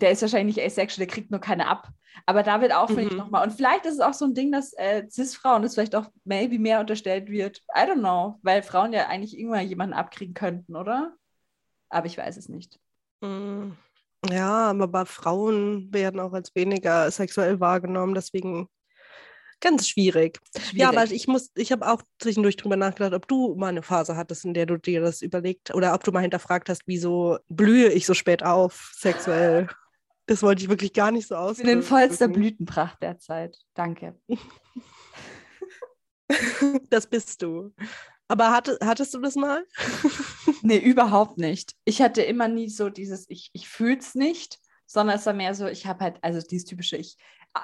Der 0.00 0.10
ist 0.12 0.22
wahrscheinlich 0.22 0.56
nicht 0.56 0.64
asexual, 0.66 1.06
der 1.06 1.14
kriegt 1.14 1.30
nur 1.30 1.40
keine 1.40 1.66
ab. 1.68 1.88
Aber 2.26 2.42
da 2.42 2.60
wird 2.60 2.72
auch, 2.72 2.86
finde 2.88 3.04
ich, 3.04 3.10
Mhm. 3.12 3.16
nochmal. 3.18 3.42
Und 3.46 3.52
vielleicht 3.54 3.86
ist 3.86 3.94
es 3.94 4.00
auch 4.00 4.12
so 4.14 4.26
ein 4.26 4.34
Ding, 4.34 4.52
dass 4.52 4.72
äh, 4.74 5.04
Cis-Frauen 5.10 5.62
das 5.62 5.74
vielleicht 5.74 5.96
auch 5.96 6.06
maybe 6.24 6.58
mehr 6.58 6.80
unterstellt 6.80 7.28
wird. 7.30 7.58
I 7.74 7.80
don't 7.80 7.98
know, 8.00 8.38
weil 8.42 8.62
Frauen 8.62 8.92
ja 8.92 9.06
eigentlich 9.08 9.36
irgendwann 9.38 9.66
jemanden 9.66 9.94
abkriegen 9.94 10.34
könnten, 10.34 10.76
oder? 10.76 11.14
Aber 11.88 12.06
ich 12.06 12.16
weiß 12.18 12.36
es 12.36 12.48
nicht. 12.48 12.78
Mm, 13.22 13.72
Ja, 14.30 14.70
aber 14.70 14.88
bei 14.88 15.04
Frauen 15.04 15.92
werden 15.92 16.20
auch 16.20 16.32
als 16.32 16.54
weniger 16.54 17.10
sexuell 17.10 17.58
wahrgenommen, 17.60 18.14
deswegen 18.14 18.68
ganz 19.62 19.88
schwierig. 19.88 20.38
Ja, 20.72 20.90
aber 20.90 21.06
Schwierig. 21.06 21.12
ich 21.22 21.28
muss, 21.28 21.50
ich 21.54 21.72
habe 21.72 21.90
auch 21.90 22.02
zwischendurch 22.18 22.56
drüber 22.56 22.76
nachgedacht, 22.76 23.14
ob 23.14 23.26
du 23.26 23.54
mal 23.54 23.68
eine 23.68 23.82
Phase 23.82 24.16
hattest, 24.16 24.44
in 24.44 24.52
der 24.52 24.66
du 24.66 24.76
dir 24.76 25.00
das 25.00 25.22
überlegt 25.22 25.74
oder 25.74 25.94
ob 25.94 26.04
du 26.04 26.12
mal 26.12 26.20
hinterfragt 26.20 26.68
hast, 26.68 26.82
wieso 26.84 27.38
blühe 27.48 27.88
ich 27.90 28.04
so 28.04 28.12
spät 28.12 28.42
auf 28.42 28.92
sexuell. 28.94 29.68
Das 30.26 30.42
wollte 30.42 30.62
ich 30.62 30.68
wirklich 30.68 30.92
gar 30.92 31.10
nicht 31.10 31.28
so 31.28 31.34
bin 31.34 31.42
in 31.42 31.48
ausdrücken. 31.50 31.82
vollster 31.82 32.28
Blütenpracht 32.28 33.02
derzeit. 33.02 33.56
Danke. 33.74 34.20
Das 36.88 37.06
bist 37.06 37.42
du. 37.42 37.74
Aber 38.28 38.50
hatte, 38.50 38.78
hattest 38.82 39.12
du 39.12 39.18
das 39.20 39.34
mal? 39.36 39.66
Nee, 40.64 40.78
überhaupt 40.78 41.38
nicht. 41.38 41.74
Ich 41.84 42.00
hatte 42.00 42.22
immer 42.22 42.46
nie 42.46 42.68
so 42.68 42.88
dieses, 42.88 43.28
ich, 43.28 43.50
ich 43.52 43.68
fühle 43.68 43.98
es 43.98 44.14
nicht, 44.14 44.60
sondern 44.86 45.16
es 45.16 45.26
war 45.26 45.32
mehr 45.32 45.54
so, 45.56 45.66
ich 45.66 45.86
habe 45.86 46.04
halt, 46.04 46.18
also 46.22 46.40
dieses 46.40 46.66
typische, 46.66 46.96
ich, 46.96 47.16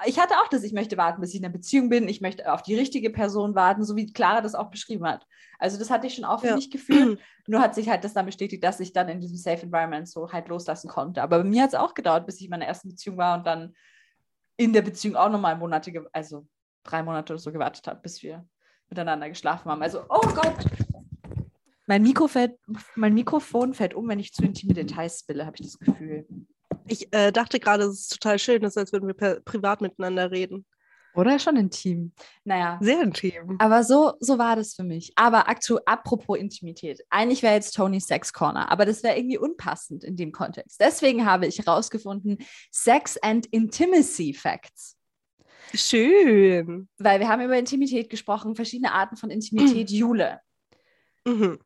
ich 0.05 0.19
hatte 0.19 0.35
auch 0.35 0.47
das, 0.49 0.63
ich 0.63 0.73
möchte 0.73 0.97
warten, 0.97 1.19
bis 1.21 1.31
ich 1.31 1.39
in 1.39 1.45
einer 1.45 1.53
Beziehung 1.53 1.89
bin, 1.89 2.07
ich 2.07 2.21
möchte 2.21 2.51
auf 2.51 2.61
die 2.61 2.75
richtige 2.75 3.09
Person 3.09 3.55
warten, 3.55 3.83
so 3.83 3.95
wie 3.95 4.11
Clara 4.11 4.41
das 4.41 4.53
auch 4.55 4.69
beschrieben 4.69 5.05
hat. 5.05 5.25
Also 5.57 5.79
das 5.79 5.89
hatte 5.89 6.07
ich 6.07 6.15
schon 6.15 6.25
auch 6.25 6.41
für 6.41 6.47
Ja. 6.47 6.55
mich 6.55 6.69
gefühlt, 6.69 7.19
nur 7.47 7.59
hat 7.59 7.73
sich 7.75 7.89
halt 7.89 8.03
das 8.03 8.13
dann 8.13 8.25
bestätigt, 8.27 8.63
dass 8.63 8.79
ich 8.79 8.93
dann 8.93 9.09
in 9.09 9.19
diesem 9.19 9.37
Safe 9.37 9.63
Environment 9.63 10.07
so 10.07 10.31
halt 10.31 10.47
loslassen 10.47 10.89
konnte. 10.89 11.21
Aber 11.23 11.39
bei 11.39 11.43
mir 11.43 11.63
hat 11.63 11.69
es 11.69 11.75
auch 11.75 11.93
gedauert, 11.93 12.25
bis 12.27 12.37
ich 12.37 12.45
in 12.45 12.51
meiner 12.51 12.65
ersten 12.65 12.89
Beziehung 12.89 13.17
war 13.17 13.37
und 13.37 13.47
dann 13.47 13.73
in 14.57 14.73
der 14.73 14.83
Beziehung 14.83 15.15
auch 15.15 15.29
nochmal 15.29 15.57
Monate, 15.57 15.91
also 16.13 16.45
drei 16.83 17.01
Monate 17.01 17.33
oder 17.33 17.39
so 17.39 17.51
gewartet 17.51 17.87
habe, 17.87 17.99
bis 18.01 18.21
wir 18.21 18.47
miteinander 18.89 19.29
geschlafen 19.29 19.69
haben. 19.71 19.81
Also, 19.81 20.01
oh 20.09 20.21
Gott, 20.21 20.65
mein, 21.87 22.03
Mikro 22.03 22.27
fällt, 22.27 22.59
mein 22.95 23.13
Mikrofon 23.15 23.73
fällt 23.73 23.95
um, 23.95 24.07
wenn 24.07 24.19
ich 24.19 24.33
zu 24.33 24.43
intime 24.43 24.73
Details 24.73 25.21
spille, 25.21 25.45
habe 25.45 25.55
ich 25.59 25.65
das 25.65 25.79
Gefühl. 25.79 26.27
Ich 26.87 27.13
äh, 27.13 27.31
dachte 27.31 27.59
gerade, 27.59 27.83
es 27.85 28.01
ist 28.01 28.13
total 28.13 28.39
schön, 28.39 28.63
ist, 28.63 28.77
als 28.77 28.91
würden 28.91 29.07
wir 29.07 29.41
privat 29.41 29.81
miteinander 29.81 30.31
reden. 30.31 30.65
Oder 31.15 31.39
schon 31.39 31.57
intim. 31.57 32.13
Naja. 32.43 32.77
Sehr 32.81 33.01
intim. 33.01 33.55
Aber 33.59 33.83
so, 33.83 34.13
so 34.19 34.37
war 34.37 34.55
das 34.55 34.75
für 34.75 34.83
mich. 34.83 35.11
Aber 35.15 35.49
aktu 35.49 35.77
apropos 35.85 36.37
Intimität. 36.37 37.01
Eigentlich 37.09 37.41
wäre 37.41 37.55
jetzt 37.55 37.75
Tony 37.75 37.99
Sex 37.99 38.31
Corner, 38.31 38.71
aber 38.71 38.85
das 38.85 39.03
wäre 39.03 39.17
irgendwie 39.17 39.37
unpassend 39.37 40.03
in 40.03 40.15
dem 40.15 40.31
Kontext. 40.31 40.79
Deswegen 40.79 41.25
habe 41.25 41.47
ich 41.47 41.57
herausgefunden, 41.57 42.37
Sex 42.71 43.17
and 43.17 43.47
Intimacy 43.47 44.33
Facts. 44.33 44.97
Schön. 45.73 46.87
Weil 46.97 47.19
wir 47.19 47.27
haben 47.27 47.41
über 47.41 47.57
Intimität 47.57 48.09
gesprochen, 48.09 48.55
verschiedene 48.55 48.93
Arten 48.93 49.15
von 49.17 49.29
Intimität. 49.29 49.89
Jule, 49.89 50.39
Mhm. 51.25 51.59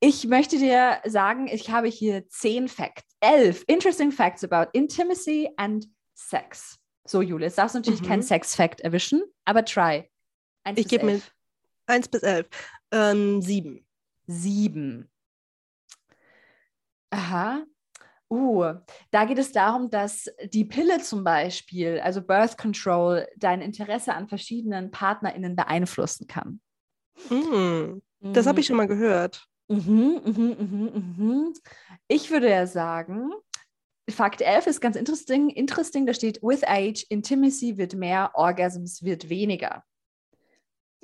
Ich 0.00 0.26
möchte 0.26 0.58
dir 0.58 1.00
sagen, 1.04 1.46
ich 1.48 1.70
habe 1.70 1.88
hier 1.88 2.28
zehn 2.28 2.68
Facts, 2.68 3.04
elf 3.20 3.64
interesting 3.66 4.12
Facts 4.12 4.44
about 4.44 4.70
Intimacy 4.72 5.50
and 5.56 5.86
Sex. 6.14 6.78
So, 7.06 7.22
Jule, 7.22 7.46
jetzt 7.46 7.58
darfst 7.58 7.74
du 7.74 7.78
natürlich 7.78 8.02
Mhm. 8.02 8.06
keinen 8.06 8.22
Sex-Fact 8.22 8.80
erwischen, 8.80 9.22
aber 9.44 9.64
try. 9.64 10.10
Eins 10.64 10.78
Ich 10.78 10.88
gebe 10.88 11.06
mir 11.06 11.20
eins 11.86 12.08
bis 12.08 12.22
elf. 12.22 12.48
Ähm, 12.90 13.40
sieben. 13.40 13.86
Sieben. 14.26 15.08
Aha. 17.10 17.64
Uh, 18.28 18.74
da 19.12 19.24
geht 19.24 19.38
es 19.38 19.52
darum, 19.52 19.88
dass 19.88 20.28
die 20.46 20.64
Pille 20.64 21.00
zum 21.00 21.22
Beispiel, 21.22 22.00
also 22.00 22.20
Birth 22.20 22.58
Control, 22.58 23.28
dein 23.36 23.62
Interesse 23.62 24.14
an 24.14 24.26
verschiedenen 24.28 24.90
PartnerInnen 24.90 25.54
beeinflussen 25.54 26.26
kann. 26.26 26.60
Mhm. 27.30 28.02
Das 28.20 28.46
habe 28.48 28.58
ich 28.58 28.66
schon 28.66 28.76
mal 28.76 28.88
gehört. 28.88 29.46
Mhm, 29.68 30.20
mhm, 30.24 30.56
mhm, 30.58 31.14
mhm. 31.16 31.54
Ich 32.08 32.30
würde 32.30 32.48
ja 32.48 32.66
sagen, 32.66 33.30
Fakt 34.08 34.40
11 34.40 34.68
ist 34.68 34.80
ganz 34.80 34.94
interesting. 34.96 35.50
Interesting, 35.50 36.06
da 36.06 36.14
steht, 36.14 36.40
with 36.42 36.62
age, 36.66 37.04
intimacy 37.08 37.76
wird 37.76 37.94
mehr, 37.94 38.30
Orgasms 38.34 39.02
wird 39.02 39.28
weniger. 39.28 39.82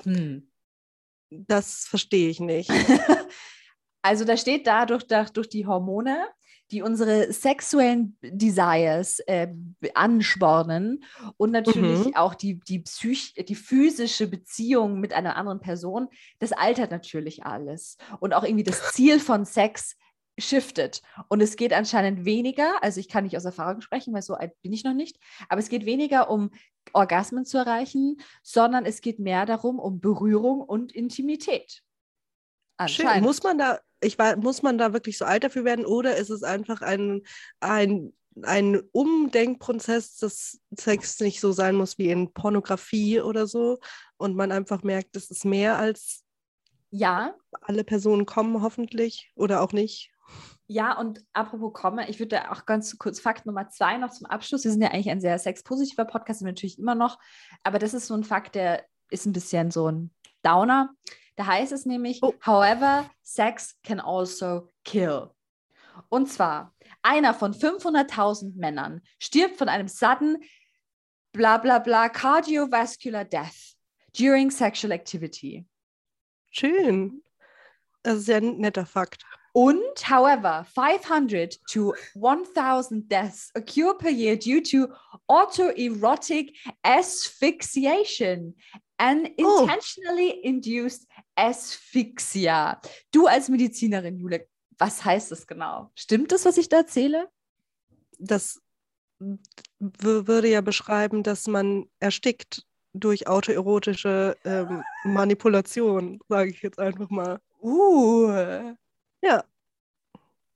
Hm. 0.05 0.49
Das 1.31 1.87
verstehe 1.87 2.29
ich 2.29 2.41
nicht. 2.41 2.71
Also 4.05 4.25
da 4.25 4.37
steht 4.37 4.67
dadurch 4.67 5.05
durch, 5.07 5.31
durch 5.31 5.49
die 5.49 5.65
Hormone, 5.65 6.27
die 6.73 6.83
unsere 6.83 7.33
sexuellen 7.33 8.17
Desires 8.23 9.21
äh, 9.21 9.49
anspornen 9.95 11.05
und 11.37 11.53
natürlich 11.53 12.07
Mhm. 12.07 12.17
auch 12.17 12.35
die, 12.35 12.61
die, 12.61 12.81
Psych 12.81 13.35
die 13.35 13.55
physische 13.55 14.27
Beziehung 14.27 14.99
mit 14.99 15.13
einer 15.13 15.37
anderen 15.37 15.61
Person, 15.61 16.09
das 16.39 16.53
altert 16.53 16.91
natürlich 16.91 17.45
alles. 17.45 17.99
Und 18.21 18.33
auch 18.33 18.43
irgendwie 18.45 18.65
das 18.65 18.93
Ziel 18.93 19.21
von 19.21 19.45
Sex 19.45 19.97
shiftet. 20.39 21.03
Und 21.29 21.43
es 21.43 21.57
geht 21.57 21.75
anscheinend 21.75 22.25
weniger, 22.25 22.83
also 22.83 23.01
ich 23.01 23.09
kann 23.09 23.25
nicht 23.25 23.37
aus 23.37 23.45
Erfahrung 23.45 23.83
sprechen, 23.83 24.15
weil 24.15 24.23
so 24.23 24.35
alt 24.35 24.53
bin 24.63 24.73
ich 24.73 24.83
noch 24.83 24.95
nicht, 24.95 25.19
aber 25.49 25.61
es 25.61 25.69
geht 25.69 25.85
weniger 25.85 26.31
um 26.31 26.51
Orgasmen 26.95 27.45
zu 27.45 27.59
erreichen, 27.59 28.17
sondern 28.43 28.87
es 28.87 29.03
geht 29.03 29.19
mehr 29.19 29.45
darum, 29.47 29.79
um 29.79 30.01
Berührung 30.01 30.61
und 30.61 30.93
Intimität. 30.93 31.83
Anscheinend. 32.83 33.25
Muss 33.25 33.43
man 33.43 33.59
da, 33.59 33.79
ich 34.01 34.19
war, 34.19 34.37
muss 34.37 34.63
man 34.63 34.79
da 34.79 34.93
wirklich 34.93 35.19
so 35.19 35.25
alt 35.25 35.45
dafür 35.45 35.65
werden 35.65 35.87
oder 35.87 36.17
ist 36.17 36.31
es 36.31 36.43
einfach 36.43 36.83
ein, 36.83 37.23
ein, 37.61 38.13
ein 38.43 38.81
Umdenkprozess, 38.93 40.17
dass 40.17 40.61
Sex 40.71 41.21
nicht 41.21 41.41
so 41.41 41.53
sein 41.53 41.75
muss 41.75 41.99
wie 41.99 42.11
in 42.11 42.33
Pornografie 42.33 43.21
oder 43.21 43.47
so 43.47 43.79
und 44.17 44.37
man 44.37 44.53
einfach 44.53 44.83
merkt, 44.83 45.17
es 45.17 45.31
ist 45.31 45.45
mehr 45.45 45.79
als 45.79 46.25
Ja, 46.91 47.35
alle 47.61 47.85
Personen 47.85 48.27
kommen 48.27 48.63
hoffentlich 48.63 49.33
oder 49.37 49.63
auch 49.63 49.73
nicht. 49.73 50.11
Ja, 50.67 50.99
und 50.99 51.23
apropos 51.35 51.75
komme, 51.75 52.09
ich 52.09 52.19
würde 52.19 52.51
auch 52.51 52.65
ganz 52.65 52.97
kurz 52.99 53.21
Fakt 53.21 53.45
Nummer 53.45 53.69
zwei 53.69 53.99
noch 53.99 54.11
zum 54.11 54.27
Abschluss. 54.27 54.65
Wir 54.65 54.71
sind 54.71 54.81
ja 54.81 54.89
eigentlich 54.89 55.11
ein 55.11 55.21
sehr 55.21 55.39
sexpositiver 55.39 56.07
Podcast, 56.07 56.39
sind 56.39 56.47
wir 56.47 56.53
natürlich 56.53 56.79
immer 56.79 56.95
noch. 56.95 57.19
Aber 57.63 57.79
das 57.79 57.93
ist 57.93 58.07
so 58.07 58.15
ein 58.15 58.25
Fakt, 58.25 58.55
der 58.55 58.87
ist 59.11 59.27
ein 59.27 59.33
bisschen 59.33 59.71
so 59.71 59.91
ein 59.91 60.11
Downer. 60.43 60.95
Da 61.37 61.47
heißt 61.47 61.73
es 61.73 61.87
nämlich, 61.87 62.19
Oh. 62.23 62.35
however, 62.45 63.11
sex 63.23 63.77
can 63.83 64.01
also 64.01 64.69
kill. 64.85 65.31
Und 66.09 66.31
zwar, 66.31 66.75
einer 67.03 67.35
von 67.35 67.55
500.000 67.55 68.57
Männern 68.57 69.01
stirbt 69.19 69.57
von 69.57 69.69
einem 69.69 69.89
sudden 69.89 70.39
bla 71.33 71.57
bla 71.59 71.79
bla 71.79 72.09
cardiovascular 72.09 73.25
death 73.25 73.75
during 74.17 74.51
sexual 74.51 74.93
activity. 74.93 75.67
Schön. 76.51 77.23
Das 78.03 78.19
ist 78.19 78.29
ja 78.29 78.37
ein 78.39 78.59
netter 78.59 78.85
Fakt. 78.85 79.25
Und, 79.55 80.09
however, 80.09 80.65
500 80.75 81.59
to 81.71 81.95
1000 82.15 83.11
deaths 83.11 83.51
occur 83.55 83.97
per 83.97 84.09
year 84.11 84.37
due 84.37 84.63
to 84.63 84.89
autoerotic 85.29 86.57
asphyxiation, 86.83 88.55
an 88.99 89.29
Oh. 89.39 89.61
intentionally 89.63 90.31
induced 90.43 91.07
asphyxia. 91.35 92.81
Du 93.11 93.27
als 93.27 93.49
Medizinerin, 93.49 94.19
Jule, 94.19 94.47
was 94.79 95.05
heißt 95.05 95.31
das 95.31 95.47
genau? 95.47 95.91
Stimmt 95.95 96.33
das, 96.33 96.45
was 96.45 96.59
ich 96.59 96.69
da 96.69 96.79
erzähle? 96.79 97.29
Das 98.19 98.61
würde 99.79 100.49
ja 100.49 100.61
beschreiben, 100.61 101.23
dass 101.23 101.47
man 101.47 101.87
erstickt 102.01 102.67
durch 102.93 103.27
autoerotische 103.27 104.37
ähm, 104.45 104.83
Manipulation, 105.05 106.21
sage 106.29 106.51
ich 106.51 106.63
jetzt 106.63 106.79
einfach 106.79 107.09
mal. 107.09 107.39
Uh, 107.63 108.75
Ja, 109.23 109.45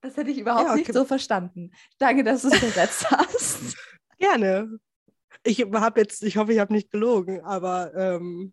das 0.07 0.17
hätte 0.17 0.31
ich 0.31 0.39
überhaupt 0.39 0.69
Ja, 0.69 0.75
nicht 0.77 0.89
okay. 0.89 0.93
so 0.99 1.05
verstanden. 1.05 1.73
Danke, 1.99 2.23
dass 2.23 2.43
du 2.43 2.49
es 2.49 2.63
übersetzt 2.63 3.11
hast. 3.11 3.77
gerne. 4.19 4.79
Ich 5.43 5.61
habe 5.63 6.01
jetzt, 6.01 6.23
ich 6.23 6.37
hoffe, 6.37 6.53
ich 6.53 6.61
habe 6.61 6.73
nicht 6.73 6.91
gelogen, 6.91 7.41
aber 7.43 7.93
ähm, 7.95 8.53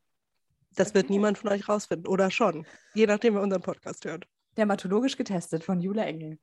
das 0.75 0.93
wird 0.93 1.09
niemand 1.09 1.37
von 1.37 1.49
euch 1.49 1.67
rausfinden. 1.67 2.07
Oder 2.07 2.31
schon. 2.31 2.65
Je 2.93 3.05
nachdem, 3.05 3.35
wer 3.35 3.41
unseren 3.41 3.61
Podcast 3.61 4.05
hört. 4.05 4.27
Dermatologisch 4.57 5.17
getestet 5.17 5.63
von 5.63 5.81
Jule 5.81 6.03
Engel. 6.03 6.37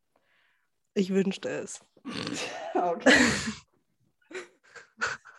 Ich 0.95 1.11
wünschte 1.11 1.49
es. 1.49 1.81
Okay. 2.75 3.13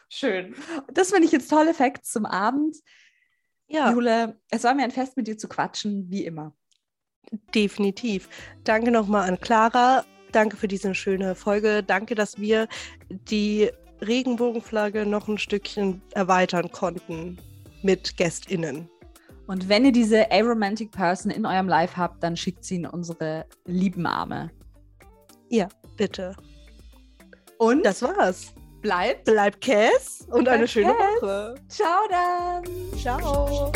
Schön. 0.10 0.54
Das 0.94 1.10
finde 1.10 1.26
ich 1.26 1.32
jetzt 1.32 1.50
tolle 1.50 1.74
Facts 1.74 2.12
zum 2.12 2.26
Abend. 2.26 2.78
Ja, 3.68 3.92
Jule, 3.92 4.39
es 4.50 4.64
war 4.64 4.76
mir 4.76 4.84
ein 4.84 4.92
Fest, 4.92 5.18
mit 5.18 5.28
dir 5.28 5.38
zu 5.38 5.48
quatschen, 5.48 6.12
wie 6.12 6.26
immer. 6.26 6.54
definitiv. 7.56 8.30
Danke 8.64 8.92
nochmal 8.92 9.28
an 9.28 9.39
Clara. 9.39 10.06
Danke 10.34 10.58
für 10.58 10.68
diese 10.68 10.94
schöne 10.94 11.34
Folge. 11.34 11.82
Danke, 11.82 12.14
dass 12.14 12.39
wir 12.39 12.68
die 13.10 13.72
Regenbogenflagge 14.02 15.06
noch 15.06 15.28
ein 15.28 15.38
Stückchen 15.38 16.02
erweitern 16.14 16.72
konnten 16.72 17.39
mit 17.84 18.18
GästInnen. 18.18 18.90
Und 19.48 19.68
wenn 19.68 19.84
ihr 19.86 19.92
diese 19.92 20.32
aromantic 20.32 20.92
Person 20.92 21.32
in 21.32 21.46
eurem 21.46 21.68
Life 21.68 21.98
habt, 21.98 22.24
dann 22.24 22.38
schickt 22.38 22.64
sie 22.64 22.76
in 22.78 22.86
unsere 22.86 23.46
lieben 23.66 24.06
Arme. 24.06 24.50
Bitte. 25.98 26.36
Und 27.58 27.86
Das 27.86 28.02
war's. 28.02 28.54
bleibt. 28.82 29.26
Bleibt 29.26 29.62
Cass 29.62 30.26
und 30.30 30.48
eine 30.48 30.60
Bleibt 30.60 30.70
schöne 30.70 30.94
Cass. 30.94 31.22
Woche. 31.22 31.56
Ciao 31.68 32.08
dann. 32.10 32.64
Ciao. 33.00 33.72